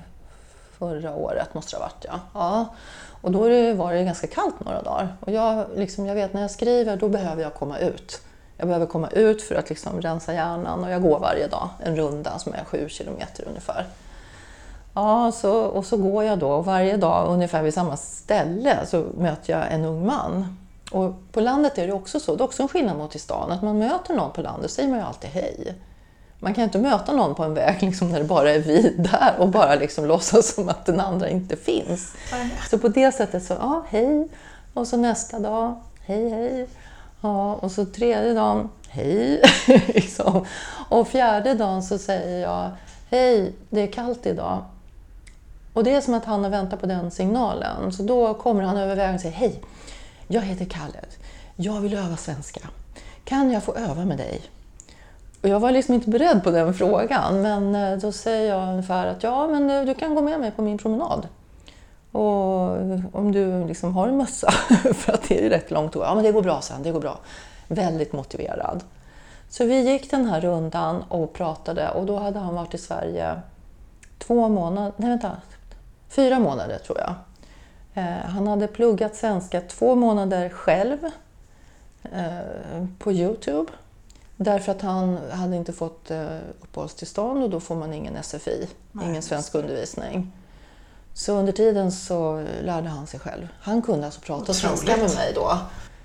förra 0.79 1.15
året, 1.15 1.55
måste 1.55 1.77
det 1.77 1.81
ha 1.83 1.87
varit. 1.89 2.05
Ja. 2.09 2.21
Ja. 2.35 2.75
Och 3.23 3.33
då 3.33 3.39
var 3.75 3.93
det 3.93 4.05
ganska 4.05 4.27
kallt 4.27 4.65
några 4.65 4.83
dagar. 4.83 5.17
Och 5.21 5.33
jag, 5.33 5.67
liksom, 5.77 6.07
jag 6.07 6.15
vet 6.15 6.35
när 6.35 6.43
jag 6.43 6.51
skriver, 6.51 6.97
då 6.97 7.09
behöver 7.09 7.43
jag 7.43 7.55
komma 7.55 7.79
ut. 7.79 8.21
Jag 8.57 8.67
behöver 8.67 8.87
komma 8.87 9.09
ut 9.09 9.43
för 9.43 9.55
att 9.55 9.69
liksom 9.69 10.01
rensa 10.01 10.35
hjärnan 10.35 10.85
och 10.85 10.91
jag 10.91 11.03
går 11.03 11.19
varje 11.19 11.47
dag 11.47 11.69
en 11.85 11.97
runda 11.97 12.39
som 12.39 12.55
är 12.55 12.65
sju 12.65 12.89
kilometer 12.89 13.49
ungefär. 13.49 13.87
Ja, 14.95 15.33
så, 15.33 15.63
och 15.63 15.87
så 15.87 15.97
går 15.97 16.25
jag 16.25 16.39
då 16.39 16.51
och 16.51 16.65
varje 16.65 16.97
dag 16.97 17.29
ungefär 17.29 17.63
vid 17.63 17.75
samma 17.75 17.97
ställe 17.97 18.79
så 18.87 19.05
möter 19.19 19.53
jag 19.53 19.73
en 19.73 19.85
ung 19.85 20.07
man. 20.07 20.57
Och 20.93 21.15
på 21.33 21.41
landet 21.41 21.79
är 21.79 21.87
det 21.87 21.93
också 21.93 22.21
så, 22.21 22.37
det 22.37 22.43
är 22.43 22.45
också 22.45 22.63
en 22.63 22.69
skillnad 22.69 22.97
mot 22.97 23.15
i 23.15 23.19
stan, 23.19 23.53
att 23.53 23.63
man 23.63 23.79
möter 23.79 24.15
någon 24.15 24.33
på 24.33 24.43
landet 24.43 24.71
så 24.71 24.75
säger 24.75 24.89
man 24.89 24.99
ju 24.99 25.05
alltid 25.05 25.31
hej. 25.31 25.75
Man 26.43 26.55
kan 26.55 26.65
inte 26.65 26.79
möta 26.79 27.13
någon 27.13 27.35
på 27.35 27.45
en 27.45 27.55
väg 27.55 27.77
liksom, 27.83 28.09
när 28.09 28.19
det 28.19 28.25
bara 28.25 28.51
är 28.51 28.59
vi 28.59 28.95
där 28.99 29.35
och 29.39 29.49
bara 29.49 29.75
liksom 29.75 30.05
låtsas 30.05 30.55
som 30.55 30.69
att 30.69 30.87
den 30.87 31.01
andra 31.01 31.29
inte 31.29 31.57
finns. 31.57 32.15
Så 32.71 32.79
på 32.79 32.89
det 32.89 33.13
sättet 33.13 33.45
så, 33.45 33.55
ja, 33.55 33.85
hej. 33.89 34.29
Och 34.75 34.87
så 34.87 34.97
nästa 34.97 35.39
dag, 35.39 35.81
hej, 36.07 36.29
hej. 36.29 36.67
Ja, 37.21 37.55
och 37.55 37.73
så 37.73 37.85
tredje 37.85 38.35
dagen, 38.35 38.69
hej. 38.89 39.43
liksom. 39.87 40.47
Och 40.89 41.09
fjärde 41.09 41.55
dagen 41.55 41.83
så 41.83 41.99
säger 41.99 42.43
jag, 42.43 42.71
hej, 43.11 43.53
det 43.71 43.81
är 43.81 43.93
kallt 43.93 44.27
idag. 44.27 44.65
Och 45.73 45.85
det 45.85 45.95
är 45.95 46.01
som 46.01 46.15
att 46.15 46.25
han 46.25 46.45
har 46.45 46.51
väntat 46.51 46.81
på 46.81 46.87
den 46.87 47.11
signalen. 47.11 47.93
Så 47.93 48.03
då 48.03 48.35
kommer 48.35 48.63
han 48.63 48.77
över 48.77 48.97
vägen 48.97 49.15
och 49.15 49.21
säger, 49.21 49.37
hej, 49.37 49.63
jag 50.29 50.43
heter 50.43 50.65
Khaled. 50.65 51.09
Jag 51.57 51.81
vill 51.81 51.95
öva 51.95 52.17
svenska. 52.17 52.61
Kan 53.25 53.51
jag 53.51 53.63
få 53.63 53.75
öva 53.75 54.05
med 54.05 54.19
dig? 54.19 54.43
Och 55.43 55.49
jag 55.49 55.61
var 55.61 55.71
liksom 55.71 55.95
inte 55.95 56.11
beredd 56.11 56.45
på 56.45 56.51
den 56.51 56.75
frågan, 56.75 57.43
men 57.43 57.75
eh, 57.75 57.99
då 57.99 58.13
säger 58.13 58.55
jag 58.55 58.69
ungefär 58.69 59.07
att 59.07 59.23
ja, 59.23 59.47
men 59.47 59.71
eh, 59.71 59.85
du 59.85 59.95
kan 59.95 60.15
gå 60.15 60.23
med 60.23 60.41
mig 60.41 60.51
på 60.51 60.63
min 60.63 60.79
promenad. 60.79 61.29
Och 62.13 62.77
eh, 62.77 63.01
om 63.13 63.33
du 63.33 63.65
liksom 63.67 63.95
har 63.95 64.09
en 64.09 64.17
mössa, 64.17 64.51
för 64.95 65.13
att 65.13 65.29
det 65.29 65.39
är 65.39 65.43
ju 65.43 65.49
rätt 65.49 65.71
långt 65.71 65.95
Ja, 65.95 66.15
men 66.15 66.25
det 66.25 66.33
går 66.33 66.43
bra 66.43 66.61
sen, 66.61 66.83
det 66.83 66.91
går 66.91 67.01
bra. 67.01 67.19
Väldigt 67.69 68.13
motiverad. 68.13 68.85
Så 69.49 69.65
vi 69.65 69.91
gick 69.91 70.11
den 70.11 70.27
här 70.27 70.41
rundan 70.41 71.05
och 71.09 71.33
pratade 71.33 71.91
och 71.91 72.07
då 72.07 72.19
hade 72.19 72.39
han 72.39 72.55
varit 72.55 72.75
i 72.75 72.79
Sverige 72.79 73.41
två 74.19 74.49
månader, 74.49 74.93
nej 74.97 75.09
vänta, 75.09 75.37
fyra 76.09 76.39
månader 76.39 76.79
tror 76.79 76.99
jag. 76.99 77.15
Han 78.25 78.47
hade 78.47 78.67
pluggat 78.67 79.17
svenska 79.17 79.61
två 79.61 79.95
månader 79.95 80.49
själv 80.49 80.99
på 82.99 83.13
Youtube. 83.13 83.73
Därför 84.43 84.73
att 84.73 84.83
han 84.83 85.19
hade 85.31 85.57
inte 85.57 85.73
fått 85.73 86.11
eh, 86.11 86.27
uppehållstillstånd 86.61 87.43
och 87.45 87.51
då 87.51 87.61
får 87.61 87.75
man 87.75 87.93
ingen 87.95 88.23
SFI, 88.23 88.69
Nej, 88.93 89.09
ingen 89.09 89.23
svensk 89.23 89.55
undervisning. 89.55 90.33
Så 91.15 91.33
under 91.33 91.53
tiden 91.53 91.93
så 91.93 92.45
lärde 92.63 92.89
han 92.89 93.07
sig 93.07 93.21
själv. 93.21 93.49
Han 93.61 93.83
kunde 93.83 94.07
alltså 94.07 94.21
prata 94.21 94.43
Otroligt. 94.43 94.57
svenska 94.61 94.97
med 94.97 95.15
mig 95.15 95.33
då. 95.35 95.59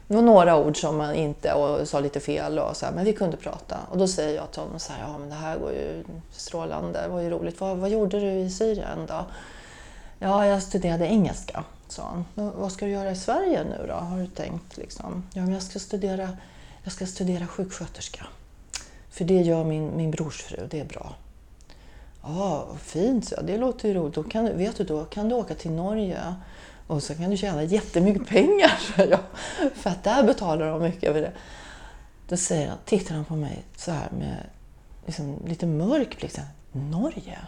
Det 0.07 0.15
var 0.15 0.21
några 0.21 0.57
ord 0.57 0.81
som 0.81 0.97
man 0.97 1.13
inte 1.15 1.53
och 1.53 1.87
sa 1.87 1.99
lite 1.99 2.19
fel 2.19 2.59
och 2.59 2.77
så 2.77 2.85
här, 2.85 2.93
men 2.93 3.05
vi 3.05 3.13
kunde 3.13 3.37
prata. 3.37 3.77
Och 3.91 3.97
då 3.97 4.07
säger 4.07 4.35
jag 4.35 4.51
till 4.51 4.61
honom 4.61 4.79
så 4.79 4.93
här, 4.93 5.01
ja 5.07 5.17
men 5.17 5.29
det 5.29 5.35
här 5.35 5.57
går 5.59 5.71
ju 5.71 6.03
strålande, 6.31 7.01
det 7.01 7.07
var 7.07 7.21
ju 7.21 7.29
roligt. 7.29 7.61
Vad, 7.61 7.77
vad 7.77 7.89
gjorde 7.89 8.19
du 8.19 8.31
i 8.31 8.49
Syrien 8.49 8.99
då? 9.07 9.25
Ja, 10.19 10.45
jag 10.45 10.63
studerade 10.63 11.05
engelska, 11.05 11.63
sa 11.87 12.03
han. 12.03 12.25
"Men 12.33 12.51
Vad 12.59 12.71
ska 12.71 12.85
du 12.85 12.91
göra 12.91 13.11
i 13.11 13.15
Sverige 13.15 13.63
nu 13.63 13.85
då, 13.87 13.93
har 13.93 14.17
du 14.19 14.27
tänkt? 14.27 14.77
Liksom? 14.77 15.23
Ja, 15.33 15.41
men 15.41 15.53
jag 15.53 15.63
ska 15.63 15.79
studera, 15.79 16.29
jag 16.87 16.93
ska 16.93 17.05
studera 17.05 17.47
sjuksköterska. 17.47 18.27
För 19.09 19.25
det 19.25 19.41
gör 19.41 19.63
min, 19.63 19.97
min 19.97 20.11
brors 20.11 20.41
fru, 20.41 20.67
det 20.71 20.79
är 20.79 20.85
bra. 20.85 21.15
Ja, 22.23 22.65
vad 22.69 22.79
fint, 22.79 23.25
så 23.27 23.35
jag. 23.35 23.45
det 23.45 23.57
låter 23.57 23.87
ju 23.87 23.93
roligt. 23.93 24.15
Då 24.15 24.23
kan, 24.23 24.45
du- 24.45 24.53
vet 24.53 24.77
du, 24.77 24.83
då 24.83 25.05
kan 25.05 25.29
du 25.29 25.35
åka 25.35 25.55
till 25.55 25.71
Norge 25.71 26.35
och 26.87 27.03
så 27.03 27.15
kan 27.15 27.29
du 27.29 27.37
tjäna 27.37 27.63
jättemycket 27.63 28.27
pengar, 28.27 28.71
sa 28.95 29.03
jag. 29.03 29.19
För 29.75 29.89
att 29.89 30.03
där 30.03 30.23
betalar 30.23 30.67
de 30.71 30.81
mycket 30.81 31.13
för 31.13 31.21
det. 31.21 31.31
Då 32.27 32.37
säger 32.37 32.67
han, 32.69 32.77
tittar 32.85 33.15
han 33.15 33.25
på 33.25 33.35
mig 33.35 33.63
så 33.75 33.91
här 33.91 34.09
med 34.11 34.37
liksom, 35.05 35.39
lite 35.47 35.65
mörk 35.65 36.17
blick. 36.19 36.35
Norge? 36.71 37.39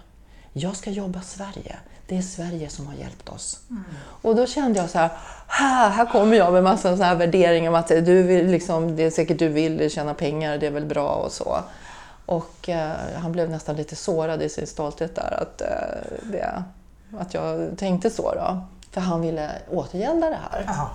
Jag 0.54 0.76
ska 0.76 0.90
jobba 0.92 1.22
Sverige. 1.22 1.76
Det 2.10 2.18
är 2.18 2.22
Sverige 2.22 2.70
som 2.70 2.88
har 2.88 2.94
hjälpt 2.94 3.30
oss. 3.30 3.60
Och 4.22 4.36
då 4.36 4.46
kände 4.46 4.80
jag 4.80 4.90
så 4.90 4.98
här, 4.98 5.10
här, 5.48 5.90
här 5.90 6.06
kommer 6.06 6.38
jag 6.38 6.54
med 6.54 6.64
massa 6.64 6.98
så 6.98 7.04
här 7.04 7.16
värderingar 7.16 7.70
om 7.70 7.76
att 7.76 7.88
du 7.88 8.24
vill, 8.24 8.48
liksom, 8.48 8.96
det 8.96 9.04
är 9.04 9.12
säkert 9.12 9.40
du 9.40 9.48
vill 9.48 9.90
tjäna 9.92 10.14
pengar, 10.14 10.58
det 10.58 10.68
är 10.68 10.72
väl 10.72 10.86
bra 10.86 11.10
och 11.10 11.32
så. 11.32 11.58
Och 12.26 12.70
eh, 12.70 12.92
han 13.16 13.32
blev 13.32 13.50
nästan 13.50 13.76
lite 13.76 13.96
sårad 13.96 14.42
i 14.42 14.50
sin 14.50 14.68
stolthet 14.68 15.16
där, 15.16 15.40
att, 15.42 15.62
eh, 15.62 15.68
det, 16.32 16.64
att 17.20 17.34
jag 17.34 17.78
tänkte 17.78 18.10
så 18.10 18.34
då. 18.34 18.62
För 18.92 19.02
han 19.02 19.22
ville 19.22 19.52
återgälda 19.70 20.30
det 20.30 20.40
här. 20.52 20.64
Ja. 20.68 20.90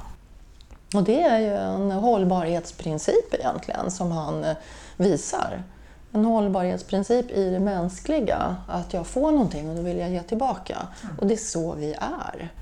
Och 0.95 1.03
det 1.03 1.23
är 1.23 1.39
ju 1.39 1.55
en 1.57 1.91
hållbarhetsprincip 1.91 3.35
egentligen 3.35 3.91
som 3.91 4.13
han 4.13 4.45
eh, 4.45 4.57
visar. 4.97 5.63
En 6.15 6.25
hållbarhetsprincip 6.25 7.31
i 7.31 7.51
det 7.51 7.61
mänskliga, 7.61 8.57
att 8.69 8.93
jag 8.93 9.07
får 9.07 9.31
någonting 9.33 9.71
och 9.71 9.77
då 9.77 9.83
vill 9.83 9.99
jag 9.99 10.11
ge 10.11 10.23
tillbaka. 10.23 10.77
Och 11.21 11.27
det 11.27 11.35
är 11.35 11.39
så 11.39 11.73
vi 11.73 11.93
är. 12.01 12.53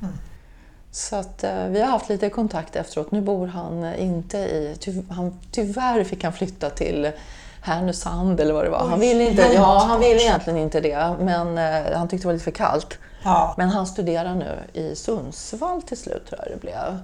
Så 0.91 1.17
att, 1.17 1.45
eh, 1.45 1.65
vi 1.67 1.81
har 1.81 1.88
haft 1.88 2.09
lite 2.09 2.31
kontakt 2.31 2.77
efteråt. 2.77 3.11
Nu 3.11 3.21
bor 3.21 3.47
han 3.47 3.85
eh, 3.85 4.03
inte 4.03 4.38
i... 4.38 4.77
Ty, 4.81 5.03
han, 5.11 5.41
tyvärr 5.51 6.05
fick 6.05 6.25
han 6.25 6.33
flytta 6.33 6.71
till 6.71 7.12
Härnösand 7.62 8.41
eller 8.41 8.55
vad 8.55 8.65
det 8.65 8.71
var. 8.71 8.88
Han 8.88 9.01
ville, 9.01 9.31
inte, 9.31 9.51
ja, 9.55 9.85
han 9.88 10.01
ville 10.01 10.23
egentligen 10.23 10.59
inte 10.59 10.81
det, 10.81 11.17
men 11.21 11.59
eh, 11.59 11.99
han 11.99 12.09
tyckte 12.09 12.25
det 12.25 12.29
var 12.29 12.33
lite 12.33 12.45
för 12.45 12.51
kallt. 12.51 12.99
ja. 13.25 13.55
Men 13.59 13.69
han 13.69 13.87
studerar 13.87 14.35
nu 14.35 14.59
i 14.73 14.95
Sundsvall 14.95 15.83
till 15.83 15.97
slut, 15.99 16.27
tror 16.27 16.41
jag 16.45 16.53
det 16.57 16.61
blev. 16.61 16.99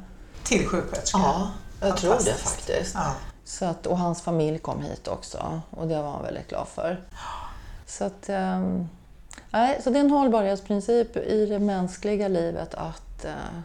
Till 0.45 0.67
sjuksköterska. 0.67 1.19
Ja, 1.19 1.49
jag 1.81 1.97
tror 1.97 2.15
det 2.25 2.35
faktiskt. 2.35 2.95
Ja. 2.95 3.15
Så 3.49 3.65
att, 3.65 3.87
och 3.87 3.99
hans 3.99 4.23
familj 4.23 4.59
kom 4.59 4.83
hit 4.83 5.09
också 5.09 5.61
och 5.71 5.89
det 5.89 6.03
var 6.03 6.11
han 6.11 6.23
väldigt 6.23 6.49
glad 6.49 6.69
för. 6.69 7.01
Så, 7.87 8.05
att, 8.05 8.31
nej, 9.51 9.81
så 9.83 9.91
det 9.91 9.99
är 9.99 10.05
en 10.05 10.11
hållbarhetsprincip 10.11 11.17
i 11.17 11.47
det 11.47 11.59
mänskliga 11.59 12.29
livet 12.29 12.75
att 12.75 13.25
eh, 13.25 13.61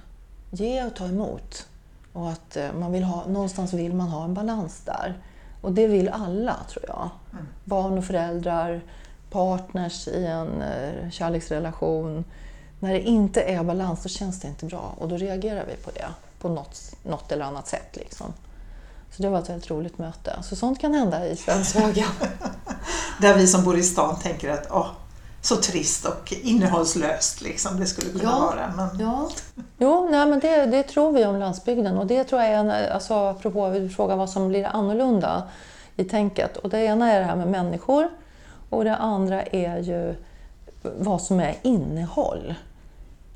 ge 0.52 0.84
och 0.84 0.96
ta 0.96 1.06
emot. 1.06 1.68
Och 2.14 2.30
att 2.30 2.58
eh, 2.58 2.74
man 2.74 2.92
vill 2.92 3.04
ha, 3.04 3.26
någonstans 3.28 3.74
vill 3.74 3.94
man 3.94 4.08
ha 4.08 4.24
en 4.24 4.34
balans 4.34 4.82
där. 4.86 5.18
Och 5.62 5.72
det 5.72 5.88
vill 5.88 6.10
alla, 6.10 6.56
tror 6.70 6.86
jag. 6.88 7.10
Barn 7.64 7.98
och 7.98 8.06
föräldrar, 8.06 8.82
partners 9.30 10.08
i 10.08 10.26
en 10.26 10.62
eh, 10.62 11.10
kärleksrelation. 11.10 12.24
När 12.80 12.94
det 12.94 13.02
inte 13.02 13.42
är 13.42 13.64
balans, 13.64 14.04
då 14.04 14.10
känns 14.10 14.40
det 14.40 14.48
inte 14.48 14.66
bra 14.66 14.94
och 14.98 15.08
då 15.08 15.18
reagerar 15.18 15.66
vi 15.66 15.76
på 15.76 15.92
det 15.92 16.08
på 16.40 16.50
något, 16.50 16.96
något 17.04 17.32
eller 17.32 17.46
annat 17.46 17.68
sätt. 17.68 17.96
Liksom. 17.96 18.34
Så 19.16 19.22
det 19.24 19.30
var 19.30 19.40
ett 19.40 19.50
väldigt 19.50 19.70
roligt 19.72 19.98
möte. 19.98 20.40
Så 20.44 20.56
sånt 20.56 20.80
kan 20.80 20.94
hända 20.94 21.28
i 21.28 21.36
Svenshögen. 21.36 22.08
Där 23.22 23.38
vi 23.38 23.48
som 23.48 23.64
bor 23.64 23.78
i 23.78 23.84
stan 23.84 24.20
tänker 24.20 24.50
att 24.52 24.68
åh, 24.72 24.88
så 25.42 25.56
trist 25.56 26.06
och 26.06 26.34
innehållslöst 26.42 27.42
liksom 27.42 27.80
det 27.80 27.86
skulle 27.86 28.10
kunna 28.12 28.24
Ja. 28.24 28.40
vara. 28.40 28.74
Men 28.78 29.00
Ja. 29.00 29.30
Jo, 29.78 30.08
nej, 30.12 30.26
men 30.26 30.40
det, 30.40 30.66
det 30.66 30.84
tror 30.84 31.12
vi 31.12 31.26
om 31.26 31.36
landsbygden 31.40 31.98
och 31.98 32.08
det 32.08 32.24
tror 32.24 32.42
jag 32.42 32.52
är 32.52 32.58
en, 32.58 32.72
alltså, 32.94 33.14
apropå 33.14 33.90
frågar 33.96 34.16
vad 34.16 34.30
som 34.30 34.48
blir 34.48 34.66
annorlunda 34.66 35.44
i 35.96 36.04
tänket. 36.04 36.58
Och 36.58 36.70
det 36.70 36.80
ena 36.80 37.12
är 37.12 37.20
det 37.20 37.26
här 37.26 37.36
med 37.36 37.48
människor 37.48 38.10
och 38.70 38.84
det 38.84 38.96
andra 38.96 39.44
är 39.44 39.78
ju 39.78 40.16
vad 40.82 41.22
som 41.22 41.40
är 41.40 41.56
innehåll. 41.62 42.54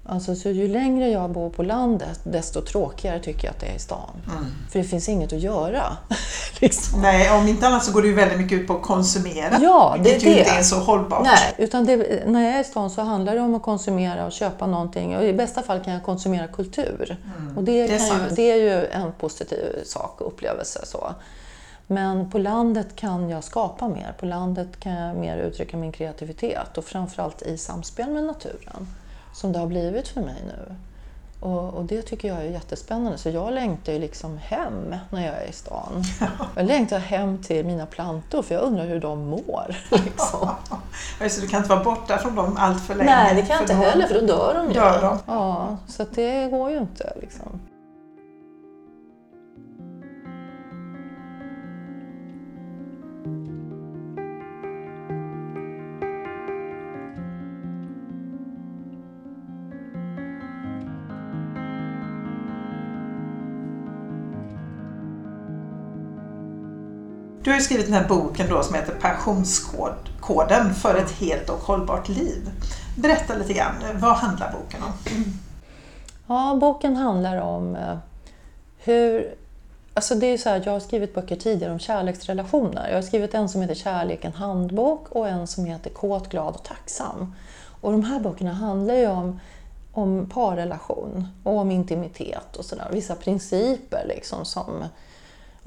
Alltså, 0.09 0.35
så 0.35 0.49
ju 0.49 0.67
längre 0.67 1.09
jag 1.09 1.29
bor 1.29 1.49
på 1.49 1.63
landet, 1.63 2.19
desto 2.23 2.61
tråkigare 2.61 3.19
tycker 3.19 3.47
jag 3.47 3.51
att 3.53 3.59
det 3.59 3.67
är 3.67 3.75
i 3.75 3.79
stan. 3.79 4.09
Mm. 4.31 4.45
För 4.71 4.79
det 4.79 4.85
finns 4.85 5.09
inget 5.09 5.33
att 5.33 5.39
göra. 5.39 5.97
liksom. 6.59 7.01
Nej, 7.01 7.31
om 7.31 7.47
inte 7.47 7.67
annat 7.67 7.83
så 7.83 7.91
går 7.91 8.01
det 8.01 8.07
ju 8.07 8.13
väldigt 8.13 8.37
mycket 8.37 8.59
ut 8.59 8.67
på 8.67 8.73
att 8.73 8.81
konsumera. 8.81 9.57
Ja, 9.61 9.95
det 10.03 10.09
är 10.09 10.13
vilket 10.13 10.29
ju 10.29 10.33
det. 10.33 10.39
inte 10.39 10.51
är 10.51 10.63
så 10.63 10.75
hållbart. 10.75 11.23
Nej, 11.23 11.53
utan 11.57 11.85
det, 11.85 12.23
när 12.27 12.41
jag 12.45 12.53
är 12.55 12.61
i 12.61 12.63
stan 12.63 12.89
så 12.89 13.01
handlar 13.01 13.35
det 13.35 13.41
om 13.41 13.55
att 13.55 13.63
konsumera 13.63 14.25
och 14.25 14.31
köpa 14.31 14.67
någonting. 14.67 15.17
Och 15.17 15.23
I 15.23 15.33
bästa 15.33 15.61
fall 15.63 15.79
kan 15.83 15.93
jag 15.93 16.03
konsumera 16.03 16.47
kultur. 16.47 17.17
Och 17.57 17.63
det, 17.63 17.81
Mm. 17.81 17.87
det 17.87 17.95
är 17.95 18.29
ju, 18.29 18.35
det 18.35 18.51
är 18.51 18.55
ju 18.81 18.85
en 18.85 19.11
positiv 19.11 19.83
sak 19.85 20.21
och 20.21 20.27
upplevelse. 20.27 20.79
Så. 20.85 21.13
Men 21.87 22.31
på 22.31 22.37
landet 22.37 22.87
kan 22.95 23.29
jag 23.29 23.43
skapa 23.43 23.87
mer. 23.87 24.15
På 24.19 24.25
landet 24.25 24.67
kan 24.79 24.91
jag 24.93 25.15
mer 25.15 25.37
uttrycka 25.37 25.77
min 25.77 25.91
kreativitet 25.91 26.77
och 26.77 26.85
framförallt 26.85 27.41
i 27.41 27.57
samspel 27.57 28.09
med 28.09 28.23
naturen. 28.23 28.87
Som 29.37 29.51
det 29.51 29.59
har 29.59 29.67
blivit 29.67 30.07
för 30.07 30.21
mig 30.21 30.35
nu. 30.45 30.75
Och, 31.39 31.73
och 31.73 31.85
det 31.85 32.01
tycker 32.01 32.27
jag 32.27 32.37
är 32.37 32.43
jättespännande. 32.43 33.17
Så 33.17 33.29
jag 33.29 33.53
längtar 33.53 33.93
ju 33.93 33.99
liksom 33.99 34.37
hem 34.37 34.95
när 35.09 35.25
jag 35.25 35.35
är 35.35 35.45
i 35.49 35.51
stan. 35.51 36.03
Jag 36.55 36.65
längtar 36.65 36.99
hem 36.99 37.43
till 37.43 37.65
mina 37.65 37.85
plantor 37.85 38.41
för 38.41 38.55
jag 38.55 38.63
undrar 38.63 38.85
hur 38.85 38.99
de 38.99 39.29
mår. 39.29 39.75
Liksom. 39.91 40.49
Så 41.29 41.41
du 41.41 41.47
kan 41.47 41.57
inte 41.57 41.69
vara 41.69 41.83
borta 41.83 42.17
från 42.17 42.35
dem 42.35 42.57
allt 42.59 42.83
för 42.83 42.95
länge? 42.95 43.09
Nej, 43.09 43.35
det 43.35 43.41
kan 43.41 43.49
jag 43.49 43.63
inte 43.63 43.73
heller 43.73 44.07
för 44.07 44.13
då 44.13 44.27
dör 44.27 44.53
de 44.53 44.67
ju. 44.67 44.73
Dör 44.73 45.01
de. 45.01 45.19
Ja, 45.25 45.77
så 45.87 46.05
det 46.15 46.47
går 46.47 46.71
ju 46.71 46.77
inte. 46.77 47.13
Liksom. 47.21 47.59
Du 67.47 67.51
har 67.51 67.57
ju 67.59 67.63
skrivit 67.63 67.85
den 67.85 67.95
här 67.95 68.07
boken 68.07 68.49
då 68.49 68.63
som 68.63 68.75
heter 68.75 68.93
Passionskoden 68.93 70.73
för 70.73 70.95
ett 70.95 71.11
helt 71.11 71.49
och 71.49 71.59
hållbart 71.59 72.09
liv. 72.09 72.49
Berätta 72.97 73.35
lite 73.35 73.53
grann, 73.53 73.75
vad 73.93 74.15
handlar 74.15 74.51
boken 74.51 74.83
om? 74.83 74.93
Ja, 76.27 76.57
boken 76.61 76.95
handlar 76.95 77.41
om 77.41 77.75
eh, 77.75 77.97
hur... 78.77 79.35
Alltså 79.93 80.15
det 80.15 80.25
är 80.25 80.37
så 80.37 80.49
här, 80.49 80.61
jag 80.65 80.71
har 80.71 80.79
skrivit 80.79 81.15
böcker 81.15 81.35
tidigare 81.35 81.73
om 81.73 81.79
kärleksrelationer. 81.79 82.87
Jag 82.87 82.95
har 82.95 83.01
skrivit 83.01 83.33
en 83.33 83.49
som 83.49 83.61
heter 83.61 83.75
Kärlek, 83.75 84.25
en 84.25 84.33
handbok 84.33 85.07
och 85.09 85.27
en 85.27 85.47
som 85.47 85.65
heter 85.65 85.89
Kåt, 85.89 86.29
glad 86.29 86.55
och 86.55 86.63
tacksam. 86.63 87.35
Och 87.81 87.91
de 87.91 88.03
här 88.03 88.19
böckerna 88.19 88.53
handlar 88.53 88.95
ju 88.95 89.07
om, 89.07 89.39
om 89.91 90.29
parrelation 90.29 91.27
och 91.43 91.57
om 91.57 91.71
intimitet 91.71 92.55
och 92.55 92.65
sådär. 92.65 92.87
Vissa 92.91 93.15
principer 93.15 94.05
liksom 94.07 94.45
som 94.45 94.83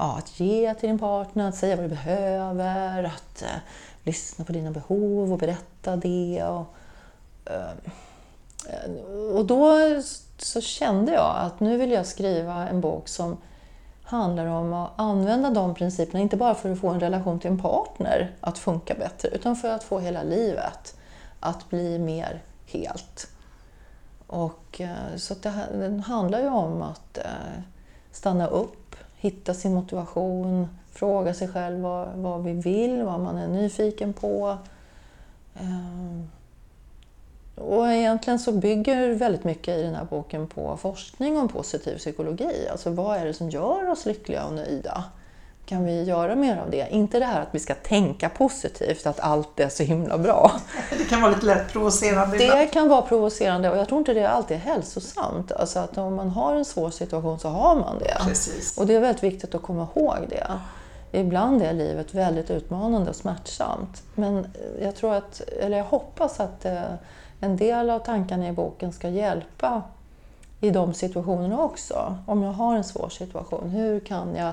ja, 0.01 0.19
att 0.19 0.41
ge 0.41 0.75
till 0.75 0.89
din 0.89 0.99
partner, 0.99 1.49
att 1.49 1.55
säga 1.55 1.77
vad 1.77 1.85
du 1.85 1.89
behöver, 1.89 3.05
att 3.05 3.43
eh, 3.43 3.49
lyssna 4.05 4.45
på 4.45 4.53
dina 4.53 4.71
behov 4.71 5.33
och 5.33 5.39
berätta 5.39 5.97
det. 5.97 6.45
Och, 6.45 6.75
eh, 7.45 7.71
och 9.35 9.45
då 9.47 9.77
så 10.39 10.61
kände 10.61 11.13
jag 11.13 11.35
att 11.37 11.61
nu 11.61 11.77
vill 11.77 11.91
jag 11.91 12.07
skriva 12.07 12.69
en 12.69 12.81
bok 12.81 13.09
som 13.09 13.37
handlar 14.03 14.47
om 14.47 14.73
att 14.73 14.91
använda 14.97 15.51
de 15.51 15.75
principerna, 15.75 16.21
inte 16.21 16.37
bara 16.37 16.55
för 16.55 16.73
att 16.73 16.81
få 16.81 16.89
en 16.89 17.01
relation 17.01 17.39
till 17.41 17.51
en 17.51 17.59
partner 17.59 18.35
att 18.41 18.59
funka 18.59 18.95
bättre, 18.95 19.29
utan 19.29 19.57
för 19.57 19.69
att 19.71 19.85
få 19.85 19.99
hela 19.99 20.23
livet 20.23 20.95
att 21.41 21.69
bli 21.71 21.99
mer 21.99 22.43
helt. 22.67 23.27
Och, 24.27 24.81
eh, 24.81 25.17
så 25.17 25.33
att 25.33 25.43
det, 25.43 25.51
här- 25.51 25.73
den 25.73 26.01
handlar 26.01 26.41
ju 26.41 26.49
om 26.49 26.83
att 26.83 27.19
eh, 27.19 27.63
stanna 28.13 28.47
upp, 28.47 28.80
hitta 29.21 29.55
sin 29.55 29.75
motivation, 29.75 30.69
fråga 30.93 31.35
sig 31.35 31.49
själv 31.49 31.81
vad, 31.81 32.09
vad 32.15 32.45
vi 32.45 32.53
vill, 32.53 33.03
vad 33.03 33.21
man 33.21 33.39
är 33.39 33.49
nyfiken 33.49 34.13
på. 34.13 34.59
Ehm, 35.55 36.31
och 37.55 37.93
egentligen 37.93 38.39
så 38.39 38.53
bygger 38.53 39.15
väldigt 39.15 39.45
mycket 39.45 39.79
i 39.79 39.83
den 39.83 39.95
här 39.95 40.05
boken 40.05 40.47
på 40.47 40.77
forskning 40.77 41.39
om 41.39 41.49
positiv 41.49 41.99
psykologi. 41.99 42.69
Alltså 42.71 42.91
vad 42.91 43.17
är 43.17 43.25
det 43.25 43.35
som 43.35 43.51
gör 43.51 43.91
oss 43.91 44.07
lyckliga 44.07 44.47
och 44.47 44.53
nöjda? 44.53 45.05
Kan 45.71 45.85
vi 45.85 46.03
göra 46.03 46.35
mer 46.35 46.57
av 46.57 46.71
det? 46.71 46.89
Inte 46.91 47.19
det 47.19 47.25
här 47.25 47.41
att 47.41 47.49
vi 47.51 47.59
ska 47.59 47.75
tänka 47.75 48.29
positivt, 48.29 49.07
att 49.07 49.21
allt 49.21 49.61
är 49.61 49.69
så 49.69 49.83
himla 49.83 50.19
bra. 50.19 50.53
Det 50.99 51.05
kan 51.05 51.23
vara 51.23 51.33
lite 51.33 51.47
lätt 51.47 51.73
provocerande 51.73 52.37
ibland. 52.37 52.61
Det 52.61 52.67
kan 52.67 52.89
vara 52.89 53.03
provocerande 53.03 53.71
och 53.71 53.77
jag 53.77 53.89
tror 53.89 53.99
inte 53.99 54.15
det 54.15 54.29
alltid 54.29 54.57
är 54.57 54.61
hälsosamt. 54.61 55.53
Alltså 55.53 55.79
att 55.79 55.99
om 55.99 56.15
man 56.15 56.29
har 56.29 56.55
en 56.57 56.65
svår 56.65 56.91
situation 56.91 57.39
så 57.39 57.49
har 57.49 57.77
man 57.77 57.99
det. 57.99 58.17
Precis. 58.25 58.79
Och 58.79 58.87
det 58.87 58.95
är 58.95 59.01
väldigt 59.01 59.23
viktigt 59.23 59.55
att 59.55 59.63
komma 59.63 59.89
ihåg 59.95 60.17
det. 60.29 60.47
Ibland 61.13 61.63
är 61.63 61.73
livet 61.73 62.15
väldigt 62.15 62.51
utmanande 62.51 63.11
och 63.11 63.17
smärtsamt. 63.17 64.03
Men 64.15 64.47
jag 64.83 64.97
tror 64.97 65.15
att, 65.15 65.41
eller 65.41 65.79
jag 65.79 65.85
hoppas 65.85 66.41
att 66.41 66.65
eh, 66.65 66.83
en 67.41 67.57
del 67.57 67.91
av 67.91 67.99
tankarna 67.99 68.49
i 68.49 68.53
boken 68.53 68.93
ska 68.93 69.09
hjälpa 69.09 69.83
i 70.61 70.71
de 70.71 70.95
situationerna 70.95 71.63
också. 71.63 72.17
Om 72.27 72.43
jag 72.43 72.53
har 72.53 72.77
en 72.77 72.85
svår 72.85 73.09
situation, 73.09 73.71
hur 73.71 74.01
kan 74.01 74.37
jag 74.37 74.53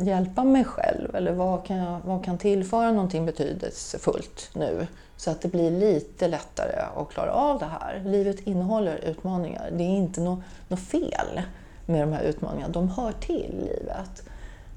hjälpa 0.00 0.44
mig 0.44 0.64
själv? 0.64 1.14
Eller 1.16 1.32
vad 1.32 1.64
kan, 1.64 1.76
jag, 1.76 2.00
vad 2.04 2.24
kan 2.24 2.38
tillföra 2.38 2.92
någonting 2.92 3.26
betydelsefullt 3.26 4.50
nu? 4.54 4.86
Så 5.16 5.30
att 5.30 5.40
det 5.40 5.48
blir 5.48 5.70
lite 5.70 6.28
lättare 6.28 6.82
att 6.96 7.08
klara 7.08 7.32
av 7.32 7.58
det 7.58 7.66
här. 7.80 8.02
Livet 8.04 8.40
innehåller 8.40 8.96
utmaningar. 8.96 9.70
Det 9.72 9.82
är 9.82 9.96
inte 9.96 10.20
något 10.20 10.38
nå 10.68 10.76
fel 10.76 11.40
med 11.86 12.00
de 12.00 12.12
här 12.12 12.22
utmaningarna. 12.22 12.72
De 12.72 12.88
hör 12.88 13.12
till 13.12 13.54
livet. 13.58 14.22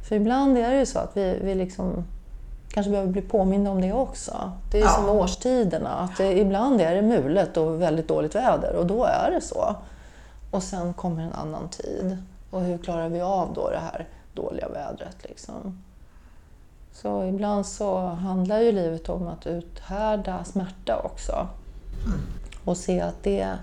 För 0.10 0.16
ibland 0.16 0.58
är 0.58 0.72
det 0.72 0.80
ju 0.80 0.86
så 0.86 1.00
att 1.00 1.18
vi, 1.18 1.40
vi 1.44 1.56
liksom 1.56 2.04
kanske 2.70 2.90
behöver 2.92 3.12
bli 3.12 3.22
påminna 3.22 3.72
om 3.72 3.82
det 3.82 3.94
också. 3.94 4.52
Det 4.72 4.78
är 4.78 4.82
Ja. 4.82 4.90
som 4.90 5.10
årstiderna. 5.10 5.90
Att 5.90 6.18
det, 6.18 6.40
ibland 6.40 6.82
är 6.82 6.96
det 6.96 7.02
mulet 7.02 7.58
och 7.58 7.82
väldigt 7.82 8.08
dåligt 8.08 8.36
väder 8.36 8.76
och 8.76 8.86
då 8.86 9.04
är 9.06 9.32
det 9.32 9.42
så. 9.42 9.76
Och 10.52 10.64
sen 10.64 10.94
kommer 10.94 11.24
en 11.24 11.34
annan 11.34 11.70
tid. 11.70 12.18
Och 12.50 12.62
hur 12.62 12.78
klarar 12.78 13.10
vi 13.10 13.22
av 13.22 13.54
då 13.54 13.70
det 13.70 13.80
här 13.92 14.08
dåliga 14.34 14.70
vädret? 14.70 15.18
Liksom? 15.24 15.84
Så 16.92 17.26
ibland 17.26 17.66
så 17.66 18.00
handlar 18.00 18.60
ju 18.60 18.72
livet 18.72 19.10
om 19.10 19.28
att 19.28 19.48
uthärda 19.48 20.44
smärta 20.44 21.02
också. 21.04 21.48
Och 22.66 22.78
se 22.78 23.02
att 23.02 23.24
det 23.24 23.58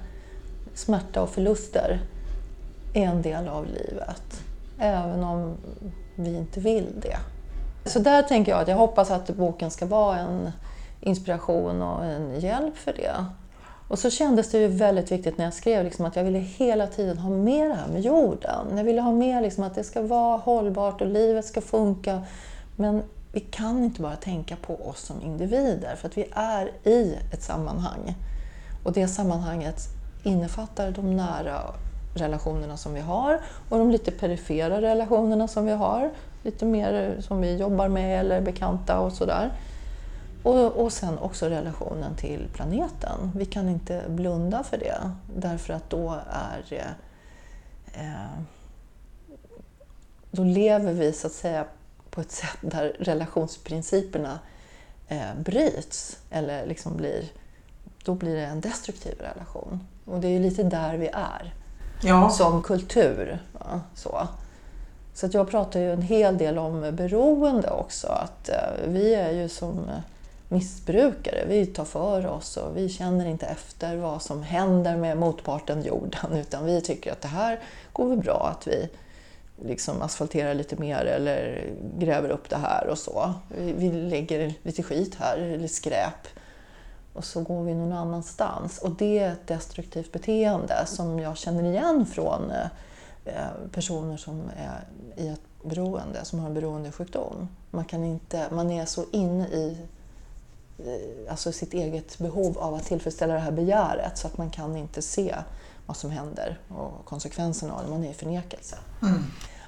smärta 0.75 1.23
och 1.23 1.31
förluster 1.31 2.01
är 2.95 3.03
en 3.03 3.23
del 3.23 3.49
av 3.49 3.67
livet. 3.67 4.43
Även 4.79 5.25
om 5.25 5.57
vi 6.15 6.37
inte 6.37 6.61
vill 6.61 7.01
det. 7.01 7.19
Så 7.85 7.99
där 7.99 8.23
tänker 8.23 8.53
jag 8.53 8.61
att 8.61 8.69
jag 8.69 8.77
hoppas 8.77 9.11
att 9.11 9.31
boken 9.31 9.71
ska 9.71 9.87
vara 9.87 10.19
en 10.19 10.51
inspiration 11.01 11.83
och 11.83 12.05
en 12.05 12.41
hjälp 12.41 12.77
för 12.77 12.93
det. 12.93 13.25
Och 13.89 13.99
så 13.99 14.11
kändes 14.11 14.51
det 14.51 14.59
ju 14.59 14.69
väldigt 14.69 15.13
viktigt 15.13 15.39
när 15.39 15.45
jag 15.45 15.55
skrev 15.55 15.85
liksom 15.85 16.05
att 16.05 16.17
jag 16.17 16.25
ville 16.25 16.39
hela 16.39 16.87
tiden 16.87 17.19
ha 17.19 17.31
med 17.31 17.71
det 17.71 17.75
här 17.75 17.89
med 17.89 18.01
jorden. 18.01 18.77
Jag 18.77 18.85
ville 18.85 19.01
ha 19.01 19.13
med 19.13 19.43
liksom 19.43 19.65
att 19.65 19.75
det 19.75 19.85
ska 19.85 20.03
vara 20.03 20.37
hållbart 20.37 21.01
och 21.01 21.07
livet 21.07 21.45
ska 21.45 21.61
funka. 21.61 22.23
Men 22.77 23.03
vi 23.33 23.41
kan 23.41 23.85
inte 23.85 24.03
bara 24.03 24.17
tänka 24.17 24.57
på 24.57 24.89
oss 24.89 25.01
som 25.01 25.23
individer 25.23 25.97
för 25.97 26.09
att 26.09 26.19
vi 26.19 26.27
är 26.33 26.73
i 26.85 27.15
ett 27.33 27.43
sammanhang. 27.43 28.15
Och 28.85 28.93
det 28.93 29.09
sammanhanget 29.09 29.83
innefattar 30.23 30.91
de 30.91 31.17
nära 31.17 31.61
relationerna 32.15 32.77
som 32.77 32.95
vi 32.95 33.01
har 33.01 33.41
och 33.69 33.79
de 33.79 33.91
lite 33.91 34.11
perifera 34.11 34.81
relationerna 34.81 35.49
som 35.49 35.67
vi 35.67 35.73
har. 35.73 36.11
Lite 36.43 36.65
mer 36.65 37.17
som 37.21 37.41
vi 37.41 37.57
jobbar 37.57 37.89
med 37.89 38.21
eller 38.21 38.41
bekanta 38.41 39.01
och 39.01 39.13
sådär. 39.13 39.53
Och, 40.43 40.85
och 40.85 40.93
sen 40.93 41.19
också 41.19 41.49
relationen 41.49 42.17
till 42.17 42.49
planeten. 42.53 43.33
Vi 43.35 43.45
kan 43.45 43.69
inte 43.69 44.03
blunda 44.09 44.63
för 44.63 44.79
det 44.79 45.11
därför 45.37 45.75
att 45.75 45.91
då 45.91 46.19
är 46.31 46.95
eh, 47.93 48.43
då 50.31 50.45
lever 50.45 50.93
vi 50.93 51.13
så 51.13 51.27
att 51.27 51.33
säga 51.33 51.65
på 52.11 52.21
ett 52.21 52.33
sätt 52.33 52.59
där 52.61 52.97
relationsprinciperna 52.99 54.39
eh, 55.09 55.35
bryts 55.45 56.19
eller 56.31 56.67
liksom 56.67 56.97
blir, 56.97 57.25
då 58.05 58.15
blir 58.15 58.37
det 58.37 58.45
en 58.45 58.61
destruktiv 58.61 59.19
relation. 59.19 59.87
Och 60.05 60.21
det 60.21 60.29
är 60.29 60.33
ju 60.33 60.39
lite 60.39 60.63
där 60.63 60.97
vi 60.97 61.09
är 61.13 61.55
Ja, 62.03 62.31
som 62.31 62.63
kultur. 62.63 63.39
Ja, 63.61 63.81
så. 63.95 64.29
så 65.15 65.27
att 65.27 65.35
jag 65.35 65.51
pratar 65.51 65.81
ju 65.81 65.93
en 65.93 66.03
hel 66.03 66.39
del 66.39 66.59
om 66.59 66.97
beroende 66.97 67.71
också. 67.71 68.07
Att 68.07 68.49
eh, 68.49 68.89
vi 68.89 69.15
är 69.15 69.31
ju 69.31 69.49
som 69.49 69.89
eh, 69.89 70.01
missbrukare. 70.49 71.45
Vi 71.47 71.67
tar 71.67 71.85
för 71.85 72.27
oss 72.27 72.57
och 72.57 72.77
vi 72.77 72.89
känner 72.89 73.27
inte 73.27 73.47
efter 73.47 73.97
vad 73.97 74.23
som 74.23 74.43
händer 74.43 74.97
med 74.97 75.19
motparten 75.19 75.83
jorden. 75.83 76.33
Utan 76.37 76.65
vi 76.65 76.81
tycker 76.81 77.13
att 77.13 77.21
det 77.21 77.29
här 77.29 77.61
går 77.93 78.09
väl 78.09 78.19
bra 78.19 78.55
att 78.57 78.67
vi 78.67 78.89
liksom 79.63 80.03
asfalterar 80.03 80.55
lite 80.55 80.77
mer 80.77 81.05
eller 81.05 81.65
gräver 81.99 82.29
upp 82.29 82.51
det 82.51 82.57
här 82.57 82.87
och 82.87 82.99
så. 82.99 83.35
Vi, 83.57 83.93
lägger 83.93 84.55
lite 84.63 84.83
skit 84.83 85.15
här, 85.15 85.39
eller 85.39 85.69
skräp. 85.69 86.29
och 87.13 87.25
så 87.25 87.43
går 87.43 87.65
vi 87.65 87.75
någon 87.75 87.93
annanstans. 87.93 88.79
Och 88.79 88.91
det 88.91 89.19
är 89.19 89.33
ett 89.33 89.47
destruktivt 89.47 90.13
beteende 90.13 90.87
som 90.87 91.19
jag 91.19 91.37
känner 91.37 91.65
igen 91.65 92.07
från 92.07 92.51
eh, 93.25 93.47
personer 93.73 94.17
som 94.17 94.43
är 94.57 94.85
i 95.25 95.29
ett 95.29 95.41
beroende, 95.63 96.25
som 96.25 96.39
har 96.39 96.47
en 96.47 96.55
beroendesjukdom. 96.55 97.49
Man, 97.71 97.85
kan 97.85 98.05
inte, 98.05 98.47
man 98.51 98.71
är 98.71 98.85
så 98.85 99.05
inne 99.13 99.49
i 99.49 99.77
alltså 101.31 101.53
sitt 101.53 101.75
eget 101.75 102.19
behov 102.19 102.59
av 102.59 102.75
att 102.75 102.85
tillfredsställa 102.87 103.35
det 103.35 103.41
här 103.41 103.53
begäret 103.53 104.19
så 104.19 104.27
att 104.27 104.39
man 104.39 104.51
kan 104.51 104.77
inte 104.77 105.03
se 105.03 105.35
vad 105.87 105.97
som 105.97 106.11
händer 106.11 106.59
och 106.69 107.05
konsekvenserna 107.05 107.75
av 107.75 107.85
det. 107.85 107.91
Man 107.91 108.05
är 108.05 108.11
i 108.11 108.15
förnekelse. 108.15 108.77
Mm. 109.03 109.25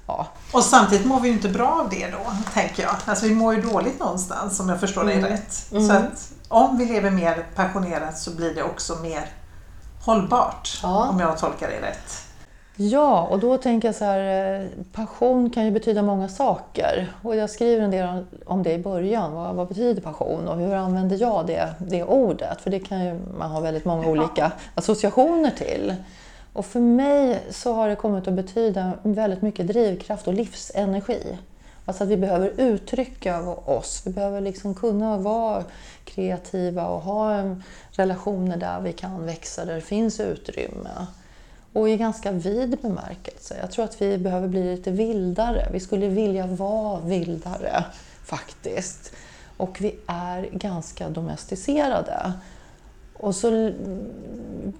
Ja. 0.07 0.27
Och 0.53 0.63
samtidigt 0.63 1.05
mår 1.05 1.19
vi 1.19 1.27
ju 1.27 1.33
inte 1.33 1.49
bra 1.49 1.81
av 1.83 1.89
det 1.89 2.07
då, 2.11 2.33
tänker 2.53 2.83
jag. 2.83 2.95
Alltså 3.05 3.25
vi 3.25 3.35
mår 3.35 3.55
ju 3.55 3.61
dåligt 3.61 3.99
någonstans 3.99 4.59
om 4.59 4.69
jag 4.69 4.79
förstår 4.79 5.03
dig 5.03 5.17
mm. 5.17 5.29
rätt. 5.29 5.71
Mm. 5.71 5.87
Så 5.87 5.93
att 5.93 6.31
om 6.47 6.77
vi 6.77 6.85
lever 6.85 7.09
mer 7.09 7.47
passionerat 7.55 8.17
så 8.17 8.31
blir 8.31 8.55
det 8.55 8.63
också 8.63 8.95
mer 8.95 9.33
hållbart, 10.01 10.79
ja. 10.83 11.07
om 11.09 11.19
jag 11.19 11.37
tolkar 11.37 11.67
det 11.67 11.81
rätt. 11.81 12.30
Ja, 12.75 13.27
och 13.27 13.39
då 13.39 13.57
tänker 13.57 13.87
jag 13.87 13.95
så 13.95 14.05
här, 14.05 14.59
eh, 14.61 14.67
passion 14.91 15.49
kan 15.49 15.65
ju 15.65 15.71
betyda 15.71 16.01
många 16.01 16.27
saker. 16.27 17.13
Och 17.21 17.35
jag 17.35 17.49
skriver 17.49 17.83
en 17.83 17.91
del 17.91 18.25
om 18.45 18.63
det 18.63 18.73
i 18.73 18.77
början. 18.77 19.33
Vad, 19.33 19.55
vad 19.55 19.67
betyder 19.67 20.01
passion 20.01 20.47
och 20.47 20.57
hur 20.57 20.73
använder 20.73 21.17
jag 21.21 21.47
det, 21.47 21.73
det 21.79 22.03
ordet? 22.03 22.61
För 22.61 22.69
det 22.69 22.79
kan 22.79 23.05
ju 23.05 23.19
man 23.37 23.51
ha 23.51 23.59
väldigt 23.59 23.85
många 23.85 24.07
olika 24.07 24.51
associationer 24.75 25.51
till. 25.51 25.95
Och 26.53 26.65
för 26.65 26.79
mig 26.79 27.41
så 27.49 27.73
har 27.73 27.89
det 27.89 27.95
kommit 27.95 28.27
att 28.27 28.33
betyda 28.33 28.91
väldigt 29.03 29.41
mycket 29.41 29.67
drivkraft 29.67 30.27
och 30.27 30.33
livsenergi. 30.33 31.37
Alltså 31.85 32.03
att 32.03 32.09
vi 32.09 32.17
behöver 32.17 32.53
uttrycka 32.57 33.41
oss. 33.49 34.01
Vi 34.05 34.11
behöver 34.11 34.41
liksom 34.41 34.75
kunna 34.75 35.17
vara 35.17 35.63
kreativa 36.03 36.87
och 36.87 37.01
ha 37.01 37.55
relationer 37.91 38.57
där 38.57 38.81
vi 38.81 38.93
kan 38.93 39.25
växa, 39.25 39.65
där 39.65 39.75
det 39.75 39.81
finns 39.81 40.19
utrymme. 40.19 40.89
Och 41.73 41.89
i 41.89 41.97
ganska 41.97 42.31
vid 42.31 42.77
bemärkelse. 42.81 43.57
Jag 43.61 43.71
tror 43.71 43.85
att 43.85 44.01
vi 44.01 44.17
behöver 44.17 44.47
bli 44.47 44.75
lite 44.75 44.91
vildare. 44.91 45.69
Vi 45.71 45.79
skulle 45.79 46.07
vilja 46.07 46.47
vara 46.47 46.99
vildare 46.99 47.85
faktiskt. 48.25 49.13
Och 49.57 49.77
vi 49.81 49.95
är 50.07 50.49
ganska 50.51 51.09
domesticerade. 51.09 52.33
Och 53.13 53.35
så 53.35 53.71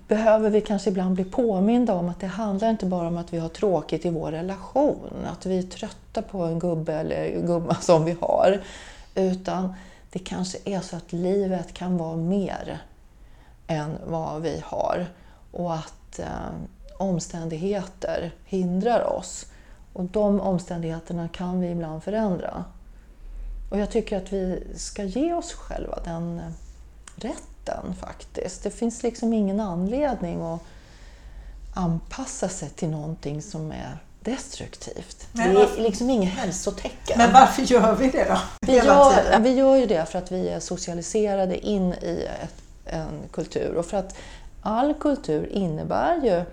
behöver 0.07 0.49
vi 0.49 0.61
kanske 0.61 0.89
ibland 0.89 1.15
bli 1.15 1.23
påminda 1.23 1.93
om 1.93 2.09
att 2.09 2.19
det 2.19 2.27
handlar 2.27 2.69
inte 2.69 2.85
bara 2.85 3.07
om 3.07 3.17
att 3.17 3.33
vi 3.33 3.39
har 3.39 3.49
tråkigt 3.49 4.05
i 4.05 4.09
vår 4.09 4.31
relation, 4.31 5.27
att 5.31 5.45
vi 5.45 5.57
är 5.57 5.63
trötta 5.63 6.21
på 6.21 6.43
en 6.43 6.59
gubbe 6.59 6.93
eller 6.93 7.47
gumma 7.47 7.75
som 7.75 8.05
vi 8.05 8.17
har. 8.21 8.61
Utan 9.15 9.73
det 10.11 10.19
kanske 10.19 10.57
är 10.65 10.79
så 10.79 10.95
att 10.95 11.13
livet 11.13 11.73
kan 11.73 11.97
vara 11.97 12.15
mer 12.15 12.81
än 13.67 13.97
vad 14.05 14.41
vi 14.41 14.61
har. 14.65 15.05
Och 15.51 15.73
att 15.73 16.19
eh, 16.19 16.25
omständigheter 17.01 18.31
hindrar 18.45 19.03
oss. 19.03 19.45
Och 19.93 20.03
de 20.03 20.39
omständigheterna 20.39 21.27
kan 21.27 21.59
vi 21.59 21.67
ibland 21.67 22.03
förändra. 22.03 22.65
Och 23.71 23.79
jag 23.79 23.91
tycker 23.91 24.17
att 24.17 24.33
vi 24.33 24.63
ska 24.75 25.03
ge 25.03 25.33
oss 25.33 25.53
själva 25.53 25.99
den 26.03 26.39
eh, 26.39 26.45
rätten 27.15 27.95
faktiskt. 27.99 28.63
Det 28.63 28.71
finns 28.71 29.03
liksom 29.03 29.33
ingen 29.33 29.59
anledning 29.59 30.41
att 30.41 30.61
anpassa 31.73 32.49
sig 32.49 32.69
till 32.69 32.89
någonting 32.89 33.41
som 33.41 33.71
är 33.71 33.97
destruktivt. 34.19 35.27
Men 35.31 35.53
det 35.53 35.61
är 35.61 35.81
liksom 35.81 36.09
inget 36.09 36.33
hälsotecken. 36.33 37.17
Men 37.17 37.33
varför 37.33 37.61
gör 37.61 37.95
vi 37.95 38.09
det 38.09 38.23
då? 38.23 38.37
Vi 38.61 38.75
gör, 38.75 39.39
vi 39.39 39.53
gör 39.53 39.75
ju 39.75 39.85
det 39.85 40.05
för 40.05 40.19
att 40.19 40.31
vi 40.31 40.49
är 40.49 40.59
socialiserade 40.59 41.67
in 41.67 41.93
i 41.93 42.27
ett, 42.43 42.55
en 42.85 43.29
kultur 43.31 43.75
och 43.75 43.85
för 43.85 43.97
att 43.97 44.15
all 44.61 44.93
kultur 44.93 45.47
innebär 45.51 46.15
ju 46.15 46.43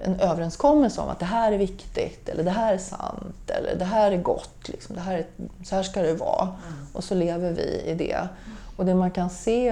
en 0.00 0.20
överenskommelse 0.20 1.00
om 1.00 1.08
att 1.08 1.18
det 1.18 1.24
här 1.24 1.52
är 1.52 1.58
viktigt, 1.58 2.28
eller 2.28 2.44
det 2.44 2.50
här 2.50 2.74
är 2.74 2.78
sant, 2.78 3.50
eller 3.50 3.76
det 3.76 3.84
här 3.84 4.12
är 4.12 4.16
gott. 4.16 4.68
Liksom. 4.68 4.94
Det 4.94 5.00
här 5.00 5.14
är, 5.18 5.26
så 5.64 5.76
här 5.76 5.82
ska 5.82 6.02
det 6.02 6.14
vara. 6.14 6.42
Mm. 6.42 6.86
Och 6.92 7.04
så 7.04 7.14
lever 7.14 7.52
vi 7.52 7.82
i 7.86 7.94
det. 7.94 8.28
Och 8.76 8.86
det 8.86 8.94
man 8.94 9.10
kan 9.10 9.30
se 9.30 9.68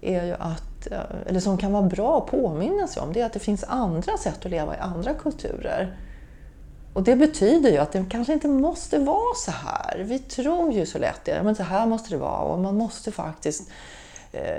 är 0.00 0.24
ju 0.24 0.34
att, 0.38 0.86
eh, 0.90 0.98
eller 1.26 1.40
som 1.40 1.58
kan 1.58 1.72
vara 1.72 1.82
bra 1.82 2.18
att 2.18 2.26
påminna 2.26 2.86
sig 2.86 3.02
om, 3.02 3.12
det 3.12 3.20
är 3.20 3.26
att 3.26 3.32
det 3.32 3.38
finns 3.38 3.64
andra 3.64 4.16
sätt 4.18 4.44
att 4.44 4.50
leva 4.50 4.76
i 4.76 4.78
andra 4.78 5.14
kulturer. 5.14 5.96
Och 6.92 7.02
det 7.02 7.16
betyder 7.16 7.70
ju 7.70 7.78
att 7.78 7.92
det 7.92 8.04
kanske 8.10 8.32
inte 8.32 8.48
måste 8.48 8.98
vara 8.98 9.34
så 9.36 9.50
här. 9.50 10.04
Vi 10.04 10.18
tror 10.18 10.72
ju 10.72 10.86
så 10.86 10.98
lätt 10.98 11.24
det, 11.24 11.42
men 11.42 11.54
så 11.54 11.62
här 11.62 11.86
måste 11.86 12.10
det 12.10 12.16
vara 12.16 12.40
och 12.40 12.58
man 12.58 12.76
måste 12.76 13.12
faktiskt 13.12 13.70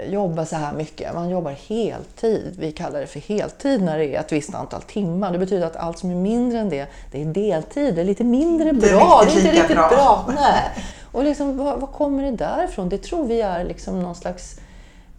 jobba 0.09 0.45
så 0.45 0.55
här 0.55 0.73
mycket. 0.73 1.13
Man 1.13 1.29
jobbar 1.29 1.51
heltid. 1.51 2.55
Vi 2.59 2.71
kallar 2.71 2.99
det 2.99 3.07
för 3.07 3.19
heltid 3.19 3.83
när 3.83 3.97
det 3.97 4.15
är 4.15 4.19
ett 4.19 4.31
visst 4.31 4.55
antal 4.55 4.81
timmar. 4.81 5.31
Det 5.31 5.37
betyder 5.37 5.67
att 5.67 5.75
allt 5.75 5.99
som 5.99 6.11
är 6.11 6.15
mindre 6.15 6.59
än 6.59 6.69
det, 6.69 6.87
det 7.11 7.21
är 7.21 7.25
deltid. 7.25 7.95
Det 7.95 8.01
är 8.01 8.05
lite 8.05 8.23
mindre 8.23 8.73
bra. 8.73 9.23
Det 9.25 9.31
är, 9.31 9.37
inte 9.37 9.51
riktigt 9.51 9.77
bra. 9.77 9.89
bra. 9.89 10.25
Nej. 10.35 10.83
Och 11.11 11.23
liksom, 11.23 11.57
vad, 11.57 11.79
vad, 11.79 11.91
kommer 11.91 12.23
det 12.23 12.31
därifrån? 12.31 12.89
Det 12.89 12.97
tror 12.97 13.25
vi 13.25 13.41
är 13.41 13.63
liksom 13.63 14.01
någon 14.03 14.15
slags 14.15 14.59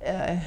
eh, 0.00 0.38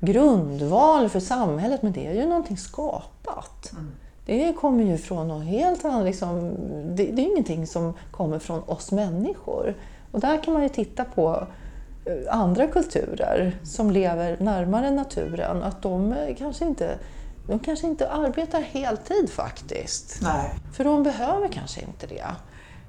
grundval 0.00 1.08
för 1.08 1.20
samhället, 1.20 1.82
men 1.82 1.92
det 1.92 2.06
är 2.06 2.14
ju 2.14 2.26
någonting 2.26 2.56
skapat. 2.56 3.72
Mm. 3.72 3.92
Det 4.26 4.52
kommer 4.52 4.84
ju 4.84 4.98
från 4.98 5.28
något 5.28 5.44
helt 5.44 5.84
annat. 5.84 6.04
Liksom, 6.04 6.54
det, 6.96 7.04
det 7.04 7.22
är 7.22 7.26
ingenting 7.26 7.66
som 7.66 7.94
kommer 8.10 8.38
från 8.38 8.62
oss 8.66 8.92
människor. 8.92 9.74
Och 10.12 10.20
där 10.20 10.42
kan 10.42 10.54
man 10.54 10.62
ju 10.62 10.68
titta 10.68 11.04
på 11.04 11.30
eh, 11.30 11.46
andra 12.30 12.66
kulturer 12.66 13.56
som 13.64 13.90
lever 13.90 14.36
närmare 14.40 14.90
naturen, 14.90 15.62
att 15.62 15.82
de 15.82 16.12
eh, 16.12 16.36
kanske 16.36 16.64
inte 16.64 16.98
de 17.46 17.58
kanske 17.58 17.86
inte 17.86 18.10
arbetar 18.10 18.60
heltid 18.60 19.30
faktiskt. 19.30 20.18
Nej. 20.22 20.50
För 20.72 20.84
de 20.84 21.02
behöver 21.02 21.48
kanske 21.48 21.80
inte 21.80 22.06
det. 22.06 22.26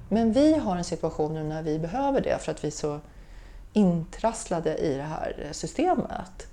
Men 0.08 0.32
vi 0.32 0.56
har 0.56 0.76
en 0.76 0.84
situation 0.84 1.34
nu 1.34 1.44
när 1.44 1.62
vi 1.62 1.78
behöver 1.78 2.20
det 2.20 2.38
för 2.38 2.52
att 2.52 2.64
vi 2.64 2.68
är 2.68 2.72
så 2.72 3.00
intrasslade 3.72 4.76
i 4.76 4.94
det 4.94 5.02
här 5.02 5.48
systemet. 5.52 6.46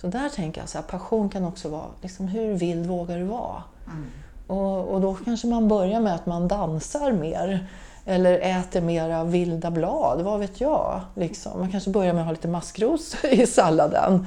Så 0.00 0.06
där 0.06 0.28
tänker 0.28 0.60
jag 0.60 0.80
att 0.80 0.88
passion 0.88 1.28
kan 1.28 1.44
också 1.44 1.68
vara, 1.68 1.86
liksom, 2.02 2.28
hur 2.28 2.54
vild 2.54 2.86
vågar 2.86 3.18
du 3.18 3.24
vara? 3.24 3.62
Mm. 3.86 4.06
Och, 4.46 4.88
och, 4.88 5.00
då 5.00 5.14
kanske 5.14 5.46
man 5.46 5.68
börjar 5.68 6.00
med 6.00 6.14
att 6.14 6.26
man 6.26 6.48
dansar 6.48 7.12
mer 7.12 7.66
eller 8.06 8.38
äter 8.38 8.80
mera 8.80 9.24
vilda 9.24 9.70
blad, 9.70 10.22
vad 10.22 10.40
vet 10.40 10.60
jag. 10.60 11.00
Liksom. 11.14 11.60
Man 11.60 11.70
kanske 11.70 11.90
börjar 11.90 12.12
med 12.12 12.20
att 12.20 12.26
ha 12.26 12.32
lite 12.32 12.48
maskros 12.48 13.16
i 13.24 13.46
salladen. 13.46 14.26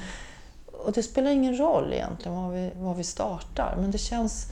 Och 0.65 0.91
det 0.91 1.03
spelar 1.03 1.31
ingen 1.31 1.57
roll 1.57 1.93
egentligen 1.93 2.37
var 2.37 2.49
vi, 2.49 2.71
var 2.75 2.93
vi 2.93 3.03
startar, 3.03 3.75
men 3.77 3.91
det 3.91 3.97
känns, 3.97 4.45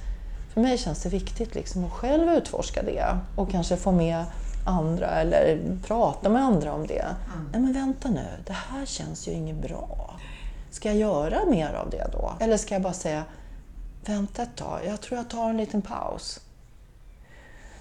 för 0.53 0.61
mig 0.61 0.77
känns 0.77 1.03
det 1.03 1.09
viktigt 1.09 1.55
liksom 1.55 1.85
att 1.85 1.91
själv 1.91 2.33
utforska 2.33 2.83
det 2.83 3.17
och 3.35 3.51
kanske 3.51 3.77
få 3.77 3.91
med 3.91 4.25
andra 4.65 5.07
eller 5.07 5.59
prata 5.88 6.29
med 6.29 6.41
andra 6.41 6.73
om 6.73 6.88
det. 6.88 7.05
Mm. 7.35 7.49
Nej 7.51 7.61
men 7.61 7.73
vänta 7.73 8.09
nu, 8.09 8.27
det 8.45 8.53
här 8.53 8.85
känns 8.85 9.27
ju 9.27 9.31
inget 9.31 9.55
bra. 9.55 10.19
Ska 10.71 10.89
jag 10.89 10.97
göra 10.97 11.45
mer 11.45 11.73
av 11.73 11.89
det 11.89 12.07
då? 12.11 12.31
Eller 12.39 12.57
ska 12.57 12.75
jag 12.75 12.81
bara 12.81 12.93
säga, 12.93 13.23
vänta 14.05 14.43
ett 14.43 14.55
tag, 14.55 14.79
jag 14.88 15.01
tror 15.01 15.17
jag 15.17 15.29
tar 15.29 15.49
en 15.49 15.57
liten 15.57 15.81
paus. 15.81 16.39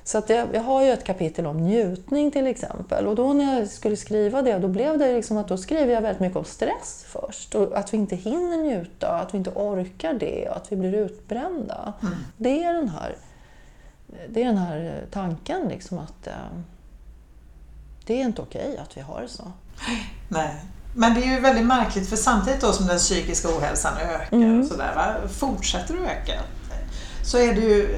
Så 0.06 0.18
att 0.18 0.30
jag, 0.30 0.48
jag, 0.54 0.62
har 0.62 0.82
ju 0.82 0.90
ett 0.90 1.04
kapitel 1.04 1.46
om 1.46 1.56
njutning 1.56 2.30
till 2.30 2.46
exempel 2.46 3.06
och 3.06 3.14
då 3.14 3.32
när 3.32 3.58
jag 3.58 3.68
skulle 3.68 3.96
skriva 3.96 4.42
det 4.42 4.58
då 4.58 4.68
blev 4.68 4.98
det 4.98 5.12
liksom 5.12 5.36
att 5.36 5.48
då 5.48 5.56
skriver 5.56 5.94
jag 5.94 6.02
väldigt 6.02 6.20
mycket 6.20 6.36
om 6.36 6.44
stress 6.44 7.04
först. 7.08 7.54
Och 7.54 7.78
att 7.78 7.92
vi 7.92 7.96
inte 7.96 8.16
hinner 8.16 8.56
njuta, 8.56 9.08
att 9.08 9.34
vi 9.34 9.38
inte 9.38 9.50
orkar 9.50 10.14
det 10.14 10.48
och 10.48 10.56
att 10.56 10.72
vi 10.72 10.76
blir 10.76 10.94
utbrända. 10.94 11.92
Mm. 12.02 12.14
Det, 12.36 12.64
är 12.64 12.72
den 12.72 12.88
här, 12.88 13.16
det 14.28 14.42
är 14.42 14.46
den 14.46 14.58
här 14.58 15.04
tanken 15.10 15.68
liksom 15.68 15.98
att 15.98 16.26
eh, 16.26 16.32
det 18.06 18.20
är 18.20 18.24
inte 18.24 18.42
okej 18.42 18.78
att 18.82 18.96
vi 18.96 19.00
har 19.00 19.22
det 19.22 19.28
så. 19.28 19.52
Nej. 20.28 20.54
Men 20.96 21.14
det 21.14 21.20
är 21.20 21.34
ju 21.34 21.40
väldigt 21.40 21.66
märkligt 21.66 22.08
för 22.08 22.16
samtidigt 22.16 22.60
då 22.60 22.72
som 22.72 22.86
den 22.86 22.98
psykiska 22.98 23.48
ohälsan 23.48 23.92
ökar 23.98 24.36
mm. 24.36 24.60
och 24.60 24.66
sådär, 24.66 24.94
va? 24.94 25.28
fortsätter 25.28 25.94
att 25.94 26.00
öka 26.00 26.32
så 27.24 27.38
är 27.38 27.54
det 27.54 27.60
ju 27.60 27.96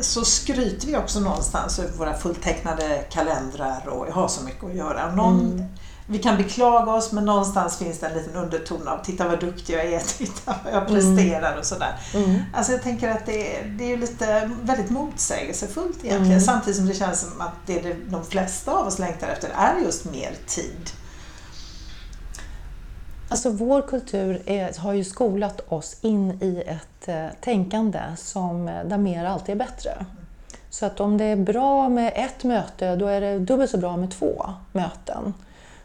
så 0.00 0.24
skryter 0.24 0.86
vi 0.86 0.96
också 0.96 1.20
någonstans 1.20 1.78
över 1.78 1.92
våra 1.98 2.14
fulltecknade 2.14 3.04
kalendrar 3.10 3.88
och 3.88 4.06
har 4.06 4.28
så 4.28 4.44
mycket 4.44 4.64
att 4.64 4.74
göra. 4.74 5.14
Någon, 5.14 5.40
mm. 5.40 5.64
Vi 6.06 6.18
kan 6.18 6.36
beklaga 6.36 6.92
oss 6.92 7.12
men 7.12 7.24
någonstans 7.24 7.78
finns 7.78 7.98
det 7.98 8.06
en 8.06 8.18
liten 8.18 8.36
underton 8.36 8.88
av 8.88 9.04
titta 9.04 9.28
vad 9.28 9.40
duktig 9.40 9.74
jag 9.74 9.84
är, 9.84 10.00
titta 10.18 10.54
vad 10.64 10.72
jag 10.72 10.86
presterar 10.86 11.48
mm. 11.48 11.58
och 11.58 11.66
sådär. 11.66 12.00
Mm. 12.14 12.40
Alltså 12.54 12.72
jag 12.72 12.82
tänker 12.82 13.10
att 13.10 13.26
det, 13.26 13.62
det 13.78 13.92
är 13.92 13.96
lite 13.96 14.50
väldigt 14.62 14.90
motsägelsefullt 14.90 15.96
egentligen 16.04 16.26
mm. 16.26 16.40
samtidigt 16.40 16.76
som 16.76 16.86
det 16.86 16.94
känns 16.94 17.20
som 17.20 17.40
att 17.40 17.54
det, 17.66 17.80
det 17.80 17.96
de 18.08 18.24
flesta 18.24 18.72
av 18.72 18.86
oss 18.86 18.98
längtar 18.98 19.28
efter 19.28 19.50
är 19.56 19.80
just 19.84 20.04
mer 20.04 20.32
tid. 20.46 20.90
Alltså 23.34 23.50
vår 23.50 23.82
kultur 23.82 24.42
är, 24.46 24.80
har 24.80 24.92
ju 24.92 25.04
skolat 25.04 25.72
oss 25.72 25.96
in 26.00 26.38
i 26.42 26.62
ett 26.66 27.08
eh, 27.08 27.26
tänkande 27.40 28.00
som, 28.16 28.68
eh, 28.68 28.84
där 28.84 28.98
mer 28.98 29.24
alltid 29.24 29.52
är 29.52 29.58
bättre. 29.58 30.06
Så 30.70 30.86
att 30.86 31.00
om 31.00 31.18
det 31.18 31.24
är 31.24 31.36
bra 31.36 31.88
med 31.88 32.12
ett 32.16 32.44
möte, 32.44 32.96
då 32.96 33.06
är 33.06 33.20
det 33.20 33.38
dubbelt 33.38 33.70
så 33.70 33.78
bra 33.78 33.96
med 33.96 34.10
två 34.10 34.46
möten. 34.72 35.34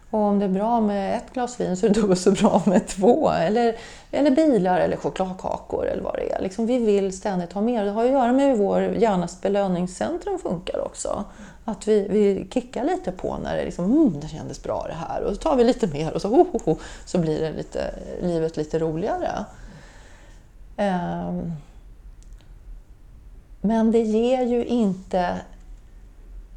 Och 0.10 0.20
om 0.20 0.40
det 0.40 0.46
är 0.46 0.50
bra 0.50 0.82
med 0.82 1.18
ett 1.18 1.34
glas 1.34 1.60
vin 1.60 1.78
så 1.78 1.86
är 1.86 1.90
det 1.90 2.02
dubbelt 2.02 2.20
så 2.20 2.32
bra 2.32 2.62
med 2.66 2.88
två. 2.88 3.30
Eller, 3.30 3.76
eller 4.12 4.32
bilar 4.32 4.80
eller 4.80 4.98
chokladkakor 4.98 5.88
eller 5.88 6.04
vad 6.04 6.16
det 6.16 6.32
är. 6.32 6.42
Liksom, 6.42 6.66
vi 6.66 6.78
vill 6.78 7.18
ständigt 7.18 7.54
ha 7.54 7.62
mer. 7.62 7.86
Det 7.86 7.92
har 7.92 8.06
att 8.06 8.12
göra 8.12 8.34
med 8.34 8.46
hur 8.46 8.56
vår 8.56 8.82
hjärnas 8.82 9.42
belöningscentrum 9.42 10.40
funkar 10.40 10.86
också. 10.86 11.26
Att 11.70 11.88
vi, 11.88 12.08
vi 12.10 12.48
kickar 12.54 12.84
lite 12.84 13.12
på 13.12 13.38
när 13.38 13.58
det, 13.58 13.66
liksom, 13.66 13.86
mm, 13.86 14.20
det 14.20 14.28
kändes 14.28 14.64
bra 14.64 14.86
det 14.88 14.94
här. 14.94 15.24
Och 15.24 15.36
så 15.36 15.42
tar 15.42 15.56
vi 15.56 15.64
lite 15.64 15.88
mer 15.88 16.14
och 16.14 16.22
så, 16.22 16.30
oh, 16.30 16.48
oh, 16.56 16.62
oh, 16.66 16.78
så 17.06 17.18
blir 17.18 17.40
det 17.42 17.52
lite, 17.52 17.94
livet 18.22 18.58
lite 18.58 18.80
roligare. 18.80 19.46
Um, 20.78 21.54
men 23.62 23.92
det 23.92 24.02
ger 24.02 24.46
ju 24.46 24.66
inte 24.66 25.36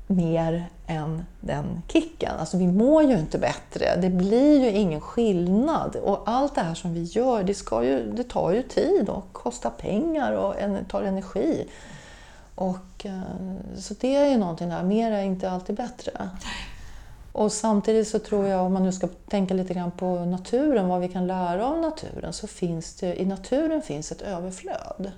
mer 0.06 0.66
än 0.86 1.24
den 1.40 1.82
kicken. 1.88 2.32
Alltså 2.38 2.56
vi 2.56 2.66
mår 2.66 3.02
ju 3.02 3.18
inte 3.18 3.38
bättre. 3.38 3.96
Det 3.96 4.10
blir 4.10 4.64
ju 4.64 4.70
ingen 4.70 5.00
skillnad. 5.00 5.96
Och 5.96 6.22
allt 6.26 6.54
det 6.54 6.60
här 6.60 6.74
som 6.74 6.94
vi 6.94 7.02
gör, 7.02 7.42
det, 7.42 7.54
ska 7.54 7.84
ju, 7.84 8.12
det 8.12 8.24
tar 8.24 8.52
ju 8.52 8.62
tid 8.62 9.08
och 9.08 9.32
kostar 9.32 9.70
pengar 9.70 10.32
och 10.32 10.54
tar 10.88 11.02
energi. 11.02 11.66
Och, 12.54 13.06
eh, 13.06 13.20
så 13.78 13.94
det 14.00 14.16
är 14.16 14.30
ju 14.30 14.36
någonting 14.36 14.68
där, 14.68 14.82
mer 14.82 15.12
är 15.12 15.22
inte 15.22 15.50
alltid 15.50 15.76
bättre. 15.76 16.30
Och 17.32 17.52
samtidigt 17.52 18.08
så 18.08 18.18
tror 18.18 18.46
jag, 18.46 18.66
om 18.66 18.72
man 18.72 18.82
nu 18.82 18.92
ska 18.92 19.08
tänka 19.28 19.54
lite 19.54 19.74
grann 19.74 19.90
på 19.90 20.24
naturen, 20.24 20.88
vad 20.88 21.00
vi 21.00 21.08
kan 21.08 21.26
lära 21.26 21.66
av 21.66 21.78
naturen, 21.78 22.32
så 22.32 22.46
finns 22.46 22.94
det, 22.94 23.20
i 23.20 23.24
naturen 23.24 23.82
finns 23.82 24.12
ett 24.12 24.22
överflöd. 24.22 25.12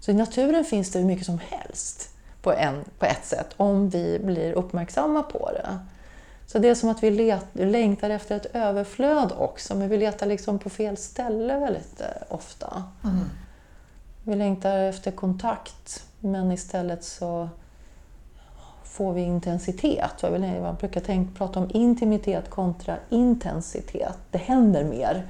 Så 0.00 0.10
i 0.10 0.14
naturen 0.14 0.64
finns 0.64 0.92
det 0.92 0.98
hur 0.98 1.06
mycket 1.06 1.26
som 1.26 1.38
helst 1.48 2.08
på, 2.42 2.52
en, 2.52 2.84
på 2.98 3.06
ett 3.06 3.24
sätt, 3.24 3.54
om 3.56 3.88
vi 3.88 4.18
blir 4.18 4.52
uppmärksamma 4.52 5.22
på 5.22 5.50
det. 5.52 5.78
Så 6.46 6.58
det 6.58 6.68
är 6.68 6.74
som 6.74 6.88
att 6.88 7.02
vi 7.02 7.10
let, 7.10 7.46
längtar 7.52 8.10
efter 8.10 8.36
ett 8.36 8.46
överflöd 8.54 9.32
också, 9.38 9.74
men 9.74 9.88
vi 9.88 9.98
letar 9.98 10.26
liksom 10.26 10.58
på 10.58 10.70
fel 10.70 10.96
ställe 10.96 11.58
väldigt 11.58 12.00
eh, 12.00 12.06
ofta. 12.28 12.84
Mm. 13.04 13.24
Vi 14.24 14.36
längtar 14.36 14.78
efter 14.78 15.10
kontakt, 15.10 16.06
men 16.22 16.52
istället 16.52 17.04
så 17.04 17.48
får 18.84 19.12
vi 19.12 19.20
intensitet. 19.20 20.12
Jag 20.20 20.74
brukar 20.74 21.00
tänka, 21.00 21.38
prata 21.38 21.60
om 21.60 21.70
intimitet 21.74 22.50
kontra 22.50 22.96
intensitet. 23.08 24.18
Det 24.30 24.38
händer 24.38 24.84
mer. 24.84 25.26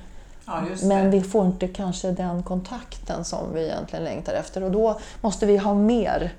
Ja, 0.47 0.63
men 0.83 1.11
vi 1.11 1.21
får 1.21 1.47
inte 1.47 1.69
kanske 1.69 2.11
den 2.11 2.43
kontakten 2.43 3.25
som 3.25 3.55
vi 3.55 3.65
egentligen 3.65 4.05
längtar 4.05 4.33
efter 4.33 4.63
och 4.63 4.71
då 4.71 5.01
måste 5.21 5.47
vi 5.47 5.57
ha 5.57 5.75
mer 5.75 6.33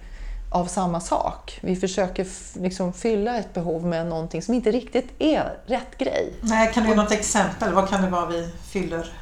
av 0.51 0.65
samma 0.65 0.99
sak. 0.99 1.59
Vi 1.61 1.75
försöker 1.75 2.27
liksom 2.59 2.93
fylla 2.93 3.37
ett 3.37 3.53
behov 3.53 3.85
med 3.85 4.07
någonting 4.07 4.41
som 4.41 4.53
inte 4.53 4.71
riktigt 4.71 5.11
är 5.19 5.57
rätt 5.65 5.97
grej. 5.97 6.33
Nej, 6.41 6.73
kan 6.73 6.83
du 6.83 6.89
ge 6.89 6.95
något 6.95 7.11
exempel? 7.11 7.73
Vad 7.73 7.89
kan 7.89 8.01
det 8.01 8.09
vara 8.09 8.25
vi 8.25 8.49
fyller? 8.71 9.13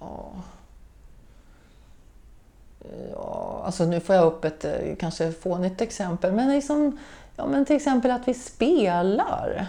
Ja... 0.00 0.30
Ja, 3.12 3.62
alltså 3.64 3.84
nu 3.84 4.00
får 4.00 4.14
jag 4.14 4.26
upp 4.26 4.44
ett 4.44 4.64
eh, 4.64 4.96
kanske 4.98 5.32
fånigt 5.32 5.80
exempel, 5.80 6.32
men, 6.32 6.50
liksom, 6.50 6.98
ja, 7.36 7.46
men 7.46 7.64
till 7.64 7.76
exempel 7.76 8.10
att 8.10 8.28
vi 8.28 8.34
spelar. 8.34 9.66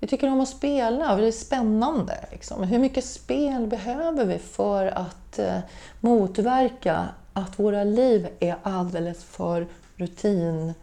Vi 0.00 0.06
tycker 0.06 0.28
om 0.28 0.40
att 0.40 0.48
spela, 0.48 1.16
det 1.16 1.26
är 1.26 1.32
spännande. 1.32 2.18
Liksom. 2.30 2.62
Hur 2.62 2.78
mycket 2.78 3.04
spel 3.04 3.66
behöver 3.66 4.24
vi 4.24 4.38
för 4.38 4.86
att 4.86 5.38
eh, 5.38 5.58
motverka 6.00 7.08
att 7.32 7.58
våra 7.58 7.84
liv 7.84 8.28
är 8.40 8.56
alldeles 8.62 9.24
för 9.24 9.66
rutin... 9.96 10.74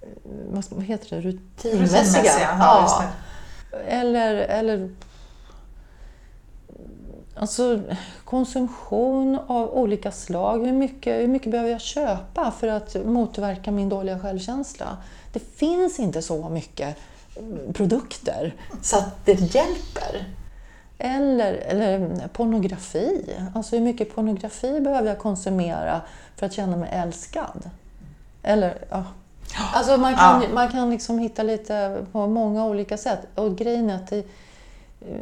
Eh, 0.00 0.62
vad 0.70 0.84
heter 0.84 1.16
det? 1.16 1.22
Rutinmässiga. 1.22 2.32
Ja, 2.58 3.04
eller, 3.86 4.34
eller 4.34 4.90
Alltså 7.40 7.80
konsumtion 8.24 9.38
av 9.46 9.70
olika 9.74 10.12
slag. 10.12 10.66
Hur 10.66 10.72
mycket, 10.72 11.22
hur 11.22 11.28
mycket 11.28 11.52
behöver 11.52 11.70
jag 11.70 11.80
köpa 11.80 12.50
för 12.50 12.68
att 12.68 12.96
motverka 13.04 13.70
min 13.70 13.88
dåliga 13.88 14.18
självkänsla? 14.18 14.96
Det 15.32 15.38
finns 15.38 15.98
inte 15.98 16.22
så 16.22 16.48
mycket 16.48 16.96
produkter 17.72 18.54
så 18.82 18.98
att 18.98 19.26
det 19.26 19.32
hjälper. 19.32 20.24
Eller, 20.98 21.52
eller 21.52 22.28
pornografi. 22.28 23.34
Alltså 23.54 23.76
hur 23.76 23.82
mycket 23.82 24.14
pornografi 24.14 24.80
behöver 24.80 25.08
jag 25.08 25.18
konsumera 25.18 26.00
för 26.36 26.46
att 26.46 26.52
känna 26.52 26.76
mig 26.76 26.90
älskad? 26.92 27.70
Eller, 28.42 28.78
ja. 28.90 29.04
Alltså 29.74 29.96
man 29.96 30.16
kan, 30.16 30.42
ja. 30.42 30.48
man 30.54 30.68
kan 30.68 30.90
liksom 30.90 31.18
hitta 31.18 31.42
lite 31.42 32.04
på 32.12 32.26
många 32.26 32.66
olika 32.66 32.96
sätt. 32.96 33.20
Och 33.34 33.56
grejen 33.56 33.90
är 33.90 33.94
att 33.94 34.06
det, 34.06 34.26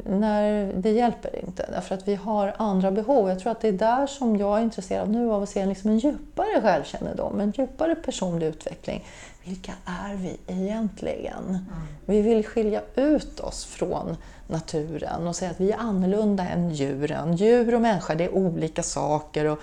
när 0.05 0.73
det 0.73 0.91
hjälper 0.91 1.45
inte, 1.47 1.67
därför 1.71 1.95
att 1.95 2.09
vi 2.09 2.15
har 2.15 2.55
andra 2.57 2.91
behov. 2.91 3.29
Jag 3.29 3.39
tror 3.39 3.53
att 3.53 3.61
det 3.61 3.69
är 3.69 3.73
där 3.73 4.07
som 4.07 4.37
jag 4.37 4.59
är 4.59 4.63
intresserad 4.63 5.11
nu 5.11 5.33
av 5.33 5.43
att 5.43 5.49
se 5.49 5.67
liksom 5.67 5.91
en 5.91 5.99
djupare 5.99 6.61
självkännedom, 6.63 7.41
en 7.41 7.51
djupare 7.51 7.95
personlig 7.95 8.47
utveckling. 8.47 9.05
Vilka 9.45 9.73
är 9.85 10.15
vi 10.15 10.37
egentligen? 10.47 11.45
Mm. 11.49 11.65
Vi 12.05 12.23
vill 12.23 12.47
skilja 12.47 12.81
ut 12.95 13.41
oss 13.41 13.65
från 13.65 14.17
naturen 14.47 15.27
och 15.27 15.37
säga 15.37 15.51
att 15.51 15.61
vi 15.61 15.73
är 15.73 15.79
annorlunda 15.79 16.49
än 16.49 16.71
djuren. 16.71 17.37
Djur 17.37 17.75
och 17.75 17.81
människa, 17.81 18.15
det 18.15 18.25
är 18.25 18.35
olika 18.35 18.83
saker. 18.83 19.45
Och 19.45 19.59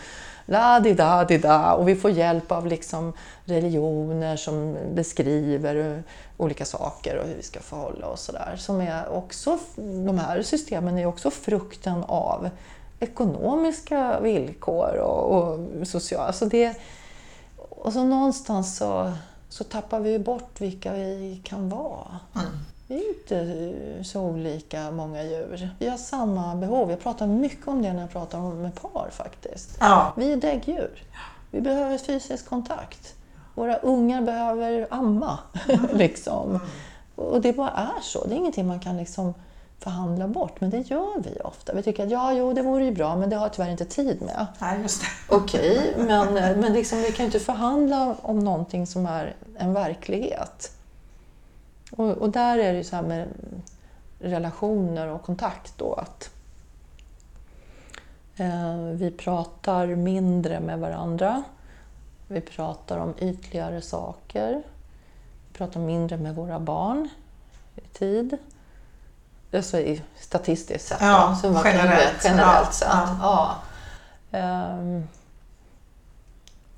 la 0.45 0.79
di 0.79 0.93
da 0.93 1.23
di 1.23 1.37
da 1.37 1.73
och 1.73 1.87
vi 1.87 1.95
får 1.95 2.11
hjälp 2.11 2.51
av 2.51 2.67
liksom 2.67 3.13
religioner 3.45 4.37
som 4.37 4.77
beskriver 4.93 6.03
olika 6.37 6.65
saker 6.65 7.17
och 7.17 7.27
hur 7.27 7.35
vi 7.35 7.43
ska 7.43 7.59
förhålla 7.59 8.07
oss. 8.07 8.29
Och 8.29 8.33
där. 8.33 8.55
Som 8.57 8.81
är 8.81 9.09
också, 9.09 9.57
de 10.05 10.19
här 10.19 10.41
systemen 10.41 10.97
är 10.97 11.05
också 11.05 11.31
frukten 11.31 12.03
av 12.03 12.49
ekonomiska 12.99 14.19
villkor 14.19 14.95
och, 14.95 15.37
och 15.37 15.87
sociala... 15.87 16.27
Alltså 16.27 16.45
det, 16.45 16.77
och 17.69 17.93
så 17.93 18.03
någonstans 18.03 18.77
så, 18.77 19.11
så 19.49 19.63
tappar 19.63 19.99
vi 19.99 20.19
bort 20.19 20.61
vilka 20.61 20.93
vi 20.93 21.41
kan 21.43 21.69
vara. 21.69 22.19
Mm. 22.35 22.47
Vi 22.93 22.99
är 22.99 23.09
inte 23.09 24.03
så 24.03 24.21
olika 24.21 24.91
många 24.91 25.23
djur. 25.23 25.69
Vi 25.79 25.89
har 25.89 25.97
samma 25.97 26.55
behov. 26.55 26.89
Jag 26.89 26.99
pratar 26.99 27.27
mycket 27.27 27.67
om 27.67 27.81
det 27.81 27.93
när 27.93 28.01
jag 28.01 28.11
pratar 28.11 28.39
med 28.39 28.75
par 28.75 29.09
faktiskt. 29.11 29.77
Ja. 29.79 30.13
Vi 30.17 30.31
är 30.31 30.37
däggdjur. 30.37 31.03
Vi 31.51 31.61
behöver 31.61 31.97
fysisk 31.97 32.49
kontakt. 32.49 33.15
Våra 33.55 33.75
ungar 33.75 34.21
behöver 34.21 34.87
amma. 34.89 35.39
Mm. 35.69 35.97
liksom. 35.97 36.49
Mm. 36.49 36.61
Och 37.15 37.41
det 37.41 37.53
bara 37.53 37.69
är 37.69 38.01
så. 38.01 38.25
Det 38.25 38.35
är 38.35 38.37
ingenting 38.37 38.67
man 38.67 38.79
kan 38.79 38.97
liksom 38.97 39.33
förhandla 39.79 40.27
bort, 40.27 40.61
men 40.61 40.69
det 40.69 40.79
gör 40.79 41.21
vi 41.23 41.39
ofta. 41.43 41.73
Vi 41.73 41.83
tycker 41.83 42.03
att 42.03 42.11
ja, 42.11 42.33
jo, 42.33 42.53
det 42.53 42.61
vore 42.61 42.85
ju 42.85 42.91
bra, 42.91 43.15
men 43.15 43.29
det 43.29 43.35
har 43.35 43.45
jag 43.45 43.53
tyvärr 43.53 43.71
inte 43.71 43.85
tid 43.85 44.21
med. 44.21 44.45
Nej, 44.59 44.81
just 44.81 45.01
det. 45.01 45.35
Okej, 45.35 45.93
men, 45.97 46.33
men 46.33 46.73
liksom, 46.73 46.97
vi 46.97 47.11
kan 47.11 47.23
ju 47.23 47.25
inte 47.25 47.39
förhandla 47.39 48.15
om 48.21 48.39
någonting 48.39 48.87
som 48.87 49.05
är 49.05 49.35
en 49.57 49.73
verklighet. 49.73 50.71
Och, 51.95 52.09
och 52.09 52.29
där 52.29 52.57
är 52.57 52.71
det 52.71 52.77
ju 52.77 52.83
så 52.83 52.95
här 52.95 53.03
med 53.03 53.27
relationer 54.19 55.07
och 55.07 55.23
kontakt 55.23 55.73
då 55.77 55.93
att 55.93 56.29
eh, 58.35 58.77
vi 58.77 59.11
pratar 59.11 59.87
mindre 59.87 60.59
med 60.59 60.79
varandra. 60.79 61.43
Vi 62.27 62.41
pratar 62.41 62.97
om 62.97 63.13
ytligare 63.19 63.81
saker. 63.81 64.63
Vi 65.47 65.57
pratar 65.57 65.79
mindre 65.79 66.17
med 66.17 66.35
våra 66.35 66.59
barn 66.59 67.09
i 67.75 67.97
tid. 67.97 68.37
Alltså 69.53 69.79
i 69.79 70.01
statistiskt 70.15 70.87
sett. 70.87 71.01
Ja, 71.01 71.37
så 71.41 71.47
generellt. 71.47 72.23
generellt 72.23 72.65
ja, 72.65 72.71
sett. 72.71 72.87
Ja. 72.89 73.55
ja. 74.31 74.77
Um, 74.79 75.07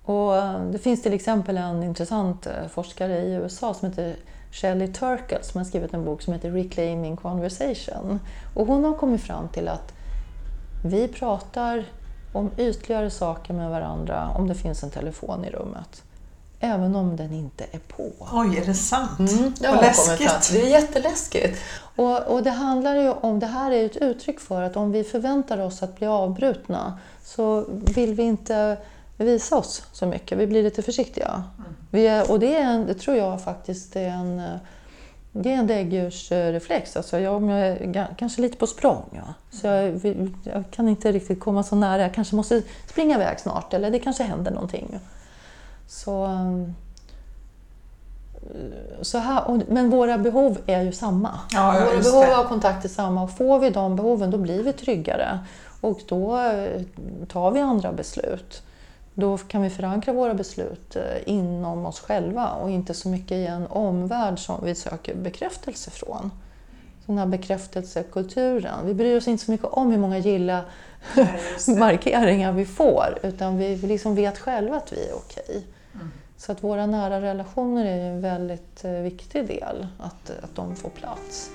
och 0.04 0.38
eh, 0.38 0.62
det 0.62 0.78
finns 0.78 1.04
till 1.04 1.14
exempel 1.14 1.58
en 1.58 1.84
intressant 1.84 2.48
eh, 2.48 2.68
forskare 2.68 3.18
i 3.18 3.34
USA 3.34 3.74
som 3.74 3.90
heter 3.90 4.16
Shelley 4.56 4.88
Turkle 4.88 5.38
som 5.42 5.58
har 5.58 5.66
skrivit 5.66 5.94
en 5.94 6.06
bok 6.06 6.22
som 6.22 6.34
heter 6.34 6.52
Reclaiming 6.52 7.16
Conversation. 7.16 8.20
Och 8.54 8.68
hon 8.68 8.84
har 8.84 8.94
kommit 8.94 9.22
fram 9.22 9.50
till 9.50 9.68
att 9.68 9.94
vi 10.86 11.08
pratar 11.08 11.86
om 12.34 12.52
ytligare 12.58 13.10
saker 13.10 13.54
med 13.54 13.70
varandra 13.70 14.32
om 14.38 14.48
det 14.48 14.56
finns 14.56 14.84
en 14.84 14.90
telefon 14.90 15.46
i 15.46 15.50
rummet. 15.50 16.04
Även 16.60 16.96
om 16.96 17.16
den 17.16 17.34
inte 17.34 17.64
är 17.72 17.80
på. 17.80 18.12
Oj, 18.32 18.58
är 18.58 18.66
det 18.66 18.74
sant? 18.74 19.20
Mm, 19.20 19.54
det 19.60 19.68
Vad 19.68 19.82
läskigt! 19.82 20.50
Det 20.52 20.62
är 20.62 20.70
jätteläskigt. 20.70 21.60
Och, 21.96 22.22
och 22.22 22.44
det 22.44 22.52
handlar 22.52 22.96
ju 22.96 23.12
om, 23.12 23.40
det 23.40 23.46
här 23.46 23.72
är 23.72 23.86
ett 23.86 23.98
uttryck 23.98 24.40
för 24.40 24.62
att 24.62 24.76
om 24.76 24.92
vi 24.92 25.04
förväntar 25.04 25.60
oss 25.60 25.84
att 25.84 25.96
bli 25.96 26.08
avbrutna 26.08 27.00
så 27.24 27.66
vill 27.70 28.14
vi 28.14 28.24
inte 28.24 28.78
visa 29.18 29.58
oss 29.58 29.84
så 29.92 30.06
mycket. 30.06 30.38
Vi 30.38 30.48
blir 30.48 30.64
lite 30.64 30.82
försiktiga. 30.82 31.44
Mm. 31.58 31.76
Vi 31.92 32.08
är, 32.08 32.32
och 32.32 32.40
det, 32.40 32.56
är 32.56 32.64
en, 32.64 32.86
det 32.86 32.94
tror 32.94 33.18
jag 33.18 33.44
faktiskt 33.44 33.96
är 33.96 34.08
en, 34.08 34.42
det 35.32 35.54
är 35.54 35.58
en 35.58 35.68
däggdjursreflex. 35.68 36.98
Alltså 36.98 37.20
jag, 37.20 37.44
jag 37.44 37.60
är 37.96 38.16
kanske 38.18 38.42
lite 38.42 38.58
på 38.58 38.68
språng. 38.68 39.04
Ja. 39.12 39.34
Så 39.52 39.68
jag, 39.68 40.32
jag, 40.44 40.64
kan 40.72 40.90
inte 40.90 41.12
riktigt 41.12 41.40
komma 41.40 41.64
så 41.64 41.76
nära. 41.76 42.02
Jag 42.02 42.14
kanske 42.14 42.36
måste 42.36 42.62
springa 42.90 43.16
iväg 43.16 43.40
snart 43.40 43.74
eller 43.74 43.92
det 43.92 44.00
kanske 44.00 44.24
händer 44.24 44.52
någonting. 44.52 45.00
Så, 45.88 46.30
så 49.02 49.18
här, 49.18 49.62
men 49.68 49.90
våra 49.90 50.18
behov 50.18 50.58
är 50.66 50.82
ju 50.82 50.92
samma. 50.92 51.40
Ja, 51.52 51.80
ja, 51.80 51.86
våra 51.86 52.02
behov 52.02 52.26
det. 52.26 52.38
av 52.38 52.44
kontakt 52.44 52.86
är 52.86 52.90
samma 52.90 53.24
och 53.24 53.38
får 53.38 53.60
vi 53.60 53.70
de 53.70 53.96
behoven 53.96 54.32
då 54.32 54.38
blir 54.38 54.64
vi 54.64 54.74
tryggare 54.74 55.40
och 55.82 56.00
då 56.08 56.38
eh, 56.38 56.82
tar 57.28 57.52
vi 57.52 57.60
andra 57.60 57.92
beslut. 57.92 58.64
Då 59.18 59.38
kan 59.38 59.62
vi 59.62 59.70
förankra 59.70 60.14
våra 60.14 60.34
beslut 60.34 60.96
eh, 60.96 61.04
inom 61.26 61.86
oss 61.86 62.00
själva 62.00 62.52
och 62.52 62.70
inte 62.70 62.94
så 62.94 63.10
mycket 63.10 63.32
i 63.32 63.46
en 63.46 63.68
omvärld 63.68 64.40
som 64.40 64.66
vi 64.66 64.76
söker 64.76 65.16
bekräftelse 65.16 65.92
från. 65.92 66.32
Den 67.06 67.18
här 67.18 67.26
bekräftelsekulturen. 67.26 68.86
Vi 68.86 68.94
bryr 68.94 69.18
oss 69.18 69.28
inte 69.28 69.46
så 69.46 69.52
mycket 69.52 69.68
om 69.68 69.92
hur 69.92 69.98
många 69.98 70.18
gilla 70.18 70.62
markeringar 71.78 72.52
vi 72.52 72.66
får 72.66 73.20
utan 73.24 73.58
vi 73.58 73.78
liksom 73.78 74.16
vet 74.16 74.40
själva 74.40 74.76
att 74.76 74.94
vi 74.94 75.08
är 75.08 75.16
okej. 75.16 75.66
Mm. 75.94 76.12
Så 76.38 76.52
att 76.52 76.64
våra 76.64 76.86
nära 76.86 77.22
relationer 77.22 77.86
är 77.86 78.00
en 78.00 78.22
väldigt 78.22 78.86
eh, 78.86 78.92
viktig 78.92 79.48
del, 79.48 79.88
att, 80.00 80.32
att 80.44 80.56
de 80.56 80.76
får 80.76 80.90
plats. 80.90 81.50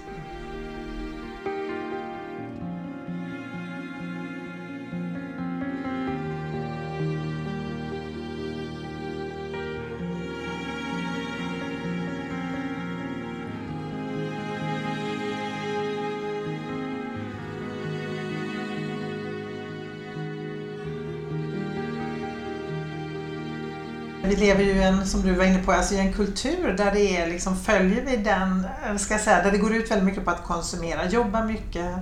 Lever 24.41 24.65
ju 24.65 24.83
en, 24.83 25.07
som 25.07 25.23
du 25.23 25.35
var 25.35 25.45
inne 25.45 25.63
på, 25.63 25.73
alltså 25.73 25.95
i 25.95 25.99
en 25.99 26.13
kultur 26.13 26.73
där 26.79 26.93
det 26.93 27.17
är 27.17 27.27
liksom, 27.27 27.57
följer 27.57 28.05
vi 28.05 28.17
den, 28.17 28.67
eh, 28.87 28.97
ska 28.97 29.15
jag 29.15 29.21
säga, 29.21 29.43
där 29.43 29.51
det 29.53 29.59
går 29.59 29.75
ut 29.75 29.91
väldigt 29.91 30.05
mycket 30.07 30.25
på 30.25 30.31
att 30.31 30.45
konsumera, 30.45 31.09
jobba 31.09 31.45
mycket 31.45 31.95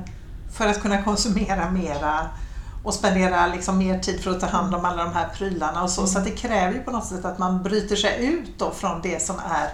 för 0.57 0.67
att 0.67 0.83
kunna 0.83 1.03
konsumera 1.03 1.71
mera 1.71 2.27
och 2.85 2.95
spendera 2.95 3.47
liksom 3.47 3.79
mer 3.79 3.99
tid 3.99 4.21
för 4.21 4.31
att 4.31 4.41
ta 4.41 4.47
hand 4.47 4.75
om 4.75 4.85
alla 4.85 5.05
de 5.05 5.13
här 5.13 5.29
prylarna 5.29 5.83
och 5.83 5.91
så. 5.91 6.07
Så 6.07 6.19
det 6.19 6.31
kräver 6.31 6.73
ju 6.73 6.79
på 6.83 6.91
något 6.91 7.07
sätt 7.07 7.25
att 7.25 7.39
man 7.39 7.63
bryter 7.63 7.97
sig 7.97 8.27
ut 8.27 8.59
då 8.59 8.71
från 8.71 9.03
det 9.03 9.23
som 9.23 9.37
är 9.37 9.69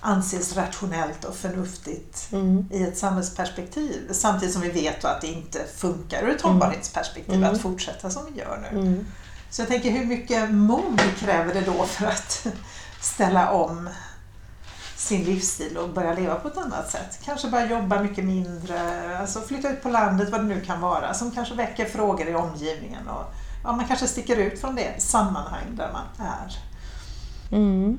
anses 0.00 0.56
rationellt 0.56 1.24
och 1.24 1.34
förnuftigt 1.36 2.28
Mm. 2.32 2.68
i 2.70 2.82
ett 2.82 2.98
samhällsperspektiv. 2.98 4.00
Samtidigt 4.12 4.52
som 4.54 4.62
vi 4.62 4.70
vet 4.70 5.04
att 5.04 5.20
det 5.20 5.26
inte 5.26 5.58
funkar 5.76 6.22
ur 6.22 6.28
ett 6.30 6.40
Mm. 6.44 6.52
hållbarhetsperspektiv 6.52 7.34
Mm. 7.34 7.54
att 7.54 7.60
fortsätta 7.60 8.10
som 8.10 8.22
vi 8.32 8.40
gör 8.40 8.58
nu. 8.72 8.78
Mm. 8.80 9.06
Så 9.54 9.62
jag 9.62 9.68
tänker 9.68 9.90
hur 9.90 10.06
mycket 10.06 10.50
mod 10.50 11.00
kräver 11.18 11.54
det 11.54 11.60
då 11.60 11.84
för 11.84 12.06
att 12.06 12.46
ställa 13.00 13.50
om 13.50 13.88
sin 14.96 15.24
livsstil 15.24 15.76
och 15.76 15.88
börja 15.88 16.14
leva 16.14 16.34
på 16.34 16.48
ett 16.48 16.56
annat 16.56 16.90
sätt. 16.90 17.18
Kanske 17.24 17.48
börja 17.48 17.66
jobba 17.66 18.02
mycket 18.02 18.24
mindre, 18.24 18.78
alltså 19.18 19.40
flytta 19.40 19.70
ut 19.70 19.82
på 19.82 19.88
landet, 19.88 20.30
vad 20.30 20.40
det 20.40 20.44
nu 20.44 20.60
kan 20.60 20.80
vara, 20.80 21.14
som 21.14 21.30
kanske 21.30 21.54
väcker 21.54 21.84
frågor 21.84 22.28
i 22.28 22.34
omgivningen. 22.34 23.08
Och, 23.08 23.34
ja, 23.64 23.72
man 23.72 23.86
kanske 23.86 24.06
sticker 24.06 24.36
ut 24.36 24.60
från 24.60 24.74
det 24.74 25.02
sammanhang 25.02 25.66
där 25.70 25.90
man 25.92 26.28
är. 26.28 26.56
Mm. 27.56 27.98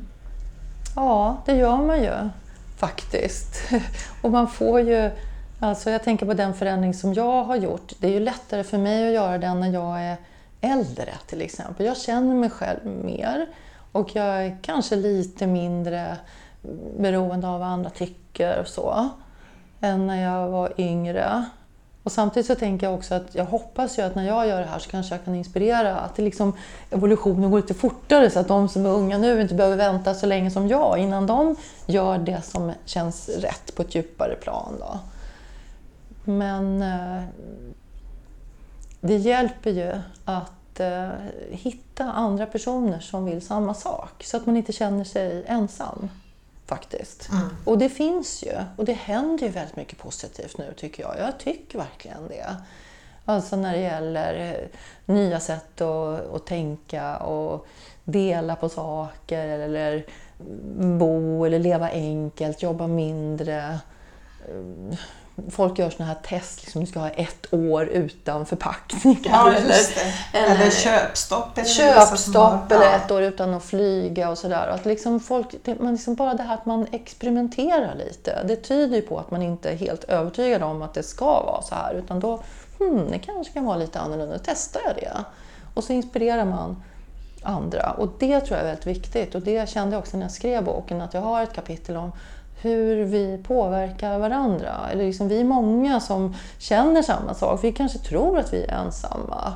Ja, 0.96 1.42
det 1.46 1.56
gör 1.56 1.78
man 1.78 2.04
ju 2.04 2.30
faktiskt. 2.78 3.72
Och 4.22 4.32
man 4.32 4.48
får 4.48 4.80
ju, 4.80 5.12
alltså 5.60 5.90
jag 5.90 6.04
tänker 6.04 6.26
på 6.26 6.34
den 6.34 6.54
förändring 6.54 6.94
som 6.94 7.14
jag 7.14 7.44
har 7.44 7.56
gjort. 7.56 7.94
Det 8.00 8.08
är 8.08 8.12
ju 8.12 8.20
lättare 8.20 8.64
för 8.64 8.78
mig 8.78 9.08
att 9.08 9.14
göra 9.14 9.38
den 9.38 9.60
när 9.60 9.74
jag 9.74 10.02
är 10.02 10.18
äldre 10.66 11.14
till 11.28 11.42
exempel. 11.42 11.86
Jag 11.86 11.98
känner 11.98 12.36
mig 12.36 12.50
själv 12.50 12.86
mer 12.86 13.48
och 13.92 14.16
jag 14.16 14.46
är 14.46 14.58
kanske 14.62 14.96
lite 14.96 15.48
mindre 15.48 16.18
beroende 16.98 17.48
av 17.48 17.60
vad 17.60 17.70
andra 17.70 17.90
tycker 17.90 18.60
och 18.60 18.68
så 18.68 19.10
än 19.82 20.08
när 20.08 20.24
jag 20.24 20.50
var 20.50 20.74
yngre. 20.78 21.46
Och 22.04 22.12
samtidigt 22.12 22.48
så 22.48 22.56
tänker 22.56 22.88
jag 22.88 22.94
också 22.94 23.16
att 23.16 23.36
jag 23.36 23.46
hoppas 23.46 24.00
ju 24.00 24.02
att 24.02 24.16
när 24.16 24.28
jag 24.28 24.48
gör 24.48 24.60
det 24.62 24.68
här 24.68 24.80
så 24.80 24.90
kanske 24.90 25.16
jag 25.16 25.26
kan 25.26 25.36
inspirera 25.36 25.96
att 25.96 26.16
det 26.16 26.22
liksom 26.22 26.54
evolutionen 26.92 27.52
går 27.52 27.58
lite 27.58 27.74
fortare 27.74 28.30
så 28.30 28.40
att 28.40 28.48
de 28.48 28.70
som 28.70 28.86
är 28.86 28.90
unga 28.90 29.18
nu 29.18 29.42
inte 29.42 29.54
behöver 29.54 29.78
vänta 29.78 30.14
så 30.14 30.26
länge 30.26 30.52
som 30.52 30.68
jag 30.68 30.98
innan 30.98 31.28
de 31.28 31.56
gör 31.86 32.18
det 32.18 32.42
som 32.42 32.72
känns 32.86 33.30
rätt 33.30 33.76
på 33.76 33.82
ett 33.82 33.96
djupare 33.96 34.36
plan. 34.36 34.76
Då. 34.80 35.00
Men 36.32 36.82
eh, 36.82 37.24
det 39.02 39.16
hjälper 39.16 39.70
ju 39.70 39.92
att 40.26 40.52
eh, 40.80 41.10
hitta 41.50 42.04
andra 42.04 42.46
personer 42.46 43.00
som 43.00 43.26
vill 43.26 43.42
samma 43.42 43.74
sak 43.74 44.24
så 44.24 44.38
att 44.38 44.46
man 44.46 44.58
inte 44.58 44.74
känner 44.74 45.04
sig 45.04 45.44
ensam. 45.48 46.10
Faktiskt. 46.66 47.30
Mm. 47.30 47.48
Och 47.66 47.78
det 47.78 47.90
finns 47.90 48.44
ju. 48.44 48.54
Och 48.78 48.86
det 48.86 48.94
händer 48.94 49.44
ju 49.46 49.52
väldigt 49.52 49.76
mycket 49.76 49.98
positivt 49.98 50.58
nu 50.58 50.74
tycker 50.78 51.04
jag. 51.04 51.16
Jag 51.20 51.40
tycker 51.40 51.78
verkligen 51.78 52.28
det. 52.28 52.56
Alltså 53.26 53.56
när 53.56 53.74
det 53.74 53.80
gäller 53.82 54.54
eh, 54.54 55.14
nya 55.14 55.40
sätt 55.40 55.82
att, 55.82 56.34
att 56.34 56.46
tänka 56.46 57.18
och 57.18 57.68
dela 58.04 58.56
på 58.56 58.70
saker 58.70 59.48
eller 59.48 60.06
bo 60.98 61.46
eller 61.46 61.60
leva 61.60 61.90
enkelt, 61.90 62.62
jobba 62.62 62.88
mindre. 62.88 63.80
Folk 65.50 65.80
gör 65.80 65.90
såna 65.90 66.06
här 66.08 66.16
test, 66.24 66.62
liksom, 66.64 66.82
du 66.82 66.88
ska 66.88 67.00
ha 67.00 67.10
ett 67.10 67.54
år 67.54 67.86
utan 67.86 68.46
förpackningar. 68.46 69.20
Ja, 69.24 69.48
eller, 69.54 69.60
eller- 70.34 70.56
Eller 70.62 70.72
köpstopp. 70.72 71.56
Som 71.56 71.66
köpstopp 71.66 72.72
eller 72.72 72.96
ett 72.96 73.12
år 73.12 73.22
utan 73.22 73.54
att 73.54 73.64
flyga 73.64 74.30
och 74.30 74.38
sådär. 74.38 74.68
Att 74.68 74.86
liksom 74.86 75.20
folk, 75.20 75.48
det, 75.64 75.80
man 75.80 75.92
liksom 75.94 76.16
bara 76.16 76.34
det 76.34 76.44
här 76.44 76.54
att 76.54 76.66
man 76.66 76.88
experimenterar 76.92 77.96
lite, 77.96 78.44
det 78.44 78.56
tyder 78.56 78.96
ju 78.96 79.02
på 79.02 79.20
att 79.20 79.32
man 79.32 79.42
inte 79.42 79.70
är 79.70 79.76
helt 79.76 80.04
övertygad 80.04 80.64
om 80.64 80.82
att 80.82 80.94
det 80.94 81.04
ska 81.04 81.26
vara 81.26 81.62
så 81.62 81.76
här. 81.76 81.94
Utan 81.94 82.20
då, 82.20 82.40
hmm, 82.80 83.12
det 83.12 83.20
kanske 83.20 83.54
kan 83.54 83.66
vara 83.66 83.78
lite 83.78 84.00
annorlunda, 84.00 84.40
testar 84.46 84.82
jag 84.86 84.96
det? 84.96 85.18
Och 85.74 85.84
så 85.84 85.94
inspirerar 85.94 86.46
man 86.46 86.84
andra. 87.44 87.92
Och 87.92 88.10
det 88.20 88.40
tror 88.40 88.52
jag 88.58 88.60
är 88.60 88.70
väldigt 88.70 88.88
viktigt. 88.88 89.36
Och 89.36 89.42
det 89.42 89.70
kände 89.70 89.96
jag 89.96 90.02
också 90.02 90.18
när 90.18 90.24
jag 90.24 90.32
skrev 90.32 90.64
boken, 90.64 91.02
att 91.02 91.14
jag 91.14 91.22
har 91.22 91.44
ett 91.44 91.54
kapitel 91.54 91.96
om 91.98 92.12
hur 92.62 93.06
vi 93.06 93.38
påverkar 93.38 94.20
varandra. 94.20 94.74
Eller 94.92 95.06
liksom 95.06 95.28
vi 95.28 95.40
är 95.40 95.44
många 95.44 96.00
som 96.00 96.36
känner 96.58 97.02
samma 97.02 97.34
sak. 97.34 97.64
Vi 97.64 97.72
kanske 97.72 98.00
tror 98.00 98.40
att 98.40 98.54
vi 98.54 98.64
är 98.64 98.72
ensamma. 98.72 99.54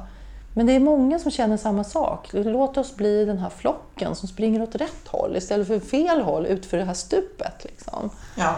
Men 0.54 0.66
det 0.66 0.74
är 0.74 0.80
många 0.80 1.20
som 1.20 1.32
känner 1.32 1.58
samma 1.58 1.84
sak. 1.84 2.30
Låt 2.32 2.78
oss 2.78 2.96
bli 2.96 3.26
den 3.26 3.38
här 3.38 3.50
flocken 3.50 4.16
som 4.16 4.28
springer 4.28 4.62
åt 4.62 4.76
rätt 4.76 5.08
håll 5.08 5.36
istället 5.36 5.68
för 5.68 5.80
fel 5.80 6.22
håll 6.22 6.46
utför 6.46 6.78
det 6.78 6.84
här 6.84 6.94
stupet. 6.94 7.64
Liksom. 7.64 8.10
Ja. 8.38 8.56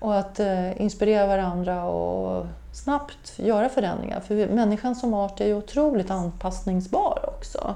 Och 0.00 0.18
att 0.18 0.40
eh, 0.40 0.80
inspirera 0.80 1.26
varandra 1.26 1.84
och 1.84 2.46
snabbt 2.72 3.38
göra 3.38 3.68
förändringar. 3.68 4.20
För 4.20 4.34
vi, 4.34 4.46
människan 4.46 4.96
som 4.96 5.14
art 5.14 5.40
är 5.40 5.46
ju 5.46 5.54
otroligt 5.54 6.10
anpassningsbar 6.10 7.34
också. 7.36 7.74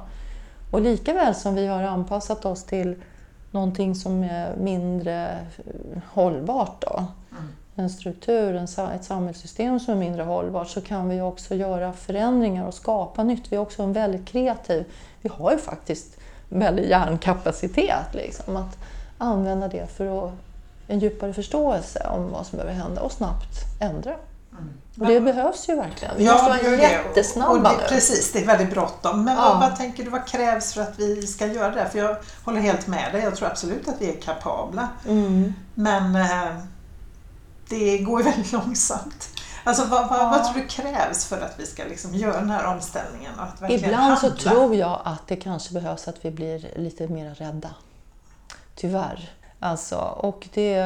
Och 0.71 0.81
lika 0.81 1.15
väl 1.15 1.35
som 1.35 1.55
vi 1.55 1.67
har 1.67 1.83
anpassat 1.83 2.45
oss 2.45 2.65
till 2.65 2.97
någonting 3.51 3.95
som 3.95 4.23
är 4.23 4.57
mindre 4.57 5.47
hållbart 6.13 6.81
då, 6.81 7.05
en 7.75 7.91
struktur, 7.91 8.55
en, 8.55 8.65
ett 8.95 9.05
samhällssystem 9.05 9.81
som 9.81 9.95
är 9.95 9.99
mindre 9.99 10.23
hållbart, 10.23 10.69
så 10.69 10.81
kan 10.81 11.09
vi 11.09 11.21
också 11.21 11.55
göra 11.55 11.93
förändringar 11.93 12.67
och 12.67 12.75
skapa 12.75 13.25
nytt. 13.25 13.53
Vi 13.53 13.57
är 13.57 13.61
också 13.61 13.83
en 13.83 13.93
väldigt 13.93 14.27
kreativ, 14.27 14.85
vi 15.23 15.29
har 15.29 15.53
ju 15.53 15.59
faktiskt 15.59 16.17
väldigt 16.49 16.89
hjärnkapacitet 16.89 18.15
liksom, 18.15 18.57
att 18.57 18.79
använda 19.19 19.69
det 19.69 19.87
för 19.87 20.27
att 20.27 20.33
en 20.87 20.99
djupare 20.99 21.33
förståelse 21.33 22.07
om 22.15 22.31
vad 22.31 22.47
som 22.47 22.57
behöver 22.57 22.75
hända 22.75 23.03
och 23.03 23.13
snabbt 23.13 23.81
ändra. 23.81 24.17
Och 24.99 25.07
det 25.07 25.21
behövs 25.21 25.69
ju 25.69 25.75
verkligen. 25.77 26.15
Vi 26.17 26.25
måste 26.31 26.45
det 26.63 26.71
vara 26.71 26.77
jättesnabba 26.83 27.73
det, 27.73 27.77
nu. 27.77 27.89
Precis, 27.89 28.33
det 28.33 28.39
är 28.43 28.47
väldigt 28.47 28.71
bråttom. 28.71 29.25
Men 29.25 29.37
Ja. 29.37 29.43
vad, 29.43 29.61
vad 29.61 29.77
tänker 29.77 30.05
du, 30.05 30.11
vad 30.11 30.27
krävs 30.27 30.75
för 30.75 30.81
att 30.83 30.99
vi 30.99 31.27
ska 31.27 31.47
göra 31.47 31.71
det? 31.71 31.89
För 31.91 31.99
jag 31.99 32.17
håller 32.45 32.61
helt 32.61 32.87
med 32.87 33.13
dig, 33.13 33.23
jag 33.23 33.37
tror 33.37 33.49
absolut 33.49 33.89
att 33.89 33.95
vi 34.01 34.11
är 34.17 34.21
kapabla. 34.21 34.89
Mm. 35.09 35.55
Men 35.75 36.17
eh, 36.17 36.57
det 37.69 37.99
går 37.99 38.21
ju 38.23 38.25
väldigt 38.31 38.53
långsamt. 38.53 39.29
Alltså 39.65 39.85
vad, 39.85 40.09
vad, 40.09 40.31
vad 40.31 40.39
Ja. 40.41 40.45
tror 40.53 40.63
du 40.63 40.69
krävs 40.69 41.27
för 41.27 41.41
att 41.41 41.55
vi 41.59 41.67
ska 41.67 41.85
liksom 41.85 42.15
göra 42.15 42.41
den 42.41 42.51
här 42.51 42.65
omställningen? 42.67 43.33
Och 43.39 43.43
att 43.45 43.63
verkligen 43.63 43.85
Ibland 43.85 44.19
så 44.19 44.27
handla? 44.27 44.51
tror 44.51 44.75
jag 44.77 45.01
att 45.05 45.27
det 45.29 45.37
kanske 45.37 45.75
behövs 45.75 46.09
att 46.09 46.25
vi 46.25 46.31
blir 46.31 46.73
lite 46.77 47.09
mer 47.09 47.35
rädda. 47.35 47.71
Tyvärr. 48.75 49.31
Alltså, 49.63 49.97
och 49.97 50.49
det, 50.55 50.77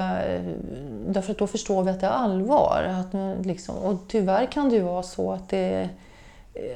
därför 1.07 1.33
att 1.33 1.39
då 1.39 1.47
förstår 1.47 1.83
vi 1.83 1.91
att 1.91 2.01
det 2.01 2.07
är 2.07 2.11
allvar. 2.11 2.83
Att, 2.83 3.47
liksom, 3.47 3.77
och 3.77 3.97
tyvärr 4.09 4.47
kan 4.47 4.69
det 4.69 4.77
ju 4.77 4.83
vara 4.83 5.03
så 5.03 5.33
att 5.33 5.49
det 5.49 5.89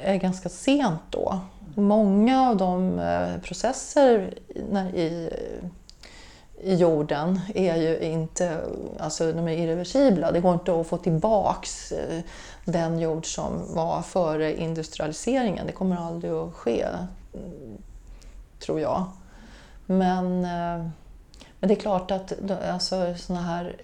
är 0.01 0.15
ganska 0.15 0.49
sent 0.49 1.01
då. 1.09 1.39
Många 1.75 2.49
av 2.49 2.57
de 2.57 2.99
eh, 2.99 3.41
processer 3.41 4.33
när, 4.71 4.95
i, 4.95 5.29
i 6.61 6.75
jorden 6.75 7.39
är 7.55 7.75
ju 7.75 7.99
inte, 7.99 8.61
alltså 8.99 9.31
de 9.33 9.47
är 9.47 9.51
irreversibla. 9.51 10.31
Det 10.31 10.39
går 10.39 10.53
inte 10.53 10.79
att 10.79 10.87
få 10.87 10.97
tillbaks 10.97 11.91
eh, 11.91 12.19
den 12.65 12.99
jord 12.99 13.33
som 13.33 13.75
var 13.75 14.01
före 14.01 14.57
industrialiseringen. 14.57 15.67
Det 15.67 15.71
kommer 15.71 15.95
aldrig 15.95 16.31
att 16.31 16.53
ske, 16.53 16.85
tror 18.59 18.79
jag. 18.79 19.05
Men, 19.85 20.45
eh, 20.45 20.89
men 21.59 21.67
det 21.67 21.73
är 21.73 21.79
klart 21.79 22.11
att 22.11 22.33
alltså, 22.51 23.15
såna 23.17 23.41
här 23.41 23.75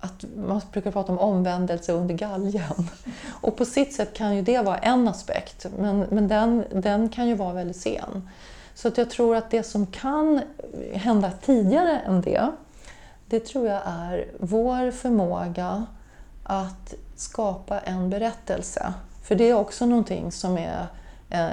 att 0.00 0.24
man 0.36 0.60
brukar 0.72 0.90
prata 0.90 1.12
om 1.12 1.18
omvändelse 1.18 1.92
under 1.92 2.14
galgen. 2.14 2.90
Och 3.40 3.56
på 3.56 3.64
sitt 3.64 3.94
sätt 3.94 4.14
kan 4.14 4.36
ju 4.36 4.42
det 4.42 4.62
vara 4.62 4.78
en 4.78 5.08
aspekt, 5.08 5.66
men, 5.78 5.98
men 5.98 6.28
den, 6.28 6.64
den 6.72 7.08
kan 7.08 7.28
ju 7.28 7.34
vara 7.34 7.52
väldigt 7.52 7.76
sen. 7.76 8.28
Så 8.74 8.88
att 8.88 8.98
jag 8.98 9.10
tror 9.10 9.36
att 9.36 9.50
det 9.50 9.62
som 9.62 9.86
kan 9.86 10.42
hända 10.92 11.30
tidigare 11.42 11.98
än 11.98 12.20
det, 12.20 12.52
det 13.26 13.40
tror 13.40 13.66
jag 13.66 13.82
är 13.84 14.28
vår 14.40 14.90
förmåga 14.90 15.86
att 16.42 16.94
skapa 17.16 17.80
en 17.80 18.10
berättelse. 18.10 18.92
För 19.22 19.34
det 19.34 19.50
är 19.50 19.54
också 19.54 19.86
någonting 19.86 20.32
som 20.32 20.58
är 20.58 20.86
eh, 21.30 21.48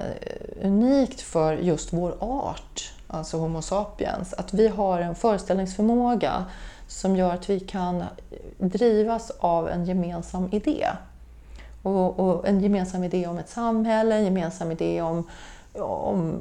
unikt 0.62 1.22
för 1.22 1.54
just 1.54 1.94
vår 1.94 2.18
art, 2.20 2.94
alltså 3.14 3.38
Homo 3.38 3.62
sapiens. 3.62 4.34
Att 4.34 4.54
vi 4.54 4.68
har 4.68 5.00
en 5.00 5.16
föreställningsförmåga 5.16 6.46
som 6.88 7.16
gör 7.16 7.34
att 7.34 7.50
vi 7.50 7.60
kan 7.60 8.04
drivas 8.58 9.32
av 9.40 9.70
en 9.70 9.86
gemensam 9.86 10.50
idé. 10.52 10.88
Och, 11.82 12.20
och, 12.20 12.48
en 12.48 12.62
gemensam 12.62 13.04
idé 13.04 13.28
om 13.28 13.38
ett 13.38 13.50
samhälle, 13.50 14.16
en 14.16 14.24
gemensam 14.24 14.72
idé 14.72 15.02
om, 15.02 15.30
om 15.74 16.40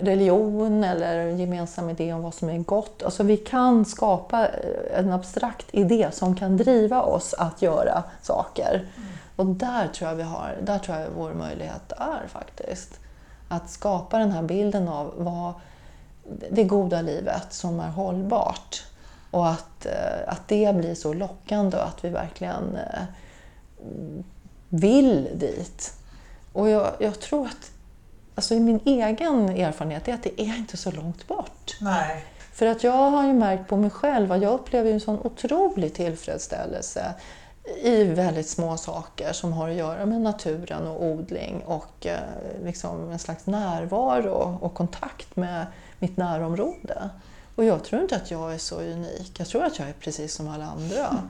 religion 0.00 0.84
eller 0.84 1.18
en 1.18 1.38
gemensam 1.38 1.90
idé 1.90 2.12
om 2.12 2.22
vad 2.22 2.34
som 2.34 2.48
är 2.48 2.58
gott. 2.58 3.02
Alltså 3.02 3.22
vi 3.22 3.36
kan 3.36 3.84
skapa 3.84 4.48
en 4.96 5.12
abstrakt 5.12 5.66
idé 5.70 6.08
som 6.12 6.36
kan 6.36 6.56
driva 6.56 7.02
oss 7.02 7.34
att 7.34 7.62
göra 7.62 8.02
saker. 8.22 8.74
Mm. 8.96 9.08
Och 9.36 9.46
där 9.46 9.88
tror 9.88 10.10
jag 10.10 10.16
vi 10.16 10.22
har, 10.22 10.56
där 10.62 10.78
tror 10.78 10.98
jag 10.98 11.08
vår 11.16 11.32
möjlighet 11.32 11.92
är 11.92 12.26
faktiskt. 12.28 13.00
Att 13.48 13.70
skapa 13.70 14.18
den 14.18 14.32
här 14.32 14.42
bilden 14.42 14.88
av 14.88 15.12
vad 15.16 15.52
det 16.50 16.64
goda 16.64 17.02
livet 17.02 17.46
som 17.52 17.80
är 17.80 17.88
hållbart. 17.88 18.84
Och 19.30 19.48
att, 19.48 19.86
eh, 19.86 19.92
att 20.26 20.48
det 20.48 20.76
blir 20.76 20.94
så 20.94 21.12
lockande 21.12 21.76
och 21.76 21.86
att 21.86 22.04
vi 22.04 22.08
verkligen 22.08 22.76
eh, 22.76 23.02
vill 24.68 25.28
dit. 25.34 25.94
Och 26.52 26.68
jag, 26.68 26.92
jag 26.98 27.20
tror 27.20 27.46
att, 27.46 27.70
alltså 28.34 28.54
i 28.54 28.60
min 28.60 28.80
egen 28.84 29.48
erfarenhet, 29.48 30.08
är 30.08 30.14
att 30.14 30.22
det 30.22 30.40
är 30.40 30.56
inte 30.56 30.76
så 30.76 30.90
långt 30.90 31.28
bort. 31.28 31.76
Nej. 31.80 32.24
För 32.52 32.66
att 32.66 32.84
jag 32.84 33.10
har 33.10 33.26
ju 33.26 33.32
märkt 33.32 33.68
på 33.68 33.76
mig 33.76 33.90
själv 33.90 34.32
att 34.32 34.42
jag 34.42 34.52
upplever 34.52 34.92
en 34.92 35.00
sån 35.00 35.18
otrolig 35.18 35.94
tillfredsställelse 35.94 37.14
i 37.82 38.04
väldigt 38.04 38.48
små 38.48 38.76
saker 38.76 39.32
som 39.32 39.52
har 39.52 39.68
att 39.68 39.74
göra 39.74 40.06
med 40.06 40.20
naturen 40.20 40.86
och 40.86 41.04
odling 41.04 41.62
och 41.66 42.06
eh, 42.06 42.18
liksom 42.64 43.10
en 43.10 43.18
slags 43.18 43.46
närvaro 43.46 44.58
och 44.60 44.74
kontakt 44.74 45.36
med 45.36 45.66
mitt 46.00 46.16
närområde. 46.16 47.10
Och 47.54 47.64
jag 47.64 47.84
tror 47.84 48.02
inte 48.02 48.16
att 48.16 48.30
jag 48.30 48.54
är 48.54 48.58
så 48.58 48.80
unik. 48.80 49.32
Jag 49.38 49.48
tror 49.48 49.64
att 49.64 49.78
jag 49.78 49.88
är 49.88 49.92
precis 49.92 50.34
som 50.34 50.48
alla 50.48 50.64
andra. 50.64 51.28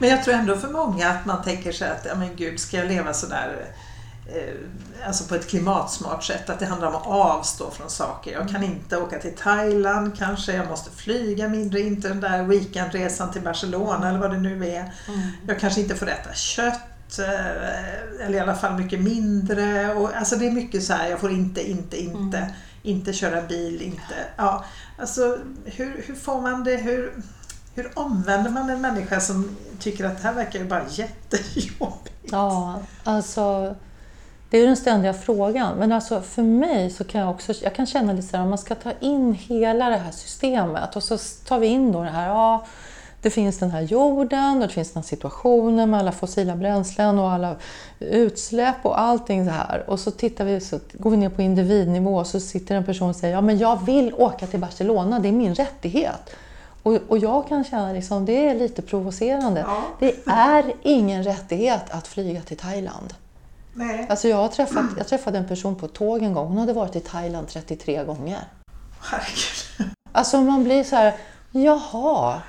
Men, 0.00 0.10
jag 0.10 0.24
tror 0.24 0.34
ändå 0.34 0.56
för 0.56 0.68
många 0.68 1.08
att 1.08 1.26
man 1.26 1.42
tänker 1.42 1.72
sig 1.72 1.90
att, 1.90 2.06
ja 2.08 2.14
men 2.14 2.36
gud, 2.36 2.60
ska 2.60 2.76
jag 2.76 2.88
leva 2.88 3.12
sådär 3.12 3.66
eh, 4.26 5.06
alltså 5.06 5.24
på 5.24 5.34
ett 5.34 5.48
klimatsmart 5.48 6.24
sätt, 6.24 6.50
att 6.50 6.58
det 6.58 6.66
handlar 6.66 6.88
om 6.88 6.94
att 6.94 7.06
avstå 7.06 7.70
från 7.70 7.90
saker. 7.90 8.32
Jag 8.32 8.48
kan 8.48 8.62
inte 8.62 8.96
åka 8.96 9.18
till 9.18 9.36
Thailand 9.36 10.18
kanske, 10.18 10.52
jag 10.52 10.68
måste 10.68 10.90
flyga 10.90 11.48
mindre, 11.48 11.80
inte 11.80 12.08
den 12.08 12.20
där 12.20 12.42
weekendresan 12.42 13.32
till 13.32 13.42
Barcelona 13.42 14.08
eller 14.08 14.18
vad 14.18 14.30
det 14.30 14.38
nu 14.38 14.68
är. 14.68 14.94
Mm. 15.08 15.20
Jag 15.46 15.60
kanske 15.60 15.80
inte 15.80 15.94
får 15.94 16.08
äta 16.08 16.34
kött, 16.34 17.18
eh, 17.18 18.26
eller 18.26 18.34
i 18.34 18.40
alla 18.40 18.54
fall 18.54 18.80
mycket 18.80 19.00
mindre. 19.00 19.94
Och, 19.94 20.16
alltså 20.16 20.36
det 20.36 20.46
är 20.46 20.52
mycket 20.52 20.84
så 20.84 20.92
här, 20.92 21.10
jag 21.10 21.20
får 21.20 21.30
inte, 21.30 21.70
inte, 21.70 21.96
inte, 21.96 22.38
mm. 22.38 22.50
inte 22.82 23.12
köra 23.12 23.42
bil, 23.42 23.82
inte. 23.82 24.14
Ja, 24.36 24.64
alltså 24.98 25.38
hur, 25.64 26.04
hur 26.06 26.14
får 26.14 26.40
man 26.40 26.64
det, 26.64 26.76
hur 26.76 27.12
hur 27.74 27.98
omvänder 27.98 28.50
man 28.50 28.70
en 28.70 28.80
människa 28.80 29.20
som 29.20 29.56
tycker 29.78 30.04
att 30.04 30.16
det 30.16 30.22
här 30.22 30.34
verkar 30.34 30.58
ju 30.58 30.64
bara 30.64 30.82
jättejobbigt? 30.88 32.30
Ja, 32.30 32.78
alltså 33.04 33.74
det 34.50 34.58
är 34.58 34.66
den 34.66 34.76
ständiga 34.76 35.14
frågan. 35.14 35.78
Men 35.78 35.92
alltså 35.92 36.20
för 36.20 36.42
mig 36.42 36.90
så 36.90 37.04
kan 37.04 37.20
jag 37.20 37.30
också 37.30 37.52
jag 37.62 37.74
kan 37.74 37.86
känna 37.86 38.12
lite 38.12 38.28
så 38.28 38.36
här, 38.36 38.44
om 38.44 38.48
man 38.48 38.58
ska 38.58 38.74
ta 38.74 38.92
in 39.00 39.34
hela 39.34 39.88
det 39.88 39.96
här 39.96 40.10
systemet 40.10 40.96
och 40.96 41.02
så 41.02 41.18
tar 41.46 41.58
vi 41.58 41.66
in 41.66 41.92
då 41.92 42.02
det 42.02 42.10
här, 42.10 42.28
ja, 42.28 42.66
det 43.22 43.30
finns 43.30 43.58
den 43.58 43.70
här 43.70 43.80
jorden 43.80 44.62
och 44.62 44.68
det 44.68 44.74
finns 44.74 44.92
den 44.92 45.02
här 45.02 45.08
situationen 45.08 45.90
med 45.90 46.00
alla 46.00 46.12
fossila 46.12 46.56
bränslen 46.56 47.18
och 47.18 47.30
alla 47.30 47.56
utsläpp 47.98 48.76
och 48.82 49.00
allting 49.00 49.44
så 49.44 49.50
här. 49.50 49.84
Och 49.86 50.00
så 50.00 50.10
tittar 50.10 50.44
vi, 50.44 50.60
så 50.60 50.78
går 50.92 51.10
vi 51.10 51.16
ner 51.16 51.28
på 51.28 51.42
individnivå 51.42 52.16
och 52.16 52.26
så 52.26 52.40
sitter 52.40 52.74
en 52.74 52.84
person 52.84 53.10
och 53.10 53.16
säger, 53.16 53.34
ja 53.34 53.40
men 53.40 53.58
jag 53.58 53.84
vill 53.84 54.14
åka 54.14 54.46
till 54.46 54.60
Barcelona, 54.60 55.18
det 55.18 55.28
är 55.28 55.32
min 55.32 55.54
rättighet. 55.54 56.30
Och, 56.82 56.98
och 57.08 57.18
jag 57.18 57.48
kan 57.48 57.64
känna 57.64 57.92
liksom, 57.92 58.24
det 58.24 58.48
är 58.48 58.54
lite 58.54 58.82
provocerande. 58.82 59.60
Ja. 59.60 59.82
Det 59.98 60.14
är 60.26 60.72
ingen 60.82 61.22
rättighet 61.22 61.90
att 61.90 62.06
flyga 62.06 62.40
till 62.40 62.56
Thailand. 62.56 63.14
Nej. 63.74 64.06
Alltså 64.10 64.28
jag, 64.28 64.36
har 64.36 64.48
träffat, 64.48 64.84
jag 64.98 65.08
träffade 65.08 65.38
en 65.38 65.48
person 65.48 65.76
på 65.76 65.86
ett 65.86 65.92
tåg 65.92 66.22
en 66.22 66.34
gång. 66.34 66.48
Hon 66.48 66.58
hade 66.58 66.72
varit 66.72 66.96
i 66.96 67.00
Thailand 67.00 67.48
33 67.48 68.04
gånger. 68.04 68.40
Herregud. 69.00 69.94
Alltså 70.12 70.40
man 70.40 70.64
blir 70.64 70.84
så 70.84 70.96
här, 70.96 71.14
jaha. 71.50 72.42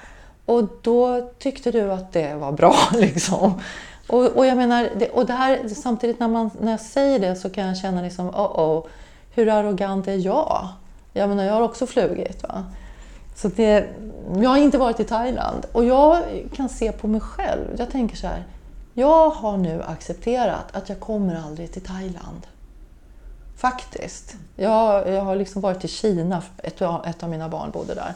Och 0.45 0.63
då 0.81 1.31
tyckte 1.39 1.71
du 1.71 1.91
att 1.91 2.13
det 2.13 2.35
var 2.35 2.51
bra 2.51 2.75
liksom. 2.93 3.61
Och, 4.07 4.25
och 4.25 4.45
jag 4.45 4.57
menar, 4.57 4.89
det, 4.97 5.09
och 5.09 5.25
det 5.25 5.33
här, 5.33 5.67
samtidigt 5.67 6.19
när, 6.19 6.27
man, 6.27 6.49
när 6.61 6.71
jag 6.71 6.79
säger 6.79 7.19
det 7.19 7.35
så 7.35 7.49
kan 7.49 7.67
jag 7.67 7.77
känna 7.77 8.01
liksom, 8.01 8.29
oh 8.29 8.59
oh, 8.59 8.85
hur 9.33 9.49
arrogant 9.49 10.07
är 10.07 10.25
jag? 10.25 10.67
Jag 11.13 11.29
menar, 11.29 11.43
jag 11.43 11.53
har 11.53 11.61
också 11.61 11.87
flugit. 11.87 12.43
Va? 12.43 12.65
Så 13.41 13.47
det, 13.47 13.89
jag 14.35 14.49
har 14.49 14.57
inte 14.57 14.77
varit 14.77 14.99
i 14.99 15.03
Thailand 15.03 15.65
och 15.71 15.85
jag 15.85 16.23
kan 16.53 16.69
se 16.69 16.91
på 16.91 17.07
mig 17.07 17.21
själv. 17.21 17.67
Jag 17.77 17.91
tänker 17.91 18.15
så 18.15 18.27
här. 18.27 18.43
Jag 18.93 19.29
har 19.29 19.57
nu 19.57 19.83
accepterat 19.83 20.65
att 20.71 20.89
jag 20.89 20.99
kommer 20.99 21.35
aldrig 21.35 21.71
till 21.71 21.81
Thailand. 21.81 22.47
Faktiskt. 23.57 24.35
Jag, 24.55 25.09
jag 25.09 25.21
har 25.21 25.35
liksom 25.35 25.61
varit 25.61 25.85
i 25.85 25.87
Kina, 25.87 26.43
ett, 26.57 26.81
ett 26.81 27.23
av 27.23 27.29
mina 27.29 27.49
barn 27.49 27.71
bodde 27.71 27.93
där. 27.93 28.13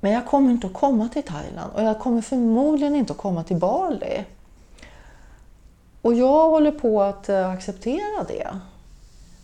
Men 0.00 0.12
jag 0.12 0.26
kommer 0.26 0.50
inte 0.50 0.66
att 0.66 0.74
komma 0.74 1.08
till 1.08 1.22
Thailand 1.22 1.72
och 1.74 1.82
jag 1.82 2.00
kommer 2.00 2.22
förmodligen 2.22 2.96
inte 2.96 3.12
att 3.12 3.18
komma 3.18 3.44
till 3.44 3.56
Bali. 3.56 4.24
Och 6.02 6.14
jag 6.14 6.50
håller 6.50 6.72
på 6.72 7.02
att 7.02 7.28
eh, 7.28 7.50
acceptera 7.50 8.24
det. 8.28 8.48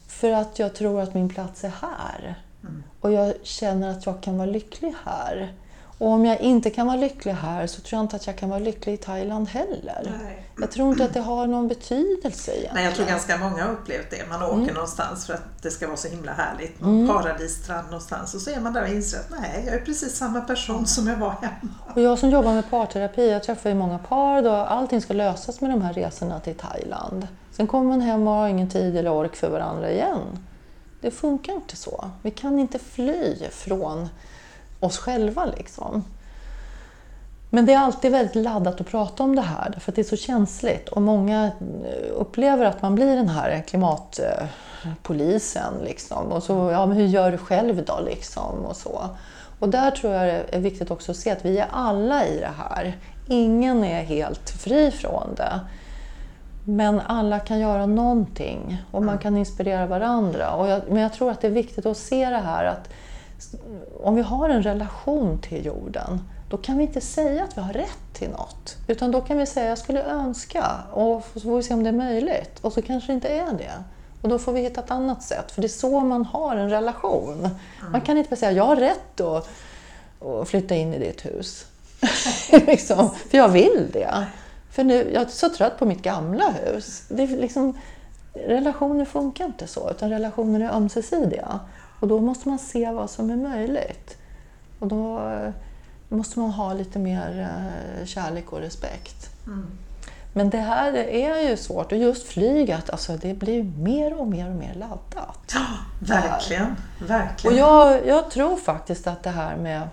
För 0.06 0.30
att 0.30 0.58
jag 0.58 0.74
tror 0.74 1.00
att 1.00 1.14
min 1.14 1.28
plats 1.28 1.64
är 1.64 1.72
här. 1.80 2.36
Mm. 2.62 2.82
Och 3.00 3.12
jag 3.12 3.34
känner 3.42 3.90
att 3.90 4.06
jag 4.06 4.20
kan 4.20 4.38
vara 4.38 4.46
lycklig 4.46 4.94
här. 5.04 5.54
Och 5.98 6.08
om 6.08 6.24
jag 6.24 6.40
inte 6.40 6.70
kan 6.70 6.86
vara 6.86 6.96
lycklig 6.96 7.32
här 7.32 7.66
så 7.66 7.80
tror 7.80 7.98
jag 7.98 8.04
inte 8.04 8.16
att 8.16 8.26
jag 8.26 8.36
kan 8.36 8.48
vara 8.48 8.58
lycklig 8.58 8.94
i 8.94 8.96
Thailand 8.96 9.48
heller. 9.48 10.14
Nej. 10.24 10.48
Jag 10.60 10.70
tror 10.70 10.88
inte 10.88 11.04
att 11.04 11.14
det 11.14 11.20
har 11.20 11.46
någon 11.46 11.68
betydelse 11.68 12.50
egentligen. 12.50 12.74
Nej, 12.74 12.84
jag 12.84 12.94
tror 12.94 13.06
ganska 13.06 13.36
många 13.36 13.64
har 13.64 13.72
upplevt 13.72 14.10
det. 14.10 14.28
Man 14.28 14.42
åker 14.42 14.54
mm. 14.54 14.74
någonstans 14.74 15.26
för 15.26 15.34
att 15.34 15.62
det 15.62 15.70
ska 15.70 15.86
vara 15.86 15.96
så 15.96 16.08
himla 16.08 16.32
härligt. 16.32 16.80
Någon 16.80 16.94
mm. 16.94 17.08
paradisstrand 17.08 17.86
någonstans. 17.86 18.34
Och 18.34 18.40
så 18.40 18.50
är 18.50 18.60
man 18.60 18.72
där 18.72 18.82
och 18.82 18.88
inser 18.88 19.18
att 19.18 19.30
nej, 19.30 19.62
jag 19.66 19.74
är 19.74 19.80
precis 19.80 20.16
samma 20.16 20.40
person 20.40 20.86
som 20.86 21.06
jag 21.06 21.16
var 21.16 21.30
hemma. 21.30 21.74
Och 21.94 22.00
jag 22.00 22.18
som 22.18 22.30
jobbar 22.30 22.54
med 22.54 22.70
parterapi, 22.70 23.30
jag 23.30 23.42
träffar 23.42 23.70
ju 23.70 23.76
många 23.76 23.98
par 23.98 24.42
då 24.42 24.50
allting 24.50 25.00
ska 25.00 25.14
lösas 25.14 25.60
med 25.60 25.70
de 25.70 25.82
här 25.82 25.92
resorna 25.92 26.40
till 26.40 26.54
Thailand. 26.54 27.26
Sen 27.52 27.66
kommer 27.66 27.88
man 27.88 28.00
hem 28.00 28.26
och 28.26 28.34
har 28.34 28.48
ingen 28.48 28.68
tid 28.68 28.96
eller 28.96 29.12
ork 29.12 29.36
för 29.36 29.50
varandra 29.50 29.90
igen. 29.90 30.18
Det 31.00 31.10
funkar 31.10 31.52
inte 31.52 31.76
så. 31.76 32.10
Vi 32.22 32.30
kan 32.30 32.58
inte 32.58 32.78
fly 32.78 33.36
från 33.50 34.08
oss 34.80 34.98
själva. 34.98 35.44
Liksom. 35.44 36.04
Men 37.50 37.66
det 37.66 37.72
är 37.72 37.78
alltid 37.78 38.12
väldigt 38.12 38.34
laddat 38.34 38.80
att 38.80 38.86
prata 38.86 39.22
om 39.22 39.36
det 39.36 39.42
här 39.42 39.78
för 39.80 39.92
det 39.92 40.00
är 40.00 40.04
så 40.04 40.16
känsligt 40.16 40.88
och 40.88 41.02
många 41.02 41.44
eh, 41.44 41.52
upplever 42.12 42.64
att 42.64 42.82
man 42.82 42.94
blir 42.94 43.16
den 43.16 43.28
här 43.28 43.64
klimatpolisen. 43.68 45.74
Liksom. 45.84 46.32
Och 46.32 46.42
så, 46.42 46.70
ja, 46.70 46.86
men 46.86 46.96
hur 46.96 47.06
gör 47.06 47.32
du 47.32 47.38
själv 47.38 47.84
då? 47.84 48.00
Liksom, 48.00 48.66
och, 48.66 48.76
så. 48.76 49.08
och 49.58 49.68
där 49.68 49.90
tror 49.90 50.12
jag 50.12 50.26
det 50.26 50.44
är 50.56 50.60
viktigt 50.60 50.90
också 50.90 51.12
att 51.12 51.16
se 51.16 51.30
att 51.30 51.44
vi 51.44 51.58
är 51.58 51.66
alla 51.70 52.26
i 52.26 52.38
det 52.38 52.52
här. 52.58 52.96
Ingen 53.28 53.84
är 53.84 54.02
helt 54.02 54.50
fri 54.50 54.90
från 54.90 55.34
det. 55.36 55.60
Men 56.70 57.00
alla 57.00 57.40
kan 57.40 57.60
göra 57.60 57.86
någonting 57.86 58.82
och 58.90 59.02
man 59.02 59.18
kan 59.18 59.36
inspirera 59.36 59.86
varandra. 59.86 60.52
Och 60.52 60.68
jag, 60.68 60.82
men 60.88 61.02
jag 61.02 61.12
tror 61.12 61.30
att 61.30 61.40
det 61.40 61.46
är 61.46 61.52
viktigt 61.52 61.86
att 61.86 61.96
se 61.96 62.30
det 62.30 62.38
här 62.38 62.64
att 62.64 62.88
om 64.02 64.14
vi 64.14 64.22
har 64.22 64.48
en 64.48 64.62
relation 64.62 65.38
till 65.38 65.66
jorden, 65.66 66.20
då 66.50 66.56
kan 66.56 66.78
vi 66.78 66.84
inte 66.84 67.00
säga 67.00 67.44
att 67.44 67.56
vi 67.56 67.60
har 67.60 67.72
rätt 67.72 67.98
till 68.12 68.30
något. 68.30 68.76
Utan 68.86 69.10
då 69.10 69.20
kan 69.20 69.38
vi 69.38 69.46
säga 69.46 69.68
jag 69.68 69.78
skulle 69.78 70.02
önska 70.02 70.66
och 70.92 71.24
så 71.34 71.40
får 71.40 71.56
vi 71.56 71.62
se 71.62 71.74
om 71.74 71.82
det 71.82 71.88
är 71.88 71.92
möjligt. 71.92 72.58
Och 72.60 72.72
så 72.72 72.82
kanske 72.82 73.12
det 73.12 73.14
inte 73.14 73.28
är 73.28 73.52
det. 73.52 73.84
Och 74.22 74.28
då 74.28 74.38
får 74.38 74.52
vi 74.52 74.60
hitta 74.60 74.80
ett 74.80 74.90
annat 74.90 75.22
sätt. 75.22 75.52
För 75.52 75.62
det 75.62 75.66
är 75.66 75.68
så 75.68 76.00
man 76.00 76.24
har 76.24 76.56
en 76.56 76.70
relation. 76.70 77.38
Mm. 77.38 77.92
Man 77.92 78.00
kan 78.00 78.18
inte 78.18 78.30
bara 78.30 78.36
säga 78.36 78.52
jag 78.52 78.66
har 78.66 78.76
rätt 78.76 79.20
att, 79.20 79.48
att 80.24 80.48
flytta 80.48 80.74
in 80.74 80.94
i 80.94 80.98
ditt 80.98 81.26
hus. 81.26 81.66
liksom, 82.50 83.10
för 83.30 83.38
jag 83.38 83.48
vill 83.48 83.86
det. 83.92 84.26
För 84.78 84.84
nu, 84.84 85.10
jag 85.12 85.22
är 85.22 85.26
så 85.26 85.48
trött 85.48 85.78
på 85.78 85.84
mitt 85.84 86.02
gamla 86.02 86.50
hus. 86.50 87.04
Det 87.08 87.22
är 87.22 87.26
liksom, 87.26 87.78
relationer 88.34 89.04
funkar 89.04 89.44
inte 89.44 89.66
så, 89.66 89.90
utan 89.90 90.10
relationer 90.10 90.60
är 90.60 90.76
ömsesidiga. 90.76 91.60
Och 92.00 92.08
då 92.08 92.20
måste 92.20 92.48
man 92.48 92.58
se 92.58 92.90
vad 92.90 93.10
som 93.10 93.30
är 93.30 93.36
möjligt. 93.36 94.16
Och 94.78 94.86
då 94.88 95.18
eh, 95.18 95.50
måste 96.08 96.38
man 96.38 96.50
ha 96.50 96.72
lite 96.72 96.98
mer 96.98 97.40
eh, 97.40 98.06
kärlek 98.06 98.52
och 98.52 98.58
respekt. 98.58 99.30
Mm. 99.46 99.66
Men 100.32 100.50
det 100.50 100.58
här 100.58 100.92
är 100.96 101.50
ju 101.50 101.56
svårt 101.56 101.92
och 101.92 101.98
just 101.98 102.26
flyget, 102.28 102.90
alltså 102.90 103.16
det 103.16 103.34
blir 103.34 103.62
mer 103.62 104.20
och 104.20 104.26
mer 104.26 104.48
och 104.48 104.56
mer 104.56 104.74
laddat. 104.74 105.54
Ja, 105.54 105.66
verkligen. 106.00 106.76
verkligen. 107.08 107.54
Och 107.54 107.60
jag, 107.60 108.06
jag 108.06 108.30
tror 108.30 108.56
faktiskt 108.56 109.06
att 109.06 109.22
det 109.22 109.30
här 109.30 109.56
med, 109.56 109.88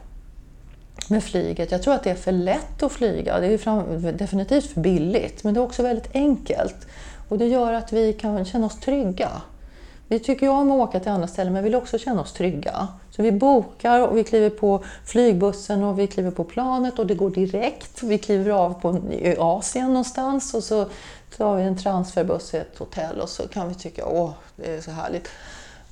med 1.09 1.23
flyget, 1.23 1.71
jag 1.71 1.83
tror 1.83 1.93
att 1.93 2.03
det 2.03 2.09
är 2.09 2.15
för 2.15 2.31
lätt 2.31 2.83
att 2.83 2.91
flyga. 2.91 3.39
Det 3.39 3.47
är 3.47 3.57
fram, 3.57 4.01
definitivt 4.17 4.73
för 4.73 4.81
billigt, 4.81 5.43
men 5.43 5.53
det 5.53 5.59
är 5.59 5.63
också 5.63 5.83
väldigt 5.83 6.15
enkelt. 6.15 6.87
Och 7.29 7.37
det 7.37 7.47
gör 7.47 7.73
att 7.73 7.93
vi 7.93 8.13
kan 8.13 8.45
känna 8.45 8.65
oss 8.65 8.79
trygga. 8.79 9.29
Vi 10.07 10.19
tycker 10.19 10.45
ju 10.45 10.51
om 10.51 10.71
att 10.71 10.89
åka 10.89 10.99
till 10.99 11.11
andra 11.11 11.27
ställen 11.27 11.53
men 11.53 11.63
vill 11.63 11.75
också 11.75 11.97
känna 11.97 12.21
oss 12.21 12.33
trygga. 12.33 12.87
Så 13.11 13.21
vi 13.21 13.31
bokar 13.31 14.07
och 14.07 14.17
vi 14.17 14.23
kliver 14.23 14.49
på 14.49 14.83
flygbussen 15.05 15.83
och 15.83 15.99
vi 15.99 16.07
kliver 16.07 16.31
på 16.31 16.43
planet 16.43 16.99
och 16.99 17.07
det 17.07 17.15
går 17.15 17.29
direkt. 17.29 18.03
Vi 18.03 18.17
kliver 18.17 18.51
av 18.51 18.81
på, 18.81 18.97
i 19.11 19.35
Asien 19.39 19.87
någonstans 19.87 20.53
och 20.53 20.63
så 20.63 20.85
tar 21.37 21.55
vi 21.55 21.63
en 21.63 21.77
transferbuss 21.77 22.49
till 22.49 22.59
ett 22.59 22.77
hotell 22.77 23.19
och 23.19 23.29
så 23.29 23.47
kan 23.47 23.69
vi 23.69 23.75
tycka 23.75 24.05
åh, 24.05 24.31
det 24.55 24.75
är 24.75 24.81
så 24.81 24.91
härligt. 24.91 25.29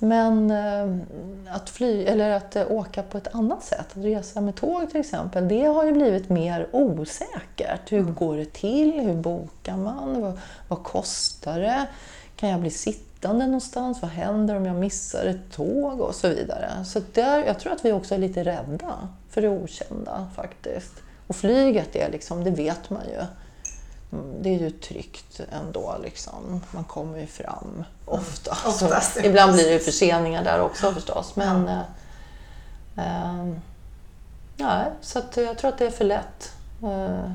Men 0.04 0.52
eh, 0.52 1.56
att, 1.56 1.70
fly, 1.70 2.04
eller 2.04 2.30
att 2.30 2.56
eh, 2.56 2.72
åka 2.72 3.04
på 3.04 3.18
ett 3.18 3.36
annat 3.36 3.64
sätt, 3.64 3.80
att 3.80 4.04
resa 4.04 4.42
med 4.42 4.56
tåg 4.56 4.90
till 4.90 5.00
exempel, 5.00 5.48
det 5.48 5.66
har 5.66 5.86
ju 5.86 5.92
blivit 5.92 6.30
mer 6.30 6.68
osäkert. 6.72 7.92
Hur 7.92 8.04
går 8.04 8.38
det 8.38 8.54
till? 8.54 8.92
Hur 9.00 9.16
bokar 9.16 9.78
man? 9.78 10.22
Vad, 10.22 10.40
vad 10.68 10.84
kostar 10.84 11.60
det? 11.60 11.88
Kan 12.36 12.50
jag 12.50 12.60
bli 12.60 12.70
sittande 12.70 13.46
någonstans? 13.46 14.02
Vad 14.02 14.12
händer 14.12 14.56
om 14.56 14.66
jag 14.66 14.76
missar 14.76 15.26
ett 15.26 15.52
tåg? 15.52 16.02
Och 16.02 16.16
så 16.16 16.28
vidare. 16.28 16.86
Så 16.86 17.02
där, 17.14 17.46
jag 17.46 17.60
tror 17.60 17.74
att 17.74 17.86
vi 17.86 17.92
också 17.92 18.16
är 18.16 18.20
lite 18.20 18.44
rädda 18.44 19.08
för 19.30 19.42
det 19.42 19.50
okända 19.50 20.28
faktiskt. 20.36 20.94
Och 21.28 21.36
flyget 21.36 21.96
är 21.96 22.12
liksom, 22.12 22.44
det 22.44 22.52
vet 22.52 22.90
man 22.90 23.02
ju. 23.12 23.26
Det 24.42 24.50
är 24.50 24.60
ju 24.60 24.70
tryggt 24.70 25.42
ändå. 25.52 25.98
Liksom. 26.04 26.62
Man 26.72 26.84
kommer 26.84 27.20
ju 27.20 27.28
fram 27.28 27.84
ofta. 28.06 28.52
Mm, 28.52 28.68
oftast, 28.68 29.18
ibland 29.24 29.54
blir 29.54 29.70
det 29.70 29.80
förseningar 29.80 30.44
där 30.44 30.62
också 30.62 30.94
förstås. 30.94 31.36
Men, 31.36 31.68
ja. 31.68 31.84
eh, 33.04 33.40
eh, 33.40 33.46
nej, 34.58 34.92
så 35.02 35.22
jag 35.36 35.58
tror 35.58 35.72
att 35.72 35.78
det 35.78 35.86
är 35.86 35.92
för 35.92 36.06
lätt. 36.06 36.54
Eh, 36.84 37.32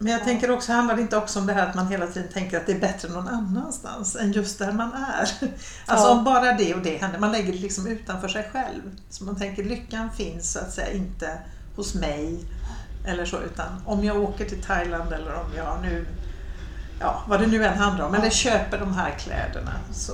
men 0.00 0.12
jag 0.12 0.24
tänker 0.24 0.50
också, 0.50 0.72
handlar 0.72 0.96
det 0.96 1.02
inte 1.02 1.16
också 1.16 1.38
om 1.38 1.46
det 1.46 1.52
här 1.52 1.66
att 1.66 1.74
man 1.74 1.88
hela 1.88 2.06
tiden 2.06 2.32
tänker 2.32 2.56
att 2.56 2.66
det 2.66 2.72
är 2.72 2.80
bättre 2.80 3.08
någon 3.08 3.28
annanstans 3.28 4.16
än 4.16 4.32
just 4.32 4.58
där 4.58 4.72
man 4.72 4.92
är? 4.92 5.30
Alltså 5.86 6.08
ja. 6.08 6.12
om 6.12 6.24
bara 6.24 6.52
det 6.52 6.74
och 6.74 6.82
det 6.82 6.96
händer, 6.96 7.18
man 7.18 7.32
lägger 7.32 7.52
det 7.52 7.58
liksom 7.58 7.86
utanför 7.86 8.28
sig 8.28 8.50
själv. 8.52 8.82
Så 9.10 9.24
man 9.24 9.36
tänker 9.36 9.64
lyckan 9.64 10.10
finns 10.10 10.52
så 10.52 10.58
att 10.58 10.72
säga 10.72 10.92
inte 10.92 11.38
hos 11.76 11.94
mig 11.94 12.44
eller 13.08 13.24
så, 13.24 13.40
utan 13.40 13.82
om 13.86 14.04
jag 14.04 14.22
åker 14.22 14.44
till 14.44 14.62
Thailand 14.62 15.12
eller 15.12 15.34
om 15.34 15.56
jag 15.56 15.82
nu, 15.82 16.06
ja 17.00 17.22
vad 17.28 17.40
det 17.40 17.46
nu 17.46 17.64
än 17.64 17.78
handlar 17.78 18.06
om, 18.06 18.14
eller 18.14 18.30
köper 18.30 18.78
de 18.78 18.94
här 18.94 19.10
kläderna 19.10 19.72
så 19.92 20.12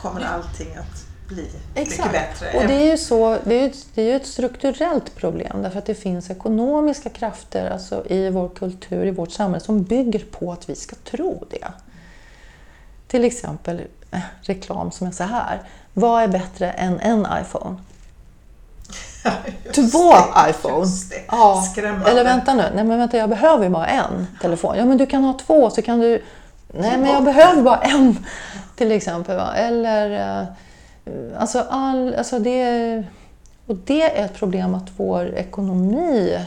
kommer 0.00 0.20
allting 0.20 0.76
att 0.76 1.10
bli 1.28 1.50
Exakt. 1.74 1.98
mycket 1.98 2.12
bättre. 2.12 2.58
Och 2.58 2.66
det 2.66 2.74
är 2.74 2.90
ju 2.90 2.98
så, 2.98 3.38
det 3.44 3.54
är, 3.54 3.72
det 3.94 4.12
är 4.12 4.16
ett 4.16 4.26
strukturellt 4.26 5.16
problem 5.16 5.62
därför 5.62 5.78
att 5.78 5.86
det 5.86 5.94
finns 5.94 6.30
ekonomiska 6.30 7.10
krafter 7.10 7.70
alltså 7.70 8.06
i 8.06 8.30
vår 8.30 8.48
kultur, 8.48 9.06
i 9.06 9.10
vårt 9.10 9.30
samhälle 9.30 9.64
som 9.64 9.82
bygger 9.82 10.24
på 10.30 10.52
att 10.52 10.68
vi 10.68 10.74
ska 10.74 10.96
tro 10.96 11.44
det. 11.50 11.68
Till 13.06 13.24
exempel 13.24 13.82
eh, 14.10 14.20
reklam 14.42 14.90
som 14.90 15.06
är 15.06 15.10
så 15.10 15.24
här. 15.24 15.62
Vad 15.94 16.22
är 16.22 16.28
bättre 16.28 16.70
än 16.70 17.00
en 17.00 17.26
iPhone? 17.40 17.76
Två 19.74 20.12
det, 20.12 20.50
iPhone? 20.50 20.86
Ja. 21.28 21.64
Eller 22.06 22.24
vänta 22.24 22.54
nu, 22.54 22.64
nej 22.74 22.84
men 22.84 22.98
vänta 22.98 23.16
jag 23.16 23.28
behöver 23.28 23.64
ju 23.64 23.70
bara 23.70 23.86
en 23.86 24.26
telefon. 24.42 24.74
Ja 24.76 24.84
men 24.84 24.98
du 24.98 25.06
kan 25.06 25.24
ha 25.24 25.38
två 25.46 25.70
så 25.70 25.82
kan 25.82 26.00
du... 26.00 26.22
Nej 26.74 26.98
men 26.98 27.10
jag 27.10 27.24
behöver 27.24 27.62
bara 27.62 27.80
en 27.80 28.26
till 28.76 28.92
exempel. 28.92 29.36
Va? 29.36 29.54
Eller... 29.54 30.40
Eh, 30.40 30.46
Alltså, 31.38 31.66
all, 31.70 32.14
alltså 32.14 32.38
det, 32.38 33.04
och 33.66 33.76
det 33.76 34.18
är 34.18 34.24
ett 34.24 34.34
problem 34.34 34.74
att 34.74 34.88
vår 34.96 35.34
ekonomi 35.34 36.38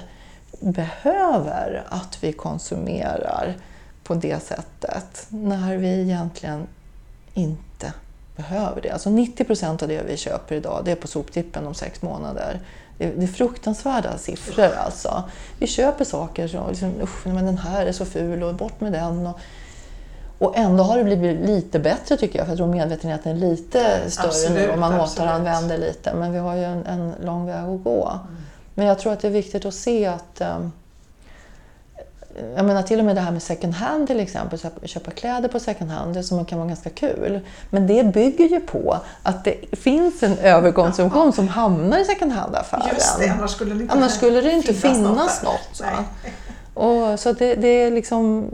behöver 0.60 1.84
att 1.90 2.18
vi 2.22 2.34
konsumerar 2.34 3.54
på 4.04 4.14
det 4.14 4.44
sättet 4.44 5.26
när 5.30 5.78
vi 5.78 6.02
egentligen 6.02 6.68
inte 7.34 7.73
behöver 8.36 8.82
det. 8.82 8.90
Alltså 8.90 9.10
90 9.10 9.44
procent 9.44 9.82
av 9.82 9.88
det 9.88 10.02
vi 10.02 10.18
köper 10.18 10.56
idag 10.56 10.82
det 10.86 10.92
är 10.92 10.96
på 10.96 11.08
soptippen 11.08 11.68
om 11.68 11.74
sex 11.74 12.02
månader. 12.02 12.60
Det 12.98 13.06
är, 13.06 13.14
det 13.16 13.24
är 13.24 13.28
fruktansvärda 13.28 14.18
siffror 14.18 14.72
alltså. 14.78 15.24
Vi 15.60 15.68
köper 15.68 16.06
saker 16.06 16.48
som 16.48 16.70
liksom, 16.70 16.94
usch, 17.02 17.26
men 17.28 17.46
den 17.46 17.58
här 17.58 17.86
är 17.86 17.92
så 17.92 18.06
ful 18.06 18.44
och 18.44 18.56
bort 18.56 18.82
med 18.82 18.92
den. 18.92 19.28
Och, 19.28 19.40
och 20.40 20.58
ändå 20.58 20.84
har 20.84 20.98
det 20.98 21.04
blivit 21.04 21.46
lite 21.46 21.80
bättre 21.80 22.18
tycker 22.18 22.40
jag, 22.40 22.46
för 22.46 22.52
jag 22.52 22.58
tror 22.58 22.68
medvetenheten 22.68 23.32
är 23.32 23.40
lite 23.40 24.12
större 24.12 24.28
absolut, 24.28 24.58
nu 24.58 24.72
och 24.72 24.80
man 24.80 24.94
absolut. 24.94 25.30
återanvänder 25.30 25.78
lite. 25.78 26.14
Men 26.14 26.32
vi 26.32 26.40
har 26.40 26.56
ju 26.56 26.64
en, 26.64 26.86
en 26.86 27.14
lång 27.22 27.46
väg 27.46 27.64
att 27.64 27.84
gå. 27.84 28.10
Mm. 28.10 28.42
Men 28.74 28.86
jag 28.86 29.00
tror 29.00 29.14
att 29.14 29.20
det 29.20 29.28
är 29.28 29.32
viktigt 29.32 29.66
att 29.66 29.74
se 29.74 30.06
att 30.06 30.42
um, 30.42 30.72
jag 32.56 32.66
menar 32.66 32.84
till 32.84 33.00
och 33.00 33.06
med 33.06 33.16
det 33.16 33.22
här 33.22 33.32
med 33.32 33.44
second 33.44 33.74
hand 33.74 34.08
till 34.08 34.20
exempel, 34.20 34.60
köpa 34.84 35.12
kläder 35.12 35.50
på 35.50 35.60
second 35.60 35.92
hand, 35.92 36.14
det 36.14 36.24
som 36.24 36.46
kan 36.46 36.58
vara 36.58 36.68
ganska 36.68 36.90
kul. 36.90 37.40
Men 37.70 37.88
det 37.88 38.04
bygger 38.04 38.50
ju 38.50 38.60
på 38.60 38.98
att 39.24 39.44
det 39.44 39.56
finns 39.72 40.24
en 40.24 40.38
överkonsumtion 40.38 41.34
som 41.34 41.48
hamnar 41.48 42.00
i 42.00 42.06
second 42.06 42.32
hand-affären. 42.32 42.88
Just 42.94 43.20
det, 43.20 43.30
annars 43.30 43.52
skulle 43.52 43.76
det 43.76 43.82
inte, 43.82 43.94
annars 43.94 44.12
skulle 44.12 44.42
det 44.42 44.52
inte 44.52 44.74
finnas, 44.74 44.98
finnas 44.98 45.44
något. 45.44 45.82
något 45.82 46.04
och, 46.74 47.20
så 47.20 47.34
det, 47.34 47.56
det, 47.56 47.68
är 47.68 47.92
liksom 47.92 48.46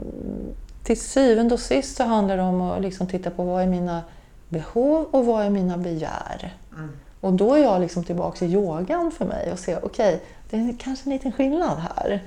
till 0.84 1.00
syvende 1.00 1.54
och 1.54 1.60
sist 1.60 1.96
så 1.96 2.04
handlar 2.04 2.36
det 2.36 2.42
om 2.42 2.62
att 2.62 2.82
liksom 2.82 3.06
titta 3.06 3.30
på 3.30 3.44
vad 3.44 3.62
är 3.62 3.66
mina 3.66 4.02
behov 4.48 5.06
och 5.10 5.26
vad 5.26 5.44
är 5.44 5.50
mina 5.50 5.76
begär. 5.76 6.54
Mm. 6.72 6.90
Och 7.20 7.32
då 7.32 7.54
är 7.54 7.62
jag 7.62 7.80
liksom 7.80 8.04
tillbaka 8.04 8.44
i 8.44 8.48
yogan 8.48 9.10
för 9.10 9.24
mig 9.24 9.52
och 9.52 9.58
ser, 9.58 9.84
okej, 9.84 10.14
okay, 10.14 10.26
det 10.50 10.56
är 10.56 10.76
kanske 10.78 11.06
en 11.06 11.12
liten 11.12 11.32
skillnad 11.32 11.78
här. 11.78 12.22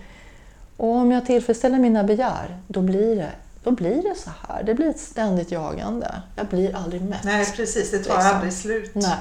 Och 0.84 0.96
om 0.96 1.12
jag 1.12 1.26
tillfredsställer 1.26 1.80
mina 1.80 2.04
begär, 2.04 2.58
då 2.68 2.82
blir 2.82 3.16
det 3.16 3.32
då 3.64 3.72
blir 3.72 4.04
det 4.04 4.16
så 4.16 4.30
här. 4.48 4.64
Det 4.64 4.74
blir 4.74 4.90
ett 4.90 5.00
ständigt 5.00 5.52
jagande. 5.52 6.22
Jag 6.36 6.48
blir 6.48 6.76
aldrig 6.76 7.02
mätt. 7.02 7.24
Nej, 7.24 7.46
precis. 7.56 7.92
Det 7.92 7.98
tar 7.98 8.16
liksom. 8.16 8.36
aldrig 8.36 8.54
slut. 8.54 8.96
Nej. 8.96 9.18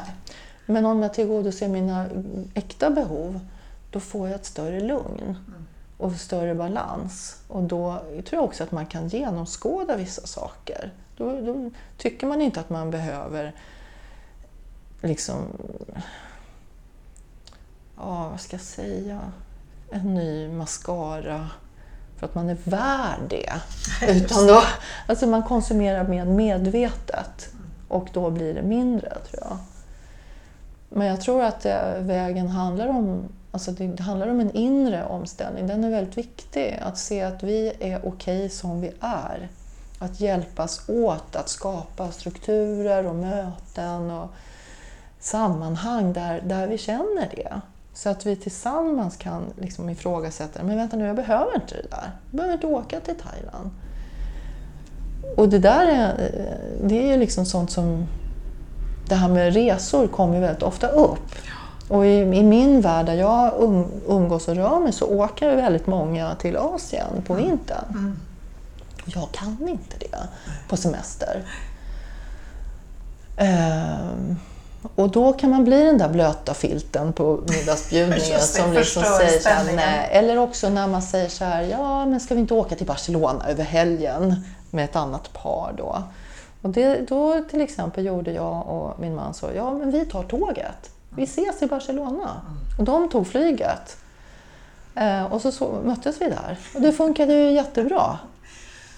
Men 0.66 0.86
om 0.86 1.02
jag 1.02 1.14
tillgodoser 1.14 1.68
mina 1.68 2.06
äkta 2.54 2.90
behov, 2.90 3.40
då 3.90 4.00
får 4.00 4.28
jag 4.28 4.34
ett 4.34 4.46
större 4.46 4.80
lugn. 4.80 5.36
Mm 5.46 5.66
och 6.02 6.12
större 6.12 6.54
balans. 6.54 7.36
Och 7.48 7.62
då 7.62 8.02
tror 8.10 8.24
jag 8.30 8.44
också 8.44 8.64
att 8.64 8.72
man 8.72 8.86
kan 8.86 9.08
genomskåda 9.08 9.96
vissa 9.96 10.26
saker. 10.26 10.92
Då, 11.16 11.40
då 11.40 11.70
tycker 11.98 12.26
man 12.26 12.42
inte 12.42 12.60
att 12.60 12.70
man 12.70 12.90
behöver 12.90 13.54
liksom, 15.00 15.42
ja 17.96 18.28
vad 18.30 18.40
ska 18.40 18.56
jag 18.56 18.64
säga, 18.64 19.32
en 19.93 20.14
ny 20.14 20.49
mascara 20.49 21.49
för 22.16 22.26
att 22.26 22.34
man 22.34 22.49
är 22.49 22.57
värd 22.64 23.20
det. 23.28 23.53
Utan 24.09 24.47
då, 24.47 24.62
alltså 25.07 25.26
man 25.26 25.43
konsumerar 25.43 26.09
mer 26.09 26.24
medvetet 26.24 27.49
och 27.88 28.09
då 28.12 28.30
blir 28.30 28.55
det 28.55 28.62
mindre 28.62 29.09
tror 29.09 29.43
jag. 29.43 29.59
Men 30.88 31.07
jag 31.07 31.20
tror 31.20 31.43
att 31.43 31.66
vägen 31.99 32.49
handlar 32.49 32.88
om 32.88 33.28
Alltså 33.53 33.70
det, 33.70 33.86
det, 33.86 34.03
handlar 34.03 34.28
om 34.28 34.40
en 34.40 34.51
inre 34.51 35.05
omställning. 35.05 35.66
Den 35.66 35.84
är 35.84 35.90
väldigt 35.90 36.18
viktig. 36.18 36.78
Att 36.82 36.99
se 36.99 37.22
att 37.22 37.43
vi 37.43 37.72
är 37.80 37.99
okej 37.99 38.09
okay 38.09 38.49
som 38.49 38.80
vi 38.80 38.93
är. 39.01 39.49
Att 39.99 40.20
hjälpas 40.20 40.88
åt 40.88 41.36
att 41.36 41.49
skapa 41.49 42.11
strukturer 42.11 43.07
och 43.07 43.14
möten 43.14 44.11
och 44.11 44.30
sammanhang 45.20 46.12
där, 46.12 46.40
där 46.40 46.66
vi 46.66 46.78
känner 46.78 47.30
det. 47.36 47.61
Så 47.95 48.09
att 48.09 48.26
vi 48.26 48.36
tillsammans 48.36 49.16
kan 49.16 49.45
liksom 49.57 49.90
ifrågasätta, 49.90 50.62
men 50.62 50.76
vänta 50.76 50.97
nu, 50.97 51.07
jag 51.07 51.16
behöver 51.16 51.55
inte 51.55 51.74
det 51.74 51.88
där. 51.90 52.11
Jag 52.30 52.36
behöver 52.36 52.55
inte 52.55 52.66
åka 52.66 53.01
till 53.01 53.14
Thailand. 53.14 53.70
Och 55.36 55.49
det 55.49 55.59
där 55.59 55.86
är, 55.86 56.30
det 56.84 57.03
är 57.03 57.12
ju 57.12 57.16
liksom 57.16 57.45
sånt 57.45 57.70
som 57.70 58.07
det 59.09 59.14
här 59.14 59.28
med 59.28 59.55
resor 59.55 60.07
kommer 60.07 60.34
ju 60.34 60.40
väldigt 60.40 60.62
ofta 60.62 60.88
upp. 60.88 61.32
Och 61.88 62.07
i, 62.07 62.18
i 62.18 62.43
min 62.43 62.80
värld 62.80 63.07
där 63.07 63.14
jag 63.14 63.53
um, 63.62 63.86
umgås 64.09 64.49
och 64.49 64.57
rör 64.57 64.80
mig 64.80 64.93
så 64.93 65.07
åker 65.07 65.57
väldigt 65.57 65.86
många 65.86 66.34
till 66.34 66.57
Asien 66.57 67.22
på 67.26 67.34
vintern. 67.34 67.84
Mm. 67.90 68.16
Jag 69.05 69.28
kan 69.32 69.68
inte 69.68 69.99
det 69.99 70.28
på 70.68 70.76
semester. 70.76 71.43
Ehm, 73.36 74.36
och 74.94 75.10
då 75.10 75.32
kan 75.32 75.50
man 75.50 75.64
bli 75.64 75.84
den 75.84 75.98
där 75.98 76.08
blöta 76.08 76.54
filten 76.54 77.12
på 77.12 77.40
middagsbjudningen 77.48 78.40
som 78.40 78.72
liksom 78.72 79.02
säger 79.02 79.38
så 79.38 79.48
här, 79.48 79.76
nej. 79.76 80.08
Eller 80.12 80.38
också 80.38 80.68
när 80.68 80.88
man 80.88 81.02
säger 81.02 81.28
så 81.28 81.44
här, 81.44 81.62
ja 81.62 82.06
men 82.06 82.20
ska 82.20 82.34
vi 82.34 82.40
inte 82.40 82.54
åka 82.54 82.74
till 82.74 82.86
Barcelona 82.86 83.48
över 83.48 83.64
helgen 83.64 84.44
med 84.70 84.84
ett 84.84 84.96
annat 84.96 85.32
par 85.32 85.74
då? 85.76 86.02
Och 86.62 86.70
det, 86.70 87.08
då 87.08 87.44
till 87.50 87.60
exempel 87.60 88.06
gjorde 88.06 88.32
jag 88.32 88.68
och 88.68 89.00
min 89.00 89.14
man 89.14 89.34
så, 89.34 89.50
ja 89.54 89.74
men 89.74 89.90
vi 89.90 90.06
tar 90.06 90.22
tåget. 90.22 90.90
Vi 91.10 91.22
ses 91.22 91.62
i 91.62 91.66
Barcelona. 91.66 92.40
Och 92.78 92.84
de 92.84 93.08
tog 93.08 93.26
flyget. 93.26 93.96
Eh, 94.94 95.24
och 95.24 95.40
så, 95.40 95.52
så 95.52 95.80
möttes 95.84 96.20
vi 96.20 96.24
där. 96.24 96.58
Och 96.74 96.80
det 96.80 96.92
funkade 96.92 97.34
ju 97.34 97.52
jättebra. 97.52 98.18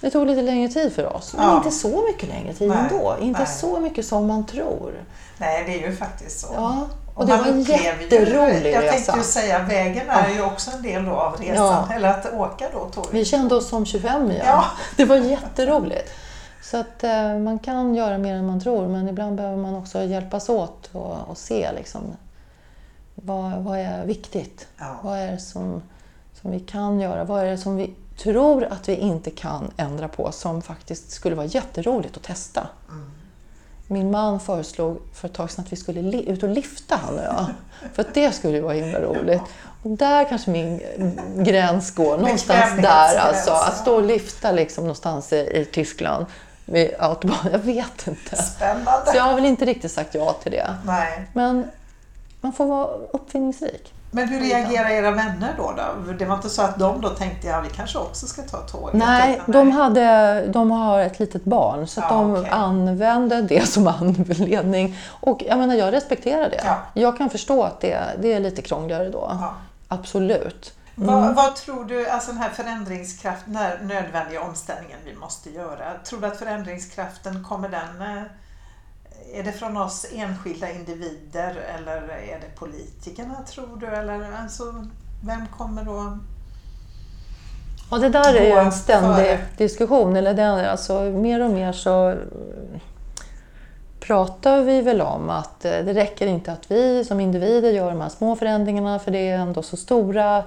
Det 0.00 0.10
tog 0.10 0.26
lite 0.26 0.42
längre 0.42 0.68
tid 0.68 0.92
för 0.94 1.16
oss, 1.16 1.34
men 1.36 1.44
Ja. 1.46 1.56
inte 1.56 1.70
så 1.70 2.02
mycket 2.06 2.28
längre 2.28 2.52
tid 2.54 2.68
Nej, 2.68 2.78
ändå. 2.78 3.16
Inte 3.20 3.40
nej. 3.40 3.48
så 3.48 3.80
mycket 3.80 4.06
som 4.06 4.26
man 4.26 4.46
tror. 4.46 4.92
Nej, 5.38 5.64
det 5.66 5.84
är 5.84 5.88
ju 5.90 5.96
faktiskt 5.96 6.40
så. 6.40 6.48
Ja, 6.54 6.86
och 7.14 7.20
Och 7.20 7.26
det 7.26 7.36
var 7.36 7.46
en 7.46 7.60
upplever 7.60 7.96
ju- 7.98 8.02
jätterolig 8.02 8.72
Jag 8.74 8.80
tänkte 8.90 8.96
resa. 9.12 9.16
ju 9.16 9.22
säga, 9.22 9.58
vägen 9.62 10.08
är 10.10 10.28
ju 10.28 10.42
också 10.44 10.70
en 10.70 10.82
del 10.82 11.04
då 11.04 11.12
av 11.12 11.36
resan. 11.36 11.66
Ja. 11.66 11.88
Eller 11.94 12.08
att 12.08 12.32
åka 12.32 12.68
då 12.72 12.84
tåg. 12.88 13.06
Vi 13.12 13.24
kände 13.24 13.54
oss 13.54 13.68
som 13.68 13.86
25 13.86 14.30
igen. 14.30 14.44
Ja. 14.46 14.64
Det 14.96 15.04
var 15.04 15.16
jätteroligt. 15.16 16.10
Så 16.62 16.76
att 16.76 17.04
eh, 17.04 17.38
man 17.38 17.58
kan 17.58 17.94
göra 17.94 18.18
mer 18.18 18.34
än 18.34 18.46
man 18.46 18.60
tror, 18.60 18.88
men 18.88 19.08
ibland 19.08 19.36
behöver 19.36 19.56
man 19.56 19.74
också 19.74 20.02
hjälpas 20.02 20.48
åt 20.48 20.88
och, 20.92 21.16
och 21.28 21.38
se 21.38 21.70
liksom, 21.76 22.02
vad, 23.14 23.52
vad 23.52 23.78
är 23.78 24.04
viktigt. 24.06 24.66
Ja. 24.78 24.96
Vad 25.02 25.18
är 25.18 25.32
det 25.32 25.38
som, 25.38 25.82
som 26.40 26.50
vi 26.50 26.60
kan 26.60 27.00
göra? 27.00 27.24
Vad 27.24 27.40
är 27.40 27.44
det 27.50 27.58
som 27.58 27.76
vi 27.76 27.94
tror 28.18 28.64
att 28.64 28.88
vi 28.88 28.94
inte 28.94 29.30
kan 29.30 29.70
ändra 29.76 30.08
på 30.08 30.32
som 30.32 30.62
faktiskt 30.62 31.10
skulle 31.10 31.34
vara 31.34 31.46
jätteroligt 31.46 32.16
att 32.16 32.22
testa? 32.22 32.68
Min 33.86 34.10
man 34.10 34.40
föreslog 34.40 34.98
för 35.12 35.28
ett 35.28 35.34
tag 35.34 35.50
sedan 35.50 35.64
att 35.64 35.72
vi 35.72 35.76
skulle 35.76 36.22
ut 36.22 36.42
och 36.42 36.48
lifta 36.48 36.96
han 36.96 37.18
och 37.18 37.24
jag. 37.24 37.46
För 37.94 38.02
att 38.02 38.14
det 38.14 38.34
skulle 38.34 38.56
ju 38.56 38.60
vara 38.60 38.72
himla 38.72 39.00
roligt. 39.00 39.42
Och 39.82 39.90
där 39.90 40.24
kanske 40.28 40.50
min 40.50 40.80
gräns 41.36 41.94
går. 41.94 42.18
Någonstans 42.18 42.82
där 42.82 43.18
alltså. 43.18 43.50
Att 43.50 43.76
stå 43.76 43.94
och 43.94 44.02
lifta 44.02 44.52
liksom 44.52 44.84
någonstans 44.84 45.32
i, 45.32 45.36
i 45.36 45.64
Tyskland. 45.72 46.26
Med 46.64 46.94
autobahn. 46.98 47.48
Jag 47.52 47.58
vet 47.58 48.06
inte. 48.06 48.36
Spännande. 48.36 49.06
Så 49.06 49.16
jag 49.16 49.22
har 49.22 49.34
väl 49.34 49.44
inte 49.44 49.64
riktigt 49.64 49.92
sagt 49.92 50.14
ja 50.14 50.32
till 50.42 50.52
det. 50.52 50.74
Nej. 50.86 51.26
Men 51.32 51.70
man 52.40 52.52
får 52.52 52.66
vara 52.66 52.88
uppfinningsrik. 53.12 53.92
Men 54.14 54.28
hur 54.28 54.40
reagerar 54.40 54.90
era 54.90 55.10
vänner 55.10 55.54
då, 55.56 55.72
då? 55.76 56.12
Det 56.12 56.24
var 56.24 56.34
inte 56.34 56.50
så 56.50 56.62
att 56.62 56.78
de 56.78 57.00
då 57.00 57.08
tänkte, 57.08 57.46
ja 57.46 57.60
vi 57.60 57.70
kanske 57.70 57.98
också 57.98 58.26
ska 58.26 58.42
ta 58.42 58.58
tåget? 58.58 58.94
Nej, 58.94 59.40
de, 59.46 59.70
hade, 59.70 60.46
de 60.46 60.70
har 60.70 61.00
ett 61.00 61.18
litet 61.18 61.44
barn 61.44 61.86
så 61.86 62.00
att 62.00 62.06
Ja, 62.10 62.16
de 62.16 62.34
okej. 62.34 62.50
använde 62.50 63.42
det 63.42 63.68
som 63.68 63.86
anledning. 64.00 64.96
Och 65.08 65.42
jag 65.48 65.58
menar, 65.58 65.74
jag 65.74 65.92
respekterar 65.92 66.50
det. 66.50 66.60
Ja. 66.64 66.76
Jag 66.94 67.18
kan 67.18 67.30
förstå 67.30 67.62
att 67.62 67.80
det, 67.80 68.00
det 68.22 68.32
är 68.32 68.40
lite 68.40 68.62
krångligare 68.62 69.08
då. 69.10 69.28
Ja. 69.40 69.54
Absolut. 69.88 70.72
Vad, 70.94 71.34
vad 71.34 71.56
tror 71.56 71.84
du, 71.84 72.08
alltså 72.08 72.32
den 72.32 72.40
här 72.40 72.50
förändringskraft, 72.50 73.42
den 73.46 73.56
här 73.56 73.78
nödvändiga 73.82 74.42
omställningen 74.42 74.98
vi 75.04 75.14
måste 75.14 75.50
göra, 75.50 75.84
tror 76.04 76.20
du 76.20 76.26
att 76.26 76.36
förändringskraften 76.36 77.44
kommer 77.44 77.68
den, 77.68 78.16
eh, 78.16 78.22
är 79.32 79.42
det 79.42 79.52
från 79.52 79.76
oss 79.76 80.06
enskilda 80.12 80.70
individer 80.70 81.56
eller 81.78 81.96
är 82.08 82.40
det 82.40 82.56
politikerna 82.58 83.34
tror 83.48 83.76
du? 83.80 83.86
Eller 83.86 84.32
alltså, 84.42 84.86
vem 85.24 85.46
kommer 85.58 85.84
då? 85.84 86.18
Och 87.90 88.00
det 88.00 88.08
där 88.08 88.34
är 88.34 88.60
en 88.60 88.72
ständig 88.72 89.26
före. 89.26 89.38
diskussion. 89.56 90.16
Eller 90.16 90.34
den, 90.34 90.64
alltså, 90.64 91.00
mer 91.00 91.40
och 91.40 91.50
mer 91.50 91.72
så 91.72 92.06
mm, 92.06 92.80
pratar 94.00 94.62
vi 94.62 94.80
väl 94.80 95.00
om 95.00 95.30
att 95.30 95.64
eh, 95.64 95.70
det 95.70 95.92
räcker 95.92 96.26
inte 96.26 96.52
att 96.52 96.70
vi 96.70 97.04
som 97.04 97.20
individer 97.20 97.70
gör 97.70 97.90
de 97.90 98.00
här 98.00 98.08
små 98.08 98.36
förändringarna 98.36 98.98
för 98.98 99.10
det 99.10 99.28
är 99.28 99.38
ändå 99.38 99.62
så 99.62 99.76
stora 99.76 100.44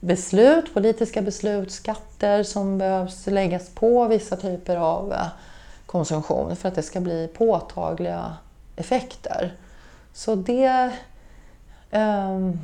beslut, 0.00 0.74
politiska 0.74 1.22
beslut, 1.22 1.72
skatter 1.72 2.42
som 2.42 2.78
behövs 2.78 3.26
läggas 3.26 3.68
på 3.68 4.08
vissa 4.08 4.36
typer 4.36 4.76
av 4.76 5.12
eh, 5.12 5.26
konsumtion 5.88 6.56
för 6.56 6.68
att 6.68 6.74
det 6.74 6.82
ska 6.82 7.00
bli 7.00 7.28
påtagliga 7.36 8.36
effekter. 8.76 9.54
Så 10.12 10.34
det... 10.34 10.90
ehm, 11.90 12.58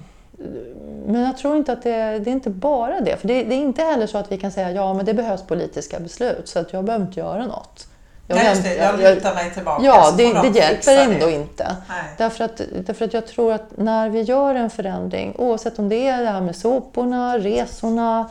men 1.06 1.20
jag 1.20 1.38
tror 1.38 1.56
inte 1.56 1.72
att 1.72 1.82
det, 1.82 2.18
det 2.18 2.30
är 2.30 2.32
inte 2.32 2.50
bara 2.50 3.00
det. 3.00 3.16
För 3.16 3.28
det, 3.28 3.44
det 3.44 3.54
är 3.54 3.58
inte 3.58 3.82
heller 3.82 4.06
så 4.06 4.18
att 4.18 4.32
vi 4.32 4.38
kan 4.38 4.50
säga 4.52 4.70
ja 4.70 4.94
men 4.94 5.06
det 5.06 5.14
behövs 5.14 5.42
politiska 5.42 6.00
beslut 6.00 6.48
så 6.48 6.58
att 6.58 6.72
jag 6.72 6.84
behöver 6.84 7.06
inte 7.06 7.20
göra 7.20 7.46
något. 7.46 7.86
Jag 8.26 8.36
Nej, 8.36 8.48
just 8.48 8.62
det, 8.62 8.74
jag 8.76 9.00
jag- 9.00 9.14
lutar 9.14 9.34
mig 9.34 9.50
tillbaka 9.50 9.84
Ja, 9.84 10.14
det, 10.16 10.32
de 10.32 10.52
det 10.52 10.58
hjälper 10.58 10.96
det. 11.08 11.14
ändå 11.14 11.30
inte. 11.30 11.76
Nej. 11.88 12.04
Därför 12.18 12.44
att, 12.44 12.60
därför 12.86 13.04
att 13.04 13.14
jag 13.14 13.26
tror 13.26 13.52
att 13.52 13.76
när 13.78 14.08
vi 14.10 14.20
gör 14.22 14.54
en 14.54 14.70
förändring, 14.70 15.34
oavsett 15.38 15.78
om 15.78 15.88
det 15.88 16.08
är 16.08 16.22
det 16.22 16.28
här 16.30 16.40
med 16.40 16.56
soporna, 16.56 17.38
resorna, 17.38 18.28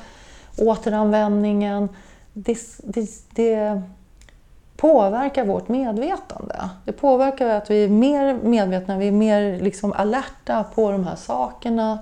återanvändningen, 0.58 1.90
det, 2.34 2.58
det, 2.84 3.10
det 3.30 3.82
påverkar 4.84 5.46
vårt 5.46 5.68
medvetande. 5.68 6.70
Det 6.86 6.92
påverkar 6.92 7.50
att 7.50 7.72
vi 7.72 7.84
är 7.84 7.90
mer 7.90 8.34
medvetna, 8.34 8.98
vi 8.98 9.08
är 9.08 9.12
mer 9.12 9.60
liksom 9.60 9.94
alerta 9.94 10.66
på 10.76 10.92
de 10.92 11.08
här 11.08 11.16
sakerna. 11.16 12.00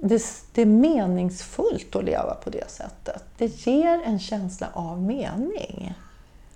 Det, 0.00 0.22
det 0.54 0.62
är 0.62 0.66
meningsfullt 0.66 1.96
att 1.96 2.04
leva 2.04 2.34
på 2.34 2.50
det 2.50 2.70
sättet. 2.70 3.24
Det 3.38 3.66
ger 3.66 4.00
en 4.04 4.18
känsla 4.18 4.66
av 4.72 5.02
mening. 5.02 5.94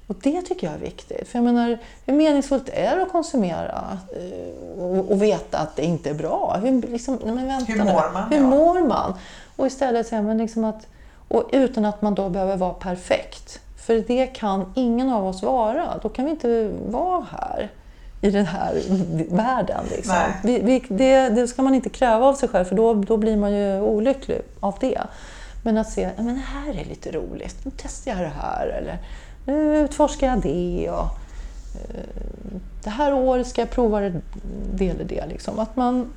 Och 0.07 0.17
det 0.23 0.43
tycker 0.43 0.67
jag 0.67 0.77
är 0.77 0.81
viktigt. 0.81 1.29
För 1.29 1.39
jag 1.39 1.45
menar, 1.45 1.79
hur 2.07 2.15
meningsfullt 2.15 2.69
är 2.69 2.97
det 2.97 3.03
att 3.03 3.13
konsumera 3.13 3.99
eh, 4.17 4.83
och, 4.83 5.11
och 5.11 5.23
veta 5.23 5.59
att 5.59 5.77
det 5.77 5.85
inte 5.85 6.11
är 6.11 6.15
bra? 6.15 6.57
Hur, 6.63 6.83
liksom, 6.83 7.19
nej, 7.25 7.35
men 7.35 7.47
vänta 7.47 7.73
Hur 7.73 7.85
mår 7.85 8.13
man, 8.13 8.33
Hur 8.33 8.41
mår 8.41 8.89
man? 8.89 9.15
Och 9.57 9.67
istället 9.67 10.07
säga, 10.07 10.23
men 10.23 10.39
liksom 10.39 10.65
att, 10.65 10.87
och 11.29 11.51
utan 11.53 11.85
att 11.85 12.03
man 12.03 12.15
då 12.15 12.29
behöver 12.29 12.57
vara 12.57 12.75
perfekt. 12.75 13.61
För 13.89 14.05
det 14.07 14.27
kan 14.27 14.73
ingen 14.75 15.11
av 15.11 15.27
oss 15.27 15.43
vara. 15.43 15.99
Då 16.03 16.09
kan 16.09 16.25
vi 16.25 16.31
inte 16.31 16.71
vara 16.89 17.27
här 17.31 17.71
i 18.21 18.31
den 18.31 18.47
här 18.47 18.83
världen. 19.31 19.85
Liksom. 19.91 20.15
Vi, 20.43 20.61
vi, 20.61 20.85
det, 20.89 21.29
det 21.29 21.49
ska 21.49 21.63
man 21.63 21.75
inte 21.75 21.89
kräva 21.89 22.27
av 22.27 22.35
sig 22.35 22.49
själv 22.49 22.65
för 22.65 22.77
då, 22.77 22.95
då 22.95 23.17
blir 23.17 23.37
man 23.37 23.53
ju 23.53 23.81
olycklig 23.81 24.41
av 24.61 24.75
det. 24.81 25.01
Men 25.65 25.79
att 25.79 25.91
se, 25.91 26.11
men 26.17 26.27
det 26.27 26.41
här 26.41 26.81
är 26.81 26.85
lite 26.85 27.11
roligt, 27.13 27.65
nu 27.65 27.71
testar 27.77 28.11
jag 28.11 28.21
det 28.21 28.33
här. 28.43 28.67
Eller 28.67 28.99
nu 29.47 29.77
utforskar 29.79 30.27
jag 30.27 30.41
det. 30.41 30.91
Och, 30.91 31.07
eh, 31.75 32.23
det 32.85 32.91
här 32.91 33.15
året 33.15 33.47
ska 33.47 33.61
jag 33.61 33.71
prova 33.71 34.01
det, 34.01 34.21
det 34.75 34.89
eller 34.89 35.05
det. 35.05 35.27
Liksom. 35.27 35.59
Att 35.59 35.77
man 35.77 36.13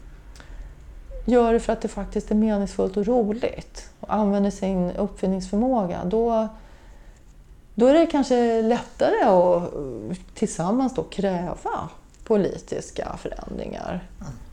gör 1.25 1.53
det 1.53 1.59
för 1.59 1.73
att 1.73 1.81
det 1.81 1.87
faktiskt 1.87 2.31
är 2.31 2.35
meningsfullt 2.35 2.97
och 2.97 3.07
roligt 3.07 3.89
och 3.99 4.13
använder 4.13 4.51
sin 4.51 4.91
uppfinningsförmåga. 4.91 5.99
Då, 6.05 6.47
då 7.81 7.87
är 7.87 7.93
det 7.93 8.05
kanske 8.05 8.61
lättare 8.61 9.23
att 9.23 9.73
eh, 9.73 10.17
tillsammans 10.33 10.95
då 10.95 11.03
kräva 11.03 11.89
politiska 12.23 13.15
förändringar. 13.21 14.03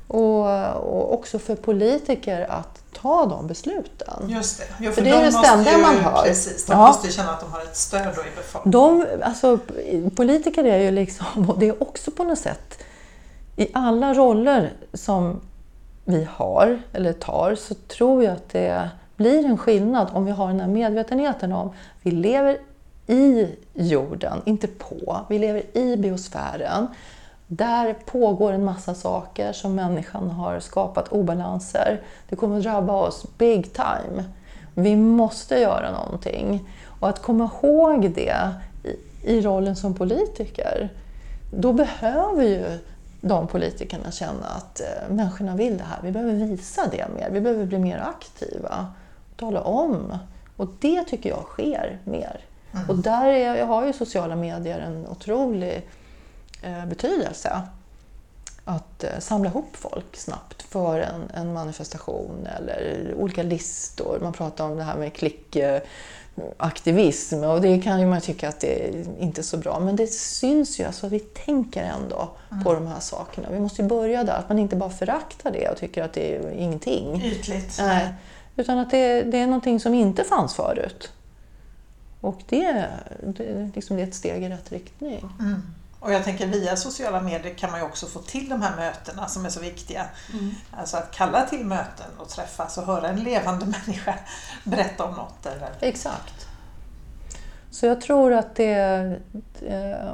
Och, 0.06 0.46
och 0.76 1.14
också 1.14 1.38
för 1.38 1.54
politiker 1.56 2.46
att 2.50 2.82
ta 2.92 3.26
de 3.26 3.46
besluten. 3.46 4.28
Just 4.28 4.58
det. 4.58 4.64
Jo, 4.80 4.92
För 4.92 5.02
det 5.02 5.10
är 5.10 5.22
det 5.24 5.32
ständiga 5.32 5.76
ju, 5.76 5.82
man 5.82 5.96
hör. 5.96 6.22
Precis, 6.22 6.66
de 6.66 6.72
Ja. 6.72 6.86
måste 6.86 7.06
ju 7.06 7.12
känna 7.12 7.30
att 7.30 7.40
de 7.40 7.52
har 7.52 7.60
ett 7.60 7.76
stöd 7.76 8.00
i 8.02 8.36
befolkningen. 8.36 8.70
De, 8.70 9.06
alltså, 9.22 9.58
politiker 10.16 10.64
är 10.64 10.78
ju 10.78 10.90
liksom, 10.90 11.50
och 11.50 11.58
det 11.58 11.68
är 11.68 11.82
också 11.82 12.10
på 12.10 12.24
något 12.24 12.38
sätt, 12.38 12.82
i 13.56 13.68
alla 13.72 14.14
roller 14.14 14.72
som 14.94 15.40
vi 16.04 16.28
har 16.30 16.82
eller 16.92 17.12
tar 17.12 17.54
så 17.54 17.74
tror 17.74 18.24
jag 18.24 18.32
att 18.32 18.48
det 18.48 18.90
blir 19.16 19.44
en 19.44 19.58
skillnad 19.58 20.08
om 20.12 20.24
vi 20.24 20.30
har 20.30 20.48
den 20.48 20.60
här 20.60 20.68
medvetenheten 20.68 21.52
om 21.52 21.72
vi 22.02 22.10
lever 22.10 22.58
i 23.08 23.48
jorden, 23.74 24.42
inte 24.44 24.66
på. 24.66 25.20
Vi 25.28 25.38
lever 25.38 25.76
i 25.76 25.96
biosfären. 25.96 26.86
Där 27.46 27.94
pågår 28.04 28.52
en 28.52 28.64
massa 28.64 28.94
saker 28.94 29.52
som 29.52 29.74
människan 29.74 30.30
har 30.30 30.60
skapat 30.60 31.08
obalanser. 31.08 32.02
Det 32.28 32.36
kommer 32.36 32.56
att 32.56 32.62
drabba 32.62 32.92
oss 32.92 33.26
big 33.38 33.72
time. 33.72 34.24
Vi 34.74 34.96
måste 34.96 35.54
göra 35.54 35.90
någonting. 35.90 36.68
Och 37.00 37.08
att 37.08 37.22
komma 37.22 37.50
ihåg 37.62 38.10
det 38.10 38.50
i, 39.24 39.40
rollen 39.40 39.76
som 39.76 39.94
politiker, 39.94 40.88
då 41.50 41.72
behöver 41.72 42.42
ju 42.42 42.78
de 43.20 43.46
politikerna 43.46 44.10
känna 44.10 44.46
att 44.46 44.80
eh, 44.80 45.14
människorna 45.14 45.56
vill 45.56 45.78
det 45.78 45.84
här. 45.84 45.98
Vi 46.02 46.12
behöver 46.12 46.34
visa 46.34 46.82
det 46.90 47.06
mer. 47.16 47.30
Vi 47.30 47.40
behöver 47.40 47.64
bli 47.64 47.78
mer 47.78 47.98
aktiva. 47.98 48.86
Tala 49.36 49.62
om. 49.62 50.18
Och 50.56 50.68
det 50.80 51.04
tycker 51.04 51.30
jag 51.30 51.42
sker 51.42 51.98
mer. 52.04 52.40
Och 52.88 52.96
där 52.96 53.26
är, 53.26 53.54
jag 53.54 53.66
har 53.66 53.86
ju 53.86 53.92
sociala 53.92 54.36
medier 54.36 54.80
en 54.80 55.06
otrolig 55.06 55.88
eh, 56.62 56.86
betydelse 56.86 57.62
att 58.68 59.04
eh, 59.04 59.18
samla 59.18 59.48
ihop 59.48 59.76
folk 59.76 60.16
snabbt 60.16 60.62
för 60.62 61.00
en, 61.00 61.30
en 61.34 61.52
manifestation 61.52 62.48
eller 62.58 63.14
olika 63.16 63.42
listor. 63.42 64.18
Man 64.22 64.32
pratar 64.32 64.64
om 64.64 64.76
det 64.76 64.82
här 64.82 64.96
med 64.96 65.12
klickaktivism 65.12 67.44
och 67.44 67.60
det 67.60 67.80
kan 67.80 68.00
ju 68.00 68.06
man 68.06 68.20
tycka 68.20 68.48
att 68.48 68.60
det 68.60 68.88
är 68.88 69.04
inte 69.20 69.40
är 69.40 69.42
så 69.42 69.56
bra. 69.56 69.80
Men 69.80 69.96
det 69.96 70.06
syns 70.06 70.80
ju, 70.80 70.84
alltså 70.84 71.08
vi 71.08 71.20
tänker 71.20 71.82
ändå 71.82 72.28
mm. 72.50 72.64
på 72.64 72.74
de 72.74 72.86
här 72.86 73.00
sakerna. 73.00 73.48
Vi 73.50 73.60
måste 73.60 73.82
ju 73.82 73.88
börja 73.88 74.24
där, 74.24 74.38
att 74.38 74.48
man 74.48 74.58
inte 74.58 74.76
bara 74.76 74.90
föraktar 74.90 75.50
det 75.50 75.68
och 75.68 75.76
tycker 75.76 76.02
att 76.02 76.12
det 76.12 76.36
är 76.36 76.50
ingenting. 76.50 77.22
Ytligt. 77.24 77.78
Nej, 77.78 78.08
utan 78.56 78.78
att 78.78 78.90
det, 78.90 79.22
det 79.22 79.38
är 79.38 79.46
någonting 79.46 79.80
som 79.80 79.94
inte 79.94 80.24
fanns 80.24 80.54
förut. 80.54 81.12
Och 82.20 82.42
det, 82.48 82.88
det, 83.22 83.70
liksom 83.74 83.96
det 83.96 84.02
är 84.02 84.06
ett 84.06 84.14
steg 84.14 84.44
i 84.44 84.48
rätt 84.48 84.72
riktning. 84.72 85.30
Mm. 85.40 85.62
Och 86.00 86.12
jag 86.12 86.24
tänker 86.24 86.46
via 86.46 86.76
sociala 86.76 87.20
medier 87.20 87.54
kan 87.54 87.70
man 87.70 87.80
ju 87.80 87.86
också 87.86 88.06
få 88.06 88.18
till 88.18 88.48
de 88.48 88.62
här 88.62 88.76
mötena 88.76 89.28
som 89.28 89.44
är 89.44 89.50
så 89.50 89.60
viktiga. 89.60 90.06
Mm. 90.32 90.50
Alltså 90.70 90.96
att 90.96 91.10
kalla 91.10 91.46
till 91.46 91.64
möten 91.64 92.10
och 92.18 92.28
träffas 92.28 92.78
och 92.78 92.84
höra 92.84 93.08
en 93.08 93.22
levande 93.22 93.66
människa 93.86 94.14
berätta 94.64 95.04
om 95.04 95.14
något. 95.14 95.46
Eller... 95.46 95.70
Exakt. 95.80 96.46
Så 97.70 97.86
jag 97.86 98.00
tror 98.00 98.32
att 98.32 98.54
det... 98.54 99.20
det 99.60 100.12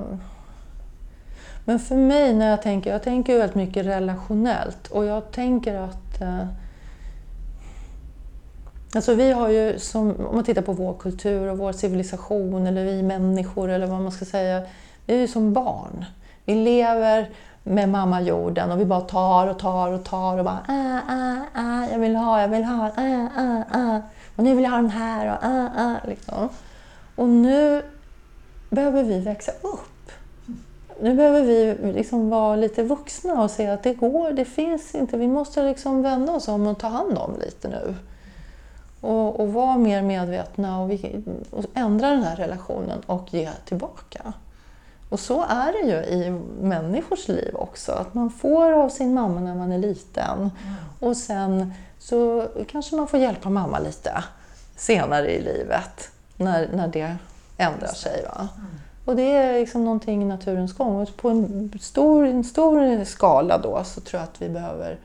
men 1.64 1.78
för 1.78 1.96
mig 1.96 2.34
när 2.34 2.50
jag 2.50 2.62
tänker, 2.62 2.92
jag 2.92 3.02
tänker 3.02 3.38
väldigt 3.38 3.54
mycket 3.54 3.86
relationellt 3.86 4.86
och 4.86 5.04
jag 5.04 5.32
tänker 5.32 5.74
att 5.74 6.20
eh, 6.20 6.46
Alltså 8.94 9.14
vi 9.14 9.32
har 9.32 9.48
ju, 9.48 9.78
som, 9.78 10.26
om 10.26 10.34
man 10.34 10.44
tittar 10.44 10.62
på 10.62 10.72
vår 10.72 10.94
kultur 10.94 11.50
och 11.50 11.58
vår 11.58 11.72
civilisation 11.72 12.66
eller 12.66 12.84
vi 12.84 13.02
människor 13.02 13.70
eller 13.70 13.86
vad 13.86 14.00
man 14.00 14.12
ska 14.12 14.24
säga. 14.24 14.62
Vi 15.06 15.14
är 15.14 15.18
ju 15.18 15.28
som 15.28 15.52
barn. 15.52 16.04
Vi 16.44 16.54
lever 16.54 17.30
med 17.62 17.88
mamma 17.88 18.20
jorden 18.20 18.72
och 18.72 18.80
vi 18.80 18.84
bara 18.84 19.00
tar 19.00 19.46
och 19.46 19.58
tar 19.58 19.92
och 19.92 20.04
tar 20.04 20.38
och 20.38 20.44
bara 20.44 20.58
ah, 20.68 20.98
ah, 21.08 21.36
ah, 21.54 21.86
jag 21.92 21.98
vill 21.98 22.16
ha, 22.16 22.40
jag 22.40 22.48
vill 22.48 22.64
ha, 22.64 22.90
ah, 22.96 23.28
ah, 23.36 23.62
ah. 23.72 24.00
Och 24.36 24.44
nu 24.44 24.54
vill 24.54 24.64
jag 24.64 24.70
ha 24.70 24.76
den 24.76 24.90
här 24.90 25.32
och 25.32 25.48
ah, 25.48 25.68
ah, 25.76 26.08
liksom. 26.08 26.48
Och 27.16 27.28
nu 27.28 27.82
behöver 28.70 29.02
vi 29.02 29.20
växa 29.20 29.52
upp. 29.52 30.10
Nu 31.00 31.14
behöver 31.14 31.42
vi 31.42 31.76
liksom 31.92 32.30
vara 32.30 32.56
lite 32.56 32.82
vuxna 32.82 33.42
och 33.42 33.50
se 33.50 33.66
att 33.66 33.82
det 33.82 33.94
går, 33.94 34.30
det 34.30 34.44
finns 34.44 34.94
inte. 34.94 35.16
Vi 35.16 35.28
måste 35.28 35.62
liksom 35.62 36.02
vända 36.02 36.32
oss 36.32 36.48
om 36.48 36.66
och 36.66 36.78
ta 36.78 36.88
hand 36.88 37.18
om 37.18 37.36
lite 37.40 37.68
nu. 37.68 37.94
Och, 39.04 39.40
och 39.40 39.52
vara 39.52 39.78
mer 39.78 40.02
medvetna 40.02 40.80
och, 40.80 40.90
vi, 40.90 41.22
och 41.50 41.64
ändra 41.74 42.10
den 42.10 42.22
här 42.22 42.36
relationen 42.36 43.02
och 43.06 43.34
ge 43.34 43.50
tillbaka. 43.64 44.32
Och 45.08 45.20
så 45.20 45.42
är 45.42 45.72
det 45.72 45.90
ju 45.90 45.96
i 45.96 46.40
människors 46.60 47.28
liv 47.28 47.54
också, 47.54 47.92
att 47.92 48.14
man 48.14 48.30
får 48.30 48.72
av 48.72 48.88
sin 48.88 49.14
mamma 49.14 49.40
när 49.40 49.54
man 49.54 49.72
är 49.72 49.78
liten. 49.78 50.38
Mm. 50.38 50.50
Och 51.00 51.16
sen 51.16 51.74
så 51.98 52.48
kanske 52.68 52.96
man 52.96 53.08
får 53.08 53.20
hjälpa 53.20 53.50
mamma 53.50 53.78
lite 53.78 54.24
senare 54.76 55.32
i 55.32 55.42
livet, 55.42 56.10
när, 56.36 56.68
när 56.72 56.88
det 56.88 57.16
ändrar 57.56 57.94
sig. 57.94 58.22
Va? 58.22 58.48
Mm. 58.56 58.70
Och 59.04 59.16
det 59.16 59.32
är 59.32 59.60
liksom 59.60 59.84
någonting 59.84 60.22
i 60.22 60.24
naturens 60.24 60.72
gång. 60.72 61.02
Och 61.02 61.16
på 61.16 61.28
en 61.28 61.78
stor, 61.80 62.26
en 62.26 62.44
stor 62.44 63.04
skala 63.04 63.58
då 63.58 63.84
så 63.84 64.00
tror 64.00 64.20
jag 64.20 64.28
att 64.28 64.42
vi 64.42 64.48
behöver 64.48 64.98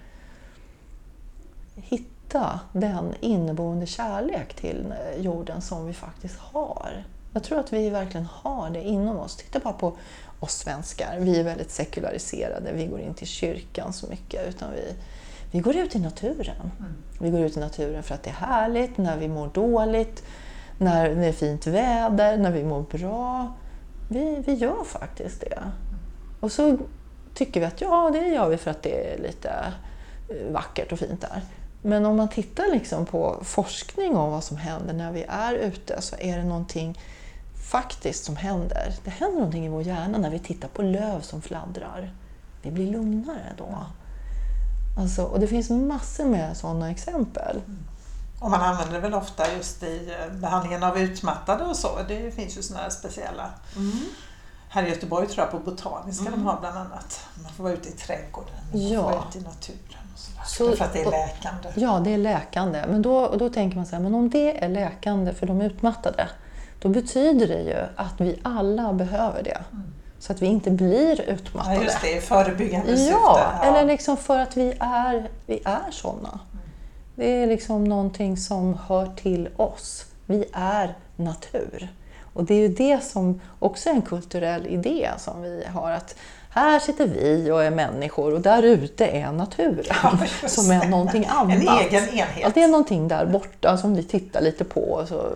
hitta 2.29 2.59
den 2.73 3.15
inneboende 3.19 3.85
kärlek 3.85 4.53
till 4.53 4.93
jorden 5.17 5.61
som 5.61 5.87
vi 5.87 5.93
faktiskt 5.93 6.39
har. 6.39 7.03
Jag 7.33 7.43
tror 7.43 7.59
att 7.59 7.73
vi 7.73 7.89
verkligen 7.89 8.25
har 8.25 8.69
det 8.69 8.83
inom 8.83 9.17
oss. 9.17 9.35
Titta 9.35 9.59
bara 9.59 9.73
på 9.73 9.97
oss 10.39 10.53
svenskar. 10.53 11.17
Vi 11.19 11.39
är 11.39 11.43
väldigt 11.43 11.71
sekulariserade. 11.71 12.71
Vi 12.73 12.85
går 12.85 12.99
inte 12.99 13.23
i 13.23 13.27
kyrkan 13.27 13.93
så 13.93 14.07
mycket. 14.07 14.47
utan 14.47 14.71
vi, 14.71 14.95
vi 15.51 15.59
går 15.59 15.75
ut 15.75 15.95
i 15.95 15.99
naturen. 15.99 16.71
Mm. 16.79 16.93
Vi 17.19 17.29
går 17.29 17.41
ut 17.41 17.57
i 17.57 17.59
naturen 17.59 18.03
för 18.03 18.15
att 18.15 18.23
det 18.23 18.29
är 18.29 18.47
härligt, 18.47 18.97
när 18.97 19.17
vi 19.17 19.27
mår 19.27 19.47
dåligt, 19.53 20.23
när 20.77 21.15
det 21.15 21.25
är 21.25 21.31
fint 21.31 21.67
väder, 21.67 22.37
när 22.37 22.51
vi 22.51 22.63
mår 22.63 22.81
bra. 22.81 23.53
Vi, 24.09 24.43
vi 24.45 24.53
gör 24.53 24.83
faktiskt 24.83 25.41
det. 25.41 25.63
Och 26.39 26.51
så 26.51 26.77
tycker 27.33 27.59
vi 27.59 27.65
att 27.65 27.81
ja, 27.81 28.09
det 28.13 28.27
gör 28.27 28.49
vi 28.49 28.57
för 28.57 28.71
att 28.71 28.83
det 28.83 29.13
är 29.13 29.17
lite 29.17 29.49
eh, 30.29 30.51
vackert 30.51 30.91
och 30.91 30.99
fint 30.99 31.21
där. 31.21 31.41
Men 31.81 32.05
om 32.05 32.17
man 32.17 32.29
tittar 32.29 32.71
liksom 32.71 33.05
på 33.05 33.39
forskning 33.43 34.15
om 34.15 34.31
vad 34.31 34.43
som 34.43 34.57
händer 34.57 34.93
när 34.93 35.11
vi 35.11 35.25
är 35.29 35.53
ute 35.53 36.01
så 36.01 36.15
är 36.19 36.37
det 36.37 36.43
någonting 36.43 36.99
faktiskt 37.71 38.25
som 38.25 38.35
händer. 38.35 38.93
Det 39.03 39.09
händer 39.09 39.37
någonting 39.37 39.65
i 39.65 39.69
vår 39.69 39.81
hjärna 39.81 40.17
när 40.17 40.29
vi 40.29 40.39
tittar 40.39 40.67
på 40.67 40.81
löv 40.81 41.21
som 41.21 41.41
fladdrar. 41.41 42.13
Vi 42.61 42.71
blir 42.71 42.91
lugnare 42.91 43.53
då. 43.57 43.85
Alltså, 44.97 45.23
och 45.23 45.39
det 45.39 45.47
finns 45.47 45.69
massor 45.69 46.25
med 46.25 46.57
sådana 46.57 46.91
exempel. 46.91 47.61
Och 48.39 48.51
man 48.51 48.61
använder 48.61 48.93
det 48.93 48.99
väl 48.99 49.13
ofta 49.13 49.53
just 49.53 49.83
i 49.83 50.15
eh, 50.19 50.33
behandlingen 50.33 50.83
av 50.83 50.97
utmattade 50.97 51.65
och 51.65 51.75
så. 51.75 51.99
Det 52.07 52.31
finns 52.31 52.57
ju 52.57 52.61
sådana 52.61 52.89
speciella. 52.89 53.49
Mm. 53.75 53.91
Här 54.69 54.83
i 54.83 54.89
Göteborg 54.89 55.27
tror 55.27 55.45
jag 55.45 55.51
på 55.51 55.71
Botaniska 55.71 56.27
mm. 56.27 56.39
de 56.39 56.45
har 56.45 56.59
bland 56.59 56.77
annat. 56.77 57.19
Man 57.43 57.51
får 57.51 57.63
vara 57.63 57.73
ute 57.73 57.89
i 57.89 57.91
trädgården, 57.91 58.53
man 58.71 58.87
ja. 58.87 59.01
får 59.01 59.11
vara 59.11 59.23
ute 59.29 59.37
i 59.37 59.41
naturen. 59.41 60.08
Så, 60.45 60.71
för 60.75 60.85
att 60.85 60.93
det 60.93 61.01
är 61.01 61.11
läkande? 61.11 61.69
Ja, 61.75 62.01
det 62.03 62.13
är 62.13 62.17
läkande. 62.17 62.83
Men 62.87 63.01
då, 63.01 63.35
då 63.35 63.49
tänker 63.49 63.77
man 63.77 63.85
så 63.85 63.95
här, 63.95 64.03
men 64.03 64.15
om 64.15 64.29
det 64.29 64.63
är 64.63 64.69
läkande 64.69 65.33
för 65.33 65.47
de 65.47 65.61
utmattade, 65.61 66.27
då 66.81 66.89
betyder 66.89 67.47
det 67.47 67.61
ju 67.61 67.85
att 67.95 68.21
vi 68.21 68.39
alla 68.43 68.93
behöver 68.93 69.43
det. 69.43 69.61
Mm. 69.71 69.93
Så 70.19 70.31
att 70.31 70.41
vi 70.41 70.45
inte 70.45 70.71
blir 70.71 71.21
utmattade. 71.21 71.75
Ja, 71.75 71.83
just 71.83 72.01
det, 72.01 72.21
förebyggande 72.21 72.97
syfte. 72.97 73.11
Ja, 73.11 73.53
ja, 73.61 73.67
eller 73.67 73.85
liksom 73.85 74.17
för 74.17 74.39
att 74.39 74.57
vi 74.57 74.73
är, 74.79 75.29
vi 75.45 75.61
är 75.65 75.91
sådana. 75.91 76.29
Mm. 76.29 76.65
Det 77.15 77.43
är 77.43 77.47
liksom 77.47 77.83
någonting 77.83 78.37
som 78.37 78.77
hör 78.87 79.05
till 79.15 79.49
oss. 79.55 80.05
Vi 80.25 80.45
är 80.53 80.95
natur. 81.15 81.89
Och 82.33 82.43
det 82.43 82.53
är 82.53 82.59
ju 82.59 82.67
det 82.67 83.03
som 83.03 83.41
också 83.59 83.89
är 83.89 83.93
en 83.93 84.01
kulturell 84.01 84.67
idé 84.67 85.09
som 85.17 85.41
vi 85.41 85.63
har. 85.73 85.91
att 85.91 86.15
här 86.59 86.79
sitter 86.79 87.07
vi 87.07 87.51
och 87.51 87.63
är 87.63 87.71
människor 87.71 88.33
och 88.33 88.41
där 88.41 88.63
ute 88.63 89.07
är 89.07 89.31
naturen 89.31 89.95
ja, 90.03 90.47
som 90.47 90.71
är 90.71 90.87
någonting 90.87 91.25
annat. 91.25 91.55
En 91.55 91.61
egen 91.61 92.09
enhet. 92.09 92.45
Att 92.45 92.55
det 92.55 92.63
är 92.63 92.67
någonting 92.67 93.07
där 93.07 93.25
borta 93.25 93.77
som 93.77 93.95
vi 93.95 94.03
tittar 94.03 94.41
lite 94.41 94.63
på 94.63 95.05
så, 95.07 95.29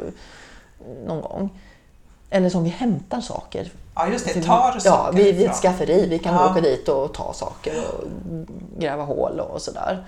någon 1.06 1.22
gång. 1.22 1.50
Eller 2.30 2.50
som 2.50 2.64
vi 2.64 2.70
hämtar 2.70 3.22
saker. 3.22 3.72
Ja, 3.96 4.08
just 4.08 4.34
det. 4.34 4.42
Tar 4.42 4.72
saker 4.72 4.90
Ja, 4.90 5.12
vi, 5.14 5.32
vid 5.32 5.50
ett 5.50 5.56
skafferi. 5.56 6.08
Vi 6.08 6.20
kan 6.20 6.34
ja. 6.34 6.52
åka 6.52 6.62
dit 6.62 6.90
och 6.90 7.14
ta 7.14 7.34
saker 7.34 7.74
och 7.88 8.08
gräva 8.80 9.04
hål 9.04 9.40
och 9.40 9.62
sådär. 9.62 10.06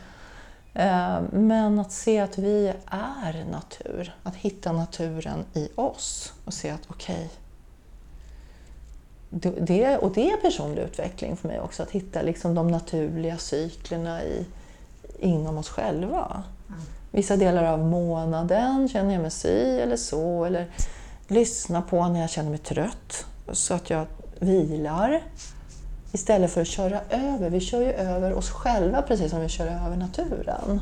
Eh, 0.73 1.17
men 1.31 1.79
att 1.79 1.91
se 1.91 2.19
att 2.19 2.37
vi 2.37 2.73
är 2.85 3.45
natur. 3.51 4.15
Att 4.23 4.35
hitta 4.35 4.71
naturen 4.71 5.45
i 5.53 5.69
oss 5.75 6.33
och 6.45 6.53
se 6.53 6.69
att 6.69 6.81
okej, 6.87 7.15
okay, 7.15 7.27
det, 9.29 9.97
och 9.97 10.11
det 10.11 10.31
är 10.31 10.37
personlig 10.37 10.81
utveckling 10.81 11.37
för 11.37 11.47
mig 11.47 11.59
också, 11.59 11.83
att 11.83 11.91
hitta 11.91 12.21
liksom 12.21 12.55
de 12.55 12.67
naturliga 12.67 13.37
cyklerna 13.37 14.23
i, 14.23 14.45
inom 15.19 15.57
oss 15.57 15.69
själva. 15.69 16.43
Mm. 16.67 16.81
Vissa 17.11 17.35
delar 17.35 17.63
av 17.63 17.79
månaden 17.79 18.89
känner 18.89 19.13
jag 19.13 19.21
mig 19.21 19.31
si 19.31 19.79
eller 19.79 19.97
så, 19.97 20.45
eller 20.45 20.67
lyssna 21.27 21.81
på 21.81 22.07
när 22.07 22.21
jag 22.21 22.29
känner 22.29 22.49
mig 22.49 22.59
trött, 22.59 23.25
så 23.51 23.73
att 23.73 23.89
jag 23.89 24.05
vilar. 24.39 25.21
Istället 26.11 26.51
för 26.51 26.61
att 26.61 26.67
köra 26.67 27.01
över. 27.09 27.49
Vi 27.49 27.59
kör 27.59 27.81
ju 27.81 27.91
över 27.91 28.33
oss 28.33 28.49
själva 28.49 29.01
precis 29.01 29.31
som 29.31 29.41
vi 29.41 29.49
kör 29.49 29.67
över 29.67 29.95
naturen. 29.95 30.61
Mm. 30.65 30.79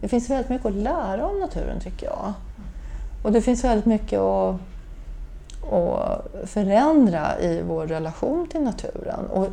Det 0.00 0.08
finns 0.08 0.30
väldigt 0.30 0.48
mycket 0.48 0.66
att 0.66 0.74
lära 0.74 1.26
om 1.26 1.40
naturen 1.40 1.80
tycker 1.80 2.06
jag. 2.06 2.32
Och 3.22 3.32
det 3.32 3.42
finns 3.42 3.64
väldigt 3.64 3.86
mycket 3.86 4.18
att 4.18 4.56
och 5.62 6.24
förändra 6.46 7.40
i 7.40 7.62
vår 7.62 7.86
relation 7.86 8.48
till 8.48 8.60
naturen. 8.60 9.26
Och, 9.26 9.48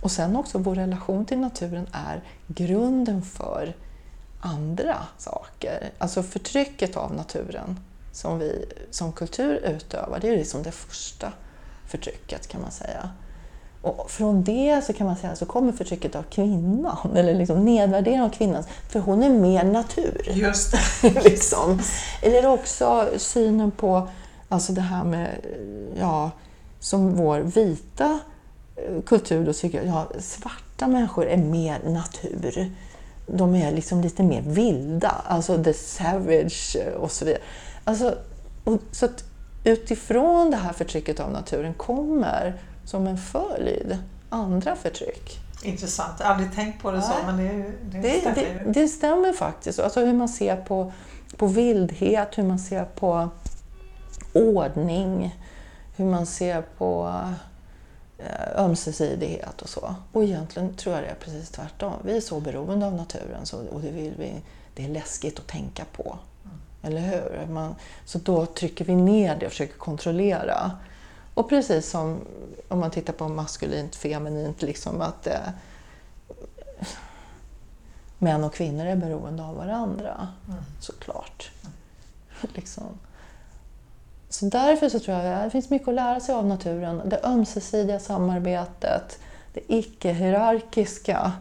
och 0.00 0.10
sen 0.10 0.36
också 0.36 0.58
vår 0.58 0.74
relation 0.74 1.26
till 1.26 1.38
naturen 1.38 1.86
är 1.92 2.22
grunden 2.46 3.22
för 3.22 3.74
andra 4.40 4.96
saker. 5.18 5.90
Alltså 5.98 6.22
förtrycket 6.22 6.96
av 6.96 7.14
naturen 7.14 7.80
som 8.12 8.38
vi 8.38 8.64
som 8.90 9.12
kultur 9.12 9.56
utövar, 9.56 10.18
det 10.20 10.28
är 10.28 10.36
liksom 10.36 10.62
det 10.62 10.72
första 10.72 11.32
förtrycket 11.86 12.48
kan 12.48 12.60
man 12.60 12.70
säga. 12.70 13.10
Och 13.82 14.10
från 14.10 14.44
det 14.44 14.84
så 14.84 14.92
kan 14.92 15.06
man 15.06 15.16
säga 15.16 15.36
så 15.36 15.46
kommer 15.46 15.72
förtrycket 15.72 16.16
av 16.16 16.22
kvinnan, 16.22 17.16
eller 17.16 17.34
liksom 17.34 17.64
nedvärderingen 17.64 18.24
av 18.24 18.30
kvinnan, 18.30 18.64
för 18.88 19.00
hon 19.00 19.22
är 19.22 19.28
mer 19.28 19.64
natur. 19.64 20.30
Just 20.34 20.74
liksom. 21.02 21.80
Eller 22.22 22.46
också 22.46 23.08
synen 23.16 23.70
på 23.70 24.08
Alltså 24.54 24.72
det 24.72 24.80
här 24.80 25.04
med, 25.04 25.28
ja, 25.98 26.30
som 26.80 27.16
vår 27.16 27.40
vita 27.40 28.20
eh, 28.76 29.02
kultur 29.02 29.46
då 29.46 29.52
tycker 29.52 29.78
jag, 29.78 29.86
ja, 29.86 30.20
svarta 30.20 30.86
människor 30.86 31.26
är 31.26 31.36
mer 31.36 31.80
natur. 31.84 32.72
De 33.26 33.54
är 33.54 33.72
liksom 33.72 34.00
lite 34.00 34.22
mer 34.22 34.42
vilda, 34.42 35.14
alltså 35.24 35.64
the 35.64 35.74
savage 35.74 36.76
eh, 36.76 36.92
och 36.92 37.12
så 37.12 37.24
vidare. 37.24 37.42
Alltså, 37.84 38.14
och, 38.64 38.78
så 38.92 39.04
att 39.04 39.24
utifrån 39.64 40.50
det 40.50 40.56
här 40.56 40.72
förtrycket 40.72 41.20
av 41.20 41.32
naturen 41.32 41.74
kommer 41.74 42.60
som 42.84 43.06
en 43.06 43.18
följd 43.18 43.98
andra 44.28 44.76
förtryck. 44.76 45.40
Intressant, 45.62 46.12
jag 46.18 46.26
har 46.26 46.34
aldrig 46.34 46.54
tänkt 46.54 46.82
på 46.82 46.90
det 46.90 47.02
så 47.02 47.12
men 47.26 47.36
det, 47.36 47.72
det, 47.90 47.98
Det, 48.00 48.20
stämmer 48.20 48.64
det, 48.64 48.80
det 48.80 48.88
stämmer 48.88 49.32
faktiskt. 49.32 49.78
Alltså 49.78 50.00
hur 50.00 50.14
man 50.14 50.28
ser 50.28 50.56
på, 50.56 50.92
på 51.36 51.46
vildhet, 51.46 52.38
hur 52.38 52.42
man 52.42 52.58
ser 52.58 52.84
på 52.84 53.28
ordning, 54.34 55.38
hur 55.96 56.04
man 56.04 56.26
ser 56.26 56.62
på 56.78 57.20
eh, 58.18 58.64
ömsesidighet 58.64 59.62
och 59.62 59.68
så. 59.68 59.94
Och 60.12 60.24
egentligen 60.24 60.74
tror 60.74 60.94
jag 60.94 61.04
det 61.04 61.08
är 61.08 61.14
precis 61.14 61.50
tvärtom. 61.50 61.92
Vi 62.04 62.16
är 62.16 62.20
så 62.20 62.40
beroende 62.40 62.86
av 62.86 62.94
naturen 62.94 63.46
så, 63.46 63.66
och 63.66 63.80
det, 63.80 63.90
vill 63.90 64.14
vi, 64.18 64.32
det 64.74 64.84
är 64.84 64.88
läskigt 64.88 65.38
att 65.38 65.46
tänka 65.46 65.84
på. 65.96 66.18
Eller 66.82 67.00
hur? 67.00 67.46
Man, 67.46 67.74
så 68.04 68.18
då 68.18 68.46
trycker 68.46 68.84
vi 68.84 68.94
ner 68.94 69.36
det 69.36 69.46
och 69.46 69.52
försöker 69.52 69.78
kontrollera. 69.78 70.70
Och 71.34 71.48
precis 71.48 71.90
som 71.90 72.20
om 72.68 72.78
man 72.78 72.90
tittar 72.90 73.12
på 73.12 73.28
maskulint, 73.28 73.96
feminint, 73.96 74.62
liksom 74.62 75.00
att 75.00 75.26
eh, 75.26 75.48
män 78.18 78.44
och 78.44 78.54
kvinnor 78.54 78.86
är 78.86 78.96
beroende 78.96 79.42
av 79.42 79.56
varandra. 79.56 80.28
Såklart. 80.80 81.50
liksom. 82.54 82.98
Så 84.34 84.44
därför 84.44 84.88
så 84.88 85.00
tror 85.00 85.16
jag 85.16 85.34
att 85.34 85.44
det 85.44 85.50
finns 85.50 85.70
mycket 85.70 85.88
att 85.88 85.94
lära 85.94 86.20
sig 86.20 86.34
av 86.34 86.46
naturen. 86.46 87.02
Det 87.04 87.20
ömsesidiga 87.24 87.98
samarbetet, 87.98 89.18
det 89.52 89.60
icke-hierarkiska. 89.68 91.32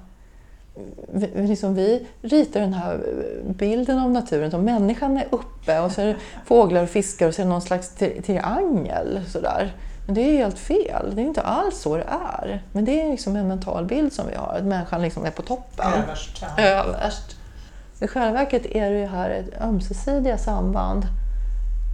Vi, 1.14 1.48
liksom 1.48 1.76
vi 1.76 2.08
ritar 2.22 2.60
den 2.60 2.74
här 2.74 3.00
bilden 3.44 4.00
av 4.00 4.12
naturen 4.12 4.52
som 4.52 4.62
människan 4.62 5.18
är 5.18 5.28
uppe 5.32 5.80
och 5.80 5.91
så 5.91 6.02
är 6.02 6.06
det 6.06 6.16
fåglar 6.46 6.84
och 6.84 6.89
fiskar 6.89 7.28
och 7.28 7.36
så 7.36 7.41
är 7.41 7.46
det 7.46 7.50
någon 7.50 7.62
slags 7.62 7.98
tri- 7.98 8.22
triangel. 8.22 9.22
Sådär. 9.28 9.74
Men 10.06 10.16
det 10.16 10.22
är 10.22 10.38
helt 10.38 10.60
fel. 10.60 11.16
Det 11.16 11.22
är 11.22 11.26
inte 11.26 11.41
alls 11.41 11.78
så 11.78 11.98
det 11.98 12.08
är. 12.39 12.64
Men 12.72 12.86
det 12.86 13.02
är 13.02 13.12
liksom 13.12 13.36
en 13.36 13.48
mental 13.48 13.86
bild 13.86 14.14
som 14.14 14.28
vi 14.28 14.36
har, 14.36 14.54
att 14.54 14.64
människan 14.64 15.02
liksom 15.02 15.26
är 15.26 15.32
på 15.32 15.41
toppen 15.41 15.94
Överst, 15.94 16.44
ja. 16.58 16.64
överst. 16.64 17.36
I 18.02 18.08
själva 18.08 18.32
verket 18.32 18.66
är 18.66 18.91
det 18.91 19.06
här 19.06 19.30
ett 19.30 19.62
ömsesidiga 19.62 20.38
samband 20.38 21.06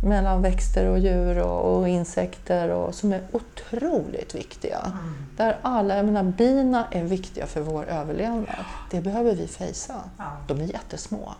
mellan 0.03 0.41
växter 0.41 0.85
och 0.85 0.99
djur 0.99 1.39
och, 1.39 1.77
och 1.77 1.87
insekter 1.87 2.69
och, 2.69 2.95
som 2.95 3.13
är 3.13 3.21
otroligt 3.31 4.35
viktiga. 4.35 4.91
Där 5.37 5.57
alla, 5.61 5.95
jag 5.95 6.05
menar 6.05 6.23
bina 6.23 6.87
är 6.91 7.03
viktiga 7.03 7.45
för 7.45 7.61
vår 7.61 7.85
överlevnad. 7.85 8.65
Det 8.91 9.01
behöver 9.01 9.35
vi 9.35 9.47
fejsa. 9.47 9.95
Ja. 10.17 10.37
De 10.47 10.61
är 10.61 10.65
jättesmå. 10.65 11.33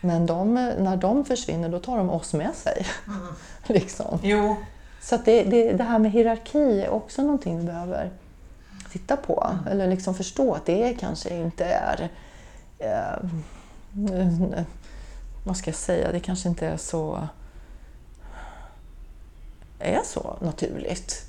Men 0.00 0.26
de, 0.26 0.54
när 0.54 0.96
de 0.96 1.24
försvinner 1.24 1.68
då 1.68 1.78
tar 1.78 1.96
de 1.98 2.10
oss 2.10 2.34
med 2.34 2.54
sig. 2.54 2.86
liksom. 3.66 4.18
Jo, 4.22 4.56
Så 5.00 5.18
det, 5.24 5.42
det, 5.42 5.72
det 5.72 5.84
här 5.84 5.98
med 5.98 6.10
hierarki 6.10 6.80
är 6.80 6.90
också 6.90 7.22
någonting 7.22 7.58
vi 7.58 7.64
behöver 7.64 8.10
titta 8.92 9.16
på. 9.16 9.50
Eller 9.70 9.86
liksom 9.86 10.14
förstå 10.14 10.54
att 10.54 10.66
det 10.66 10.96
kanske 11.00 11.36
inte 11.36 11.64
är... 11.64 12.08
Eh, 12.78 13.30
vad 15.46 15.56
ska 15.56 15.70
jag 15.70 15.76
säga? 15.76 16.12
Det 16.12 16.20
kanske 16.20 16.48
inte 16.48 16.66
är 16.66 16.76
så... 16.76 17.28
är 19.78 20.02
så 20.04 20.36
naturligt 20.40 21.22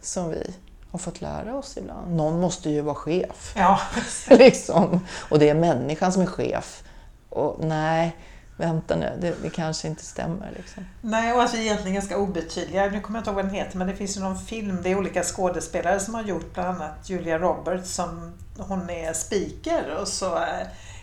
som 0.00 0.30
vi 0.30 0.54
har 0.90 0.98
fått 0.98 1.20
lära 1.20 1.56
oss 1.56 1.76
ibland. 1.76 2.16
Någon 2.16 2.40
måste 2.40 2.70
ju 2.70 2.80
vara 2.80 2.94
chef. 2.94 3.54
ja. 3.56 3.80
liksom. 4.28 5.00
Och 5.28 5.38
det 5.38 5.48
är 5.48 5.54
människan 5.54 6.12
som 6.12 6.22
är 6.22 6.26
chef. 6.26 6.82
Och 7.28 7.56
nej, 7.60 8.16
vänta 8.56 8.96
nu, 8.96 9.18
det, 9.20 9.34
det 9.42 9.50
kanske 9.50 9.88
inte 9.88 10.04
stämmer. 10.04 10.52
Liksom. 10.56 10.84
Nej, 11.00 11.32
och 11.32 11.42
att 11.42 11.54
vi 11.54 11.58
är 11.58 11.62
egentligen 11.62 11.94
ganska 11.94 12.18
obetydliga. 12.18 12.86
Nu 12.86 13.00
kommer 13.00 13.18
jag 13.18 13.20
inte 13.20 13.30
ihåg 13.30 13.36
vad 13.36 13.44
den 13.44 13.54
heter, 13.54 13.78
men 13.78 13.86
det 13.86 13.96
finns 13.96 14.16
ju 14.16 14.20
någon 14.20 14.38
film, 14.38 14.82
det 14.82 14.90
är 14.90 14.98
olika 14.98 15.22
skådespelare 15.22 16.00
som 16.00 16.14
har 16.14 16.22
gjort, 16.22 16.54
bland 16.54 16.68
annat 16.68 17.10
Julia 17.10 17.38
Roberts 17.38 17.94
som 17.94 18.32
hon 18.58 18.90
är 18.90 19.12
speaker 19.12 19.96
och 20.00 20.08
så 20.08 20.38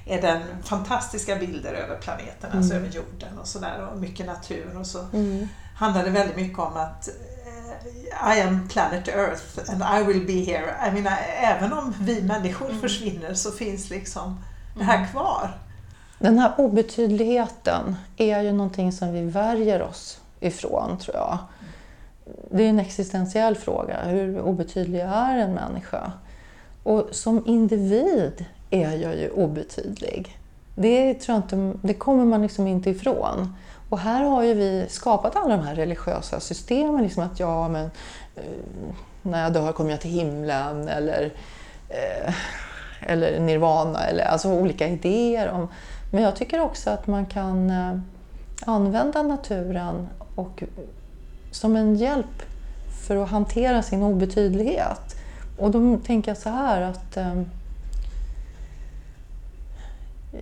är 0.06 0.22
det 0.22 0.42
fantastiska 0.64 1.36
bilder 1.36 1.74
över 1.74 1.98
planeten, 1.98 2.50
alltså 2.54 2.74
över 2.74 2.88
jorden 2.88 3.40
och 3.42 3.48
sådär 3.48 3.88
och 3.92 3.98
mycket 3.98 4.26
natur 4.26 4.78
och 4.80 4.86
så 4.88 5.06
handlar 5.76 6.04
det 6.04 6.10
väldigt 6.10 6.36
mycket 6.36 6.60
om 6.60 6.78
att 6.78 7.08
eh, 7.08 8.38
I 8.38 8.42
am 8.42 8.68
planet 8.68 9.08
Earth 9.08 9.72
and 9.72 9.84
I 10.02 10.14
will 10.14 10.28
be 10.28 10.52
here. 10.52 10.76
Jag 10.86 10.94
menar, 10.94 11.18
även 11.42 11.74
om 11.74 11.94
vi 12.00 12.22
människor 12.22 12.70
försvinner 12.70 13.34
så 13.34 13.52
finns 13.52 13.90
liksom 13.90 14.44
det 14.78 14.84
här 14.84 15.08
kvar. 15.12 15.58
Den 16.20 16.40
här 16.40 16.54
obetydligheten 16.58 17.96
är 18.18 18.42
ju 18.42 18.52
någonting 18.52 18.92
som 18.92 19.14
vi 19.14 19.22
värjer 19.22 19.82
oss 19.82 20.22
ifrån, 20.40 20.98
tror 20.98 21.16
jag. 21.16 21.38
Det 22.52 22.64
är 22.64 22.70
en 22.70 22.80
existentiell 22.80 23.56
fråga. 23.56 24.04
Hur 24.04 24.42
obetydlig 24.42 25.00
är 25.00 25.38
en 25.38 25.54
människa? 25.54 26.12
Och 26.84 27.08
som 27.12 27.48
individ 27.48 28.46
är 28.72 28.96
jag 28.96 29.18
ju 29.18 29.30
obetydlig. 29.30 30.38
Det, 30.76 31.14
tror 31.14 31.36
jag 31.36 31.44
inte, 31.44 31.88
det 31.88 31.94
kommer 31.94 32.26
man 32.26 32.42
liksom 32.42 32.68
inte 32.68 32.90
ifrån. 32.90 33.56
Och 33.90 34.00
här 34.00 34.24
har 34.24 34.44
ju 34.44 34.54
vi 34.54 34.86
skapat 34.90 35.36
alla 35.36 35.58
de 35.58 35.64
här 35.64 35.76
religiösa 35.76 36.40
systemen. 36.40 37.04
Liksom 37.04 37.24
att 37.24 37.40
ja, 37.40 37.68
men, 37.68 37.86
eh, 38.36 38.44
när 39.22 39.44
jag 39.44 39.54
dör 39.54 39.72
kommer 39.72 39.92
jag 39.92 40.02
till 40.02 40.12
himlen 40.12 40.88
eller, 40.88 41.34
eh, 41.90 42.34
eller 43.02 43.40
nirvana. 43.40 44.06
Eller, 44.06 44.26
alltså 44.26 44.50
olika 44.50 44.88
idéer 44.88 45.50
om 45.50 45.68
men 46.12 46.24
jag 46.24 46.36
tycker 46.36 46.60
också 46.60 46.90
att 46.90 47.08
man 47.08 47.26
kan 47.26 47.70
eh, 47.70 48.00
använda 48.66 49.24
naturen 49.24 50.08
och, 50.36 50.64
som 51.52 51.76
en 51.76 51.96
hjälp 51.96 52.42
för 53.08 53.16
att 53.16 53.30
hantera 53.30 53.82
sin 53.82 54.04
obetydlighet. 54.04 55.16
Och 55.58 55.72
då 55.72 55.98
tänker 55.98 56.32
jag 56.32 56.38
så 56.38 56.50
här 56.50 56.82
att 56.82 57.18
eh, 57.18 57.42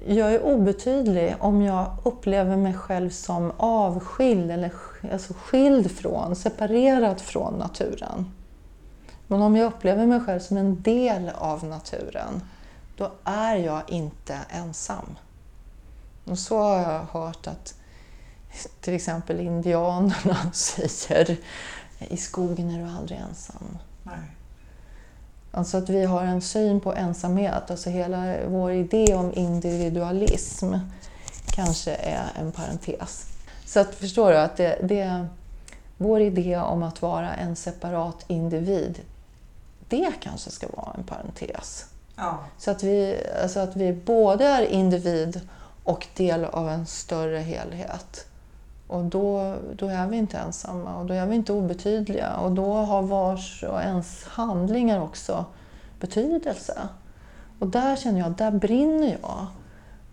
jag 0.07 0.33
är 0.33 0.43
obetydlig 0.43 1.35
om 1.39 1.61
jag 1.61 1.97
upplever 2.03 2.57
mig 2.57 2.73
själv 2.73 3.09
som 3.09 3.51
avskild 3.57 4.51
eller 4.51 4.71
alltså 5.11 5.33
skild 5.33 5.91
från, 5.91 6.35
separerad 6.35 7.21
från 7.21 7.53
naturen. 7.53 8.31
Men 9.27 9.41
om 9.41 9.55
jag 9.55 9.65
upplever 9.65 10.05
mig 10.05 10.19
själv 10.19 10.39
som 10.39 10.57
en 10.57 10.81
del 10.81 11.29
av 11.29 11.63
naturen, 11.63 12.41
då 12.97 13.11
är 13.23 13.55
jag 13.55 13.81
inte 13.87 14.39
ensam. 14.49 15.15
Och 16.25 16.39
så 16.39 16.57
har 16.57 16.77
jag 16.77 17.03
hört 17.11 17.47
att 17.47 17.73
till 18.81 18.93
exempel 18.93 19.39
indianerna 19.39 20.51
säger 20.53 21.37
i 21.99 22.17
skogen 22.17 22.69
är 22.69 22.79
du 22.79 22.97
aldrig 22.97 23.19
ensam. 23.19 23.77
Nej. 24.03 24.19
Alltså 25.51 25.77
att 25.77 25.89
vi 25.89 26.05
har 26.05 26.23
en 26.23 26.41
syn 26.41 26.79
på 26.79 26.93
ensamhet, 26.93 27.71
alltså 27.71 27.89
hela 27.89 28.35
vår 28.47 28.71
idé 28.71 29.15
om 29.15 29.33
individualism 29.33 30.73
kanske 31.51 31.91
är 31.91 32.31
en 32.39 32.51
parentes. 32.51 33.25
Så 33.65 33.79
att 33.79 33.95
förstår 33.95 34.31
du 34.31 34.37
att 34.37 34.57
det, 34.57 34.77
det, 34.83 35.27
vår 35.97 36.21
idé 36.21 36.57
om 36.57 36.83
att 36.83 37.01
vara 37.01 37.33
en 37.33 37.55
separat 37.55 38.25
individ, 38.27 38.99
det 39.89 40.11
kanske 40.19 40.49
ska 40.51 40.67
vara 40.67 40.95
en 40.97 41.03
parentes. 41.03 41.85
Ja. 42.15 42.39
Så 42.57 42.71
att 42.71 42.83
vi, 42.83 43.23
alltså 43.43 43.59
att 43.59 43.75
vi 43.75 43.93
både 43.93 44.45
är 44.45 44.61
individ 44.61 45.41
och 45.83 46.07
del 46.15 46.45
av 46.45 46.69
en 46.69 46.85
större 46.85 47.39
helhet. 47.39 48.28
Och 48.89 49.03
då, 49.03 49.55
då 49.75 49.87
är 49.87 50.07
vi 50.07 50.17
inte 50.17 50.37
ensamma 50.37 50.95
och 50.95 51.05
då 51.05 51.13
är 51.13 51.25
vi 51.25 51.35
inte 51.35 51.53
obetydliga 51.53 52.35
och 52.37 52.51
då 52.51 52.73
har 52.73 53.01
vars 53.01 53.63
och 53.63 53.81
ens 53.81 54.23
handlingar 54.23 55.01
också 55.01 55.45
betydelse. 55.99 56.87
Och 57.59 57.67
där 57.67 57.95
känner 57.95 58.19
jag, 58.19 58.31
där 58.31 58.51
brinner 58.51 59.17
jag. 59.21 59.47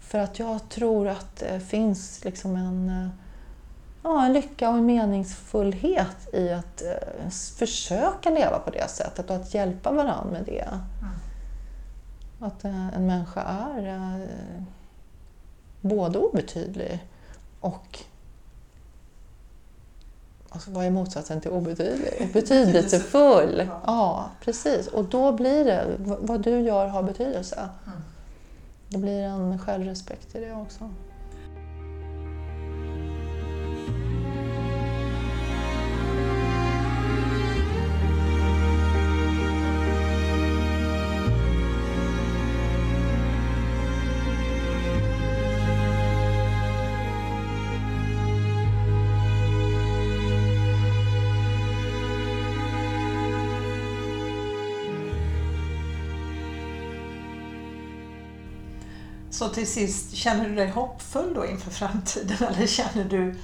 För 0.01 0.19
att 0.19 0.39
jag 0.39 0.69
tror 0.69 1.09
att 1.09 1.37
det 1.37 1.61
finns 1.61 2.25
liksom 2.25 2.57
en, 2.57 3.11
ja, 4.03 4.25
en 4.25 4.33
lycka 4.33 4.69
och 4.69 4.77
en 4.77 4.87
meningsfullhet 4.87 6.35
i 6.35 6.51
att 6.51 6.83
eh, 6.83 7.31
försöka 7.59 8.31
leva 8.31 8.59
på 8.59 8.71
det 8.71 8.89
sättet 8.91 9.31
och 9.31 9.37
att 9.37 9.55
hjälpa 9.55 9.93
varandra 9.93 10.31
med 10.33 10.45
det. 10.45 10.69
Att 12.41 12.65
eh, 12.65 12.97
en 12.97 13.07
människa 13.07 13.43
är 13.43 13.87
eh, 13.87 14.63
både 15.81 16.19
obetydlig 16.19 17.05
och 17.61 17.99
Alltså, 20.49 20.71
vad 20.71 20.85
är 20.85 20.91
motsatsen 20.91 21.41
till 21.41 21.51
obetydlig? 21.51 22.31
Betydelsefull. 22.33 23.69
Ja, 23.87 24.31
precis. 24.41 24.87
Och 24.87 25.05
då 25.05 25.33
blir 25.33 25.65
det, 25.65 25.87
vad 25.99 26.41
du 26.41 26.61
gör 26.61 26.87
har 26.87 27.03
betydelse. 27.03 27.69
Det 28.89 28.99
blir 28.99 29.23
en 29.23 29.59
självrespekt 29.59 30.35
i 30.35 30.41
det 30.41 30.53
också. 30.53 30.91
Så 59.37 59.49
till 59.49 59.67
sist, 59.67 60.15
känner 60.15 60.49
du 60.49 60.55
dig 60.55 60.69
hoppfull 60.69 61.35
då 61.35 61.47
inför 61.47 61.71
framtiden 61.71 62.37
eller 62.55 62.67
känner 62.67 63.05
du 63.05 63.35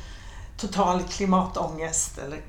total 0.57 1.03
klimatångest 1.03 2.19
eller, 2.19 2.41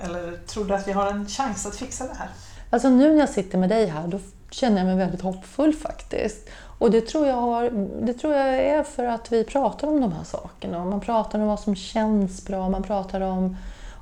eller 0.00 0.36
tror 0.36 0.64
du 0.64 0.74
att 0.74 0.88
vi 0.88 0.92
har 0.92 1.06
en 1.06 1.28
chans 1.28 1.66
att 1.66 1.76
fixa 1.76 2.06
det 2.06 2.14
här? 2.14 2.28
Alltså 2.70 2.88
nu 2.88 3.12
när 3.12 3.18
jag 3.18 3.28
sitter 3.28 3.58
med 3.58 3.68
dig 3.68 3.86
här, 3.86 4.08
då 4.08 4.20
känner 4.50 4.78
jag 4.78 4.86
mig 4.86 4.96
väldigt 4.96 5.20
hoppfull 5.20 5.74
faktiskt. 5.74 6.48
Och 6.78 6.90
det 6.90 7.00
tror, 7.00 7.26
jag 7.26 7.34
har, 7.34 7.70
det 8.06 8.14
tror 8.14 8.34
jag 8.34 8.48
är 8.48 8.82
för 8.82 9.04
att 9.04 9.32
vi 9.32 9.44
pratar 9.44 9.88
om 9.88 10.00
de 10.00 10.12
här 10.12 10.24
sakerna. 10.24 10.84
Man 10.84 11.00
pratar 11.00 11.38
om 11.38 11.46
vad 11.46 11.60
som 11.60 11.76
känns 11.76 12.44
bra, 12.46 12.68
man 12.68 12.82
pratar 12.82 13.20
om, 13.20 13.56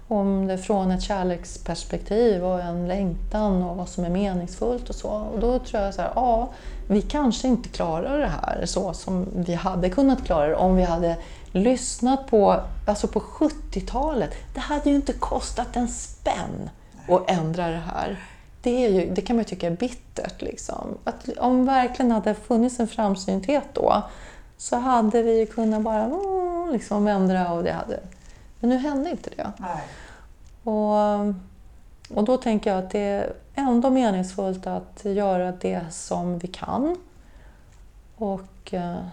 om 0.09 0.47
det 0.47 0.59
från 0.59 0.91
ett 0.91 1.03
kärleksperspektiv 1.03 2.45
och 2.45 2.61
en 2.61 2.89
längtan 2.89 3.63
och 3.63 3.77
vad 3.77 3.89
som 3.89 4.05
är 4.05 4.11
meningsfullt 4.11 4.89
och 4.89 4.95
så. 4.95 5.09
Och 5.09 5.41
då 5.41 5.59
tror 5.59 5.83
jag 5.83 5.95
så 5.95 6.03
här, 6.03 6.13
ja, 6.15 6.49
vi 6.89 7.03
kanske 7.03 7.49
inte 7.49 7.69
klarar 7.69 8.19
det 8.19 8.33
här 8.43 8.67
så 8.67 8.93
som 8.93 9.27
vi 9.35 9.55
hade 9.55 9.91
kunnat 9.91 10.25
klara 10.25 10.47
det 10.47 10.57
om 10.57 10.77
vi 10.77 10.83
hade 10.83 11.17
lyssnat 11.53 12.27
på, 12.27 12.61
alltså 12.87 13.09
på 13.09 13.21
70-talet. 13.21 14.35
Det 14.55 14.61
hade 14.61 14.91
ju 14.91 14.97
inte 14.97 15.13
kostat 15.13 15.77
en 15.77 15.89
spänn 15.89 16.71
att 17.09 17.31
ändra 17.31 17.69
det 17.69 17.83
här 17.87 18.19
det, 18.63 18.85
är 18.85 18.91
ju, 18.91 19.15
det 19.15 19.23
kan 19.23 19.37
man 19.37 19.41
ju 19.41 19.49
tycka 19.49 19.67
är 19.67 19.71
bittert. 19.71 20.43
Liksom. 20.43 20.99
Att 21.05 21.29
om 21.39 21.67
verkligen 21.67 22.11
hade 22.11 22.35
funnits 22.35 22.81
en 22.81 22.89
framsynthet 22.89 23.65
då 23.73 24.03
så 24.57 24.77
hade 24.77 25.23
vi 25.23 25.39
ju 25.39 25.47
kunnat 25.47 25.83
bara 25.83 26.05
mm, 26.05 26.73
liksom 26.73 27.07
ändra 27.07 27.53
och 27.53 27.65
det 27.65 27.73
hade... 27.73 28.01
Men 28.61 28.71
nu 28.71 28.77
hände 28.77 29.11
inte 29.11 29.31
det. 29.37 29.53
Nej. 29.57 29.83
Och, 30.63 31.35
och 32.15 32.25
då 32.25 32.37
tänker 32.37 32.71
jag 32.71 32.85
att 32.85 32.91
det 32.91 33.01
är 33.01 33.33
ändå 33.55 33.91
meningsfullt 33.91 34.67
att 34.67 35.05
göra 35.05 35.53
det 35.53 35.85
som 35.91 36.39
vi 36.39 36.49
kan. 36.49 36.97
Och 38.17 38.73
uh, 38.73 39.07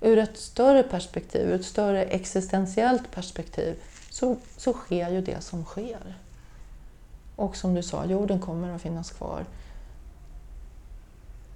ur 0.00 0.18
ett 0.18 0.36
större 0.36 0.82
perspektiv, 0.82 1.48
ur 1.48 1.54
ett 1.54 1.64
större 1.64 2.04
existentiellt 2.04 3.10
perspektiv, 3.10 3.76
så, 4.10 4.36
så 4.56 4.72
sker 4.72 5.10
ju 5.10 5.20
det 5.20 5.40
som 5.40 5.64
sker. 5.64 6.16
Och 7.36 7.56
som 7.56 7.74
du 7.74 7.82
sa, 7.82 8.04
jorden 8.04 8.40
kommer 8.40 8.74
att 8.74 8.82
finnas 8.82 9.10
kvar. 9.10 9.44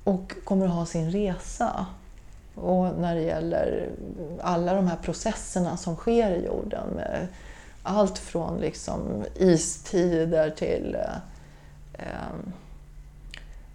Och 0.05 0.33
kommer 0.45 0.67
att 0.67 0.73
ha 0.73 0.87
sin 0.87 1.11
resa. 1.11 1.87
Och 2.55 2.99
när 2.99 3.14
det 3.14 3.23
gäller 3.23 3.91
alla 4.43 4.75
de 4.75 4.87
här 4.87 4.97
processerna 4.97 5.77
som 5.77 5.97
sker 5.97 6.31
i 6.31 6.47
jorden 6.47 6.89
med 6.89 7.29
allt 7.87 8.18
från 8.18 8.61
liksom 8.61 9.24
istider 9.34 10.51
till 10.51 10.95
eh, 10.95 11.16
ehm, 11.93 12.53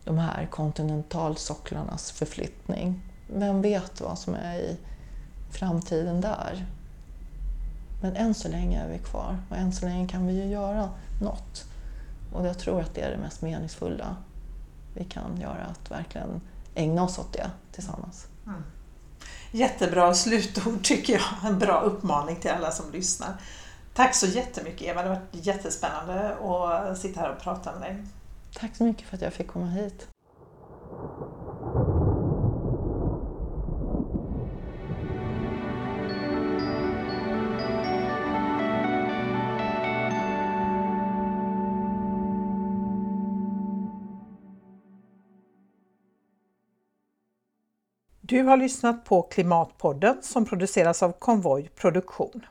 de 0.04 0.18
här 0.18 0.48
kontinentalsocklarnas 0.52 2.12
förflyttning. 2.12 3.02
Vem 3.28 3.62
vet 3.62 4.02
vad 4.02 4.20
som 4.20 4.34
är 4.34 4.56
i 4.56 4.78
framtiden 5.52 6.22
där? 6.22 6.66
Men 8.02 8.16
än 8.16 8.34
så 8.34 8.48
länge 8.48 8.82
är 8.82 8.90
vi 8.90 8.98
kvar 8.98 9.38
och 9.50 9.58
än 9.58 9.74
så 9.74 9.86
länge 9.86 10.08
kan 10.08 10.28
vi 10.28 10.34
ju 10.34 10.46
göra 10.46 10.90
något. 11.22 11.66
Och 12.34 12.48
jag 12.48 12.60
tror 12.60 12.82
att 12.82 12.96
det 12.96 13.02
är 13.02 13.12
det 13.12 13.18
mest 13.18 13.42
meningsfulla 13.42 14.16
vi 14.94 15.04
kan 15.04 15.42
göra, 15.42 15.66
att 15.66 15.92
verkligen 15.92 16.42
ägna 16.76 17.04
oss 17.04 17.20
åt 17.20 17.34
det 17.34 17.52
tillsammans. 17.72 18.28
Mm. 18.46 18.64
Jättebra 19.52 20.14
slutord 20.14 20.84
tycker 20.84 21.14
jag, 21.14 21.52
en 21.52 21.60
bra 21.60 21.82
uppmaning 21.82 22.36
till 22.36 22.52
alla 22.52 22.72
som 22.72 22.92
lyssnar. 22.92 23.34
Tack 23.94 24.16
så 24.16 24.28
jättemycket 24.28 24.82
Eva, 24.82 25.02
det 25.02 25.10
har 25.10 25.16
varit 25.16 25.46
jättespännande 25.46 26.36
att 26.36 26.98
sitta 26.98 27.20
här 27.20 27.32
och 27.32 27.42
prata 27.42 27.72
med 27.72 27.82
dig. 27.82 28.04
Tack 28.54 28.76
så 28.76 28.84
mycket 28.84 29.08
för 29.08 29.16
att 29.16 29.22
jag 29.22 29.34
fick 29.34 29.48
komma 29.48 29.66
hit. 29.66 30.08
Du 48.22 48.44
har 48.44 48.58
lyssnat 48.58 49.06
på 49.06 49.22
Klimatpodden 49.22 50.18
som 50.22 50.46
produceras 50.46 51.04
av 51.04 51.12
Konvoj 51.12 51.70
Produktion. 51.76 52.46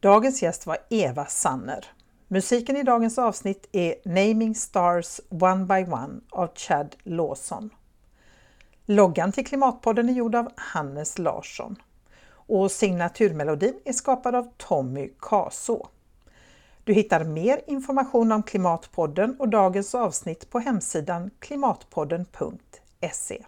Dagens 0.00 0.42
gäst 0.42 0.66
var 0.66 0.78
Eva 0.90 1.26
Sanner. 1.26 1.86
Musiken 2.28 2.76
i 2.76 2.82
dagens 2.82 3.18
avsnitt 3.18 3.68
är 3.72 3.94
Naming 4.04 4.54
Stars 4.54 5.20
One 5.28 5.64
by 5.64 5.92
One 5.92 6.20
av 6.30 6.48
Chad 6.54 6.96
Lawson. 7.02 7.70
Loggan 8.86 9.32
till 9.32 9.46
Klimatpodden 9.46 10.08
är 10.08 10.12
gjord 10.12 10.34
av 10.34 10.52
Hannes 10.56 11.18
Larsson 11.18 11.76
och 12.28 12.70
signaturmelodin 12.70 13.80
är 13.84 13.92
skapad 13.92 14.34
av 14.34 14.48
Tommy 14.56 15.10
Kaso. 15.20 15.86
Du 16.84 16.92
hittar 16.92 17.24
mer 17.24 17.60
information 17.66 18.32
om 18.32 18.42
Klimatpodden 18.42 19.36
och 19.38 19.48
dagens 19.48 19.94
avsnitt 19.94 20.50
på 20.50 20.58
hemsidan 20.58 21.30
klimatpodden.se. 21.38 23.44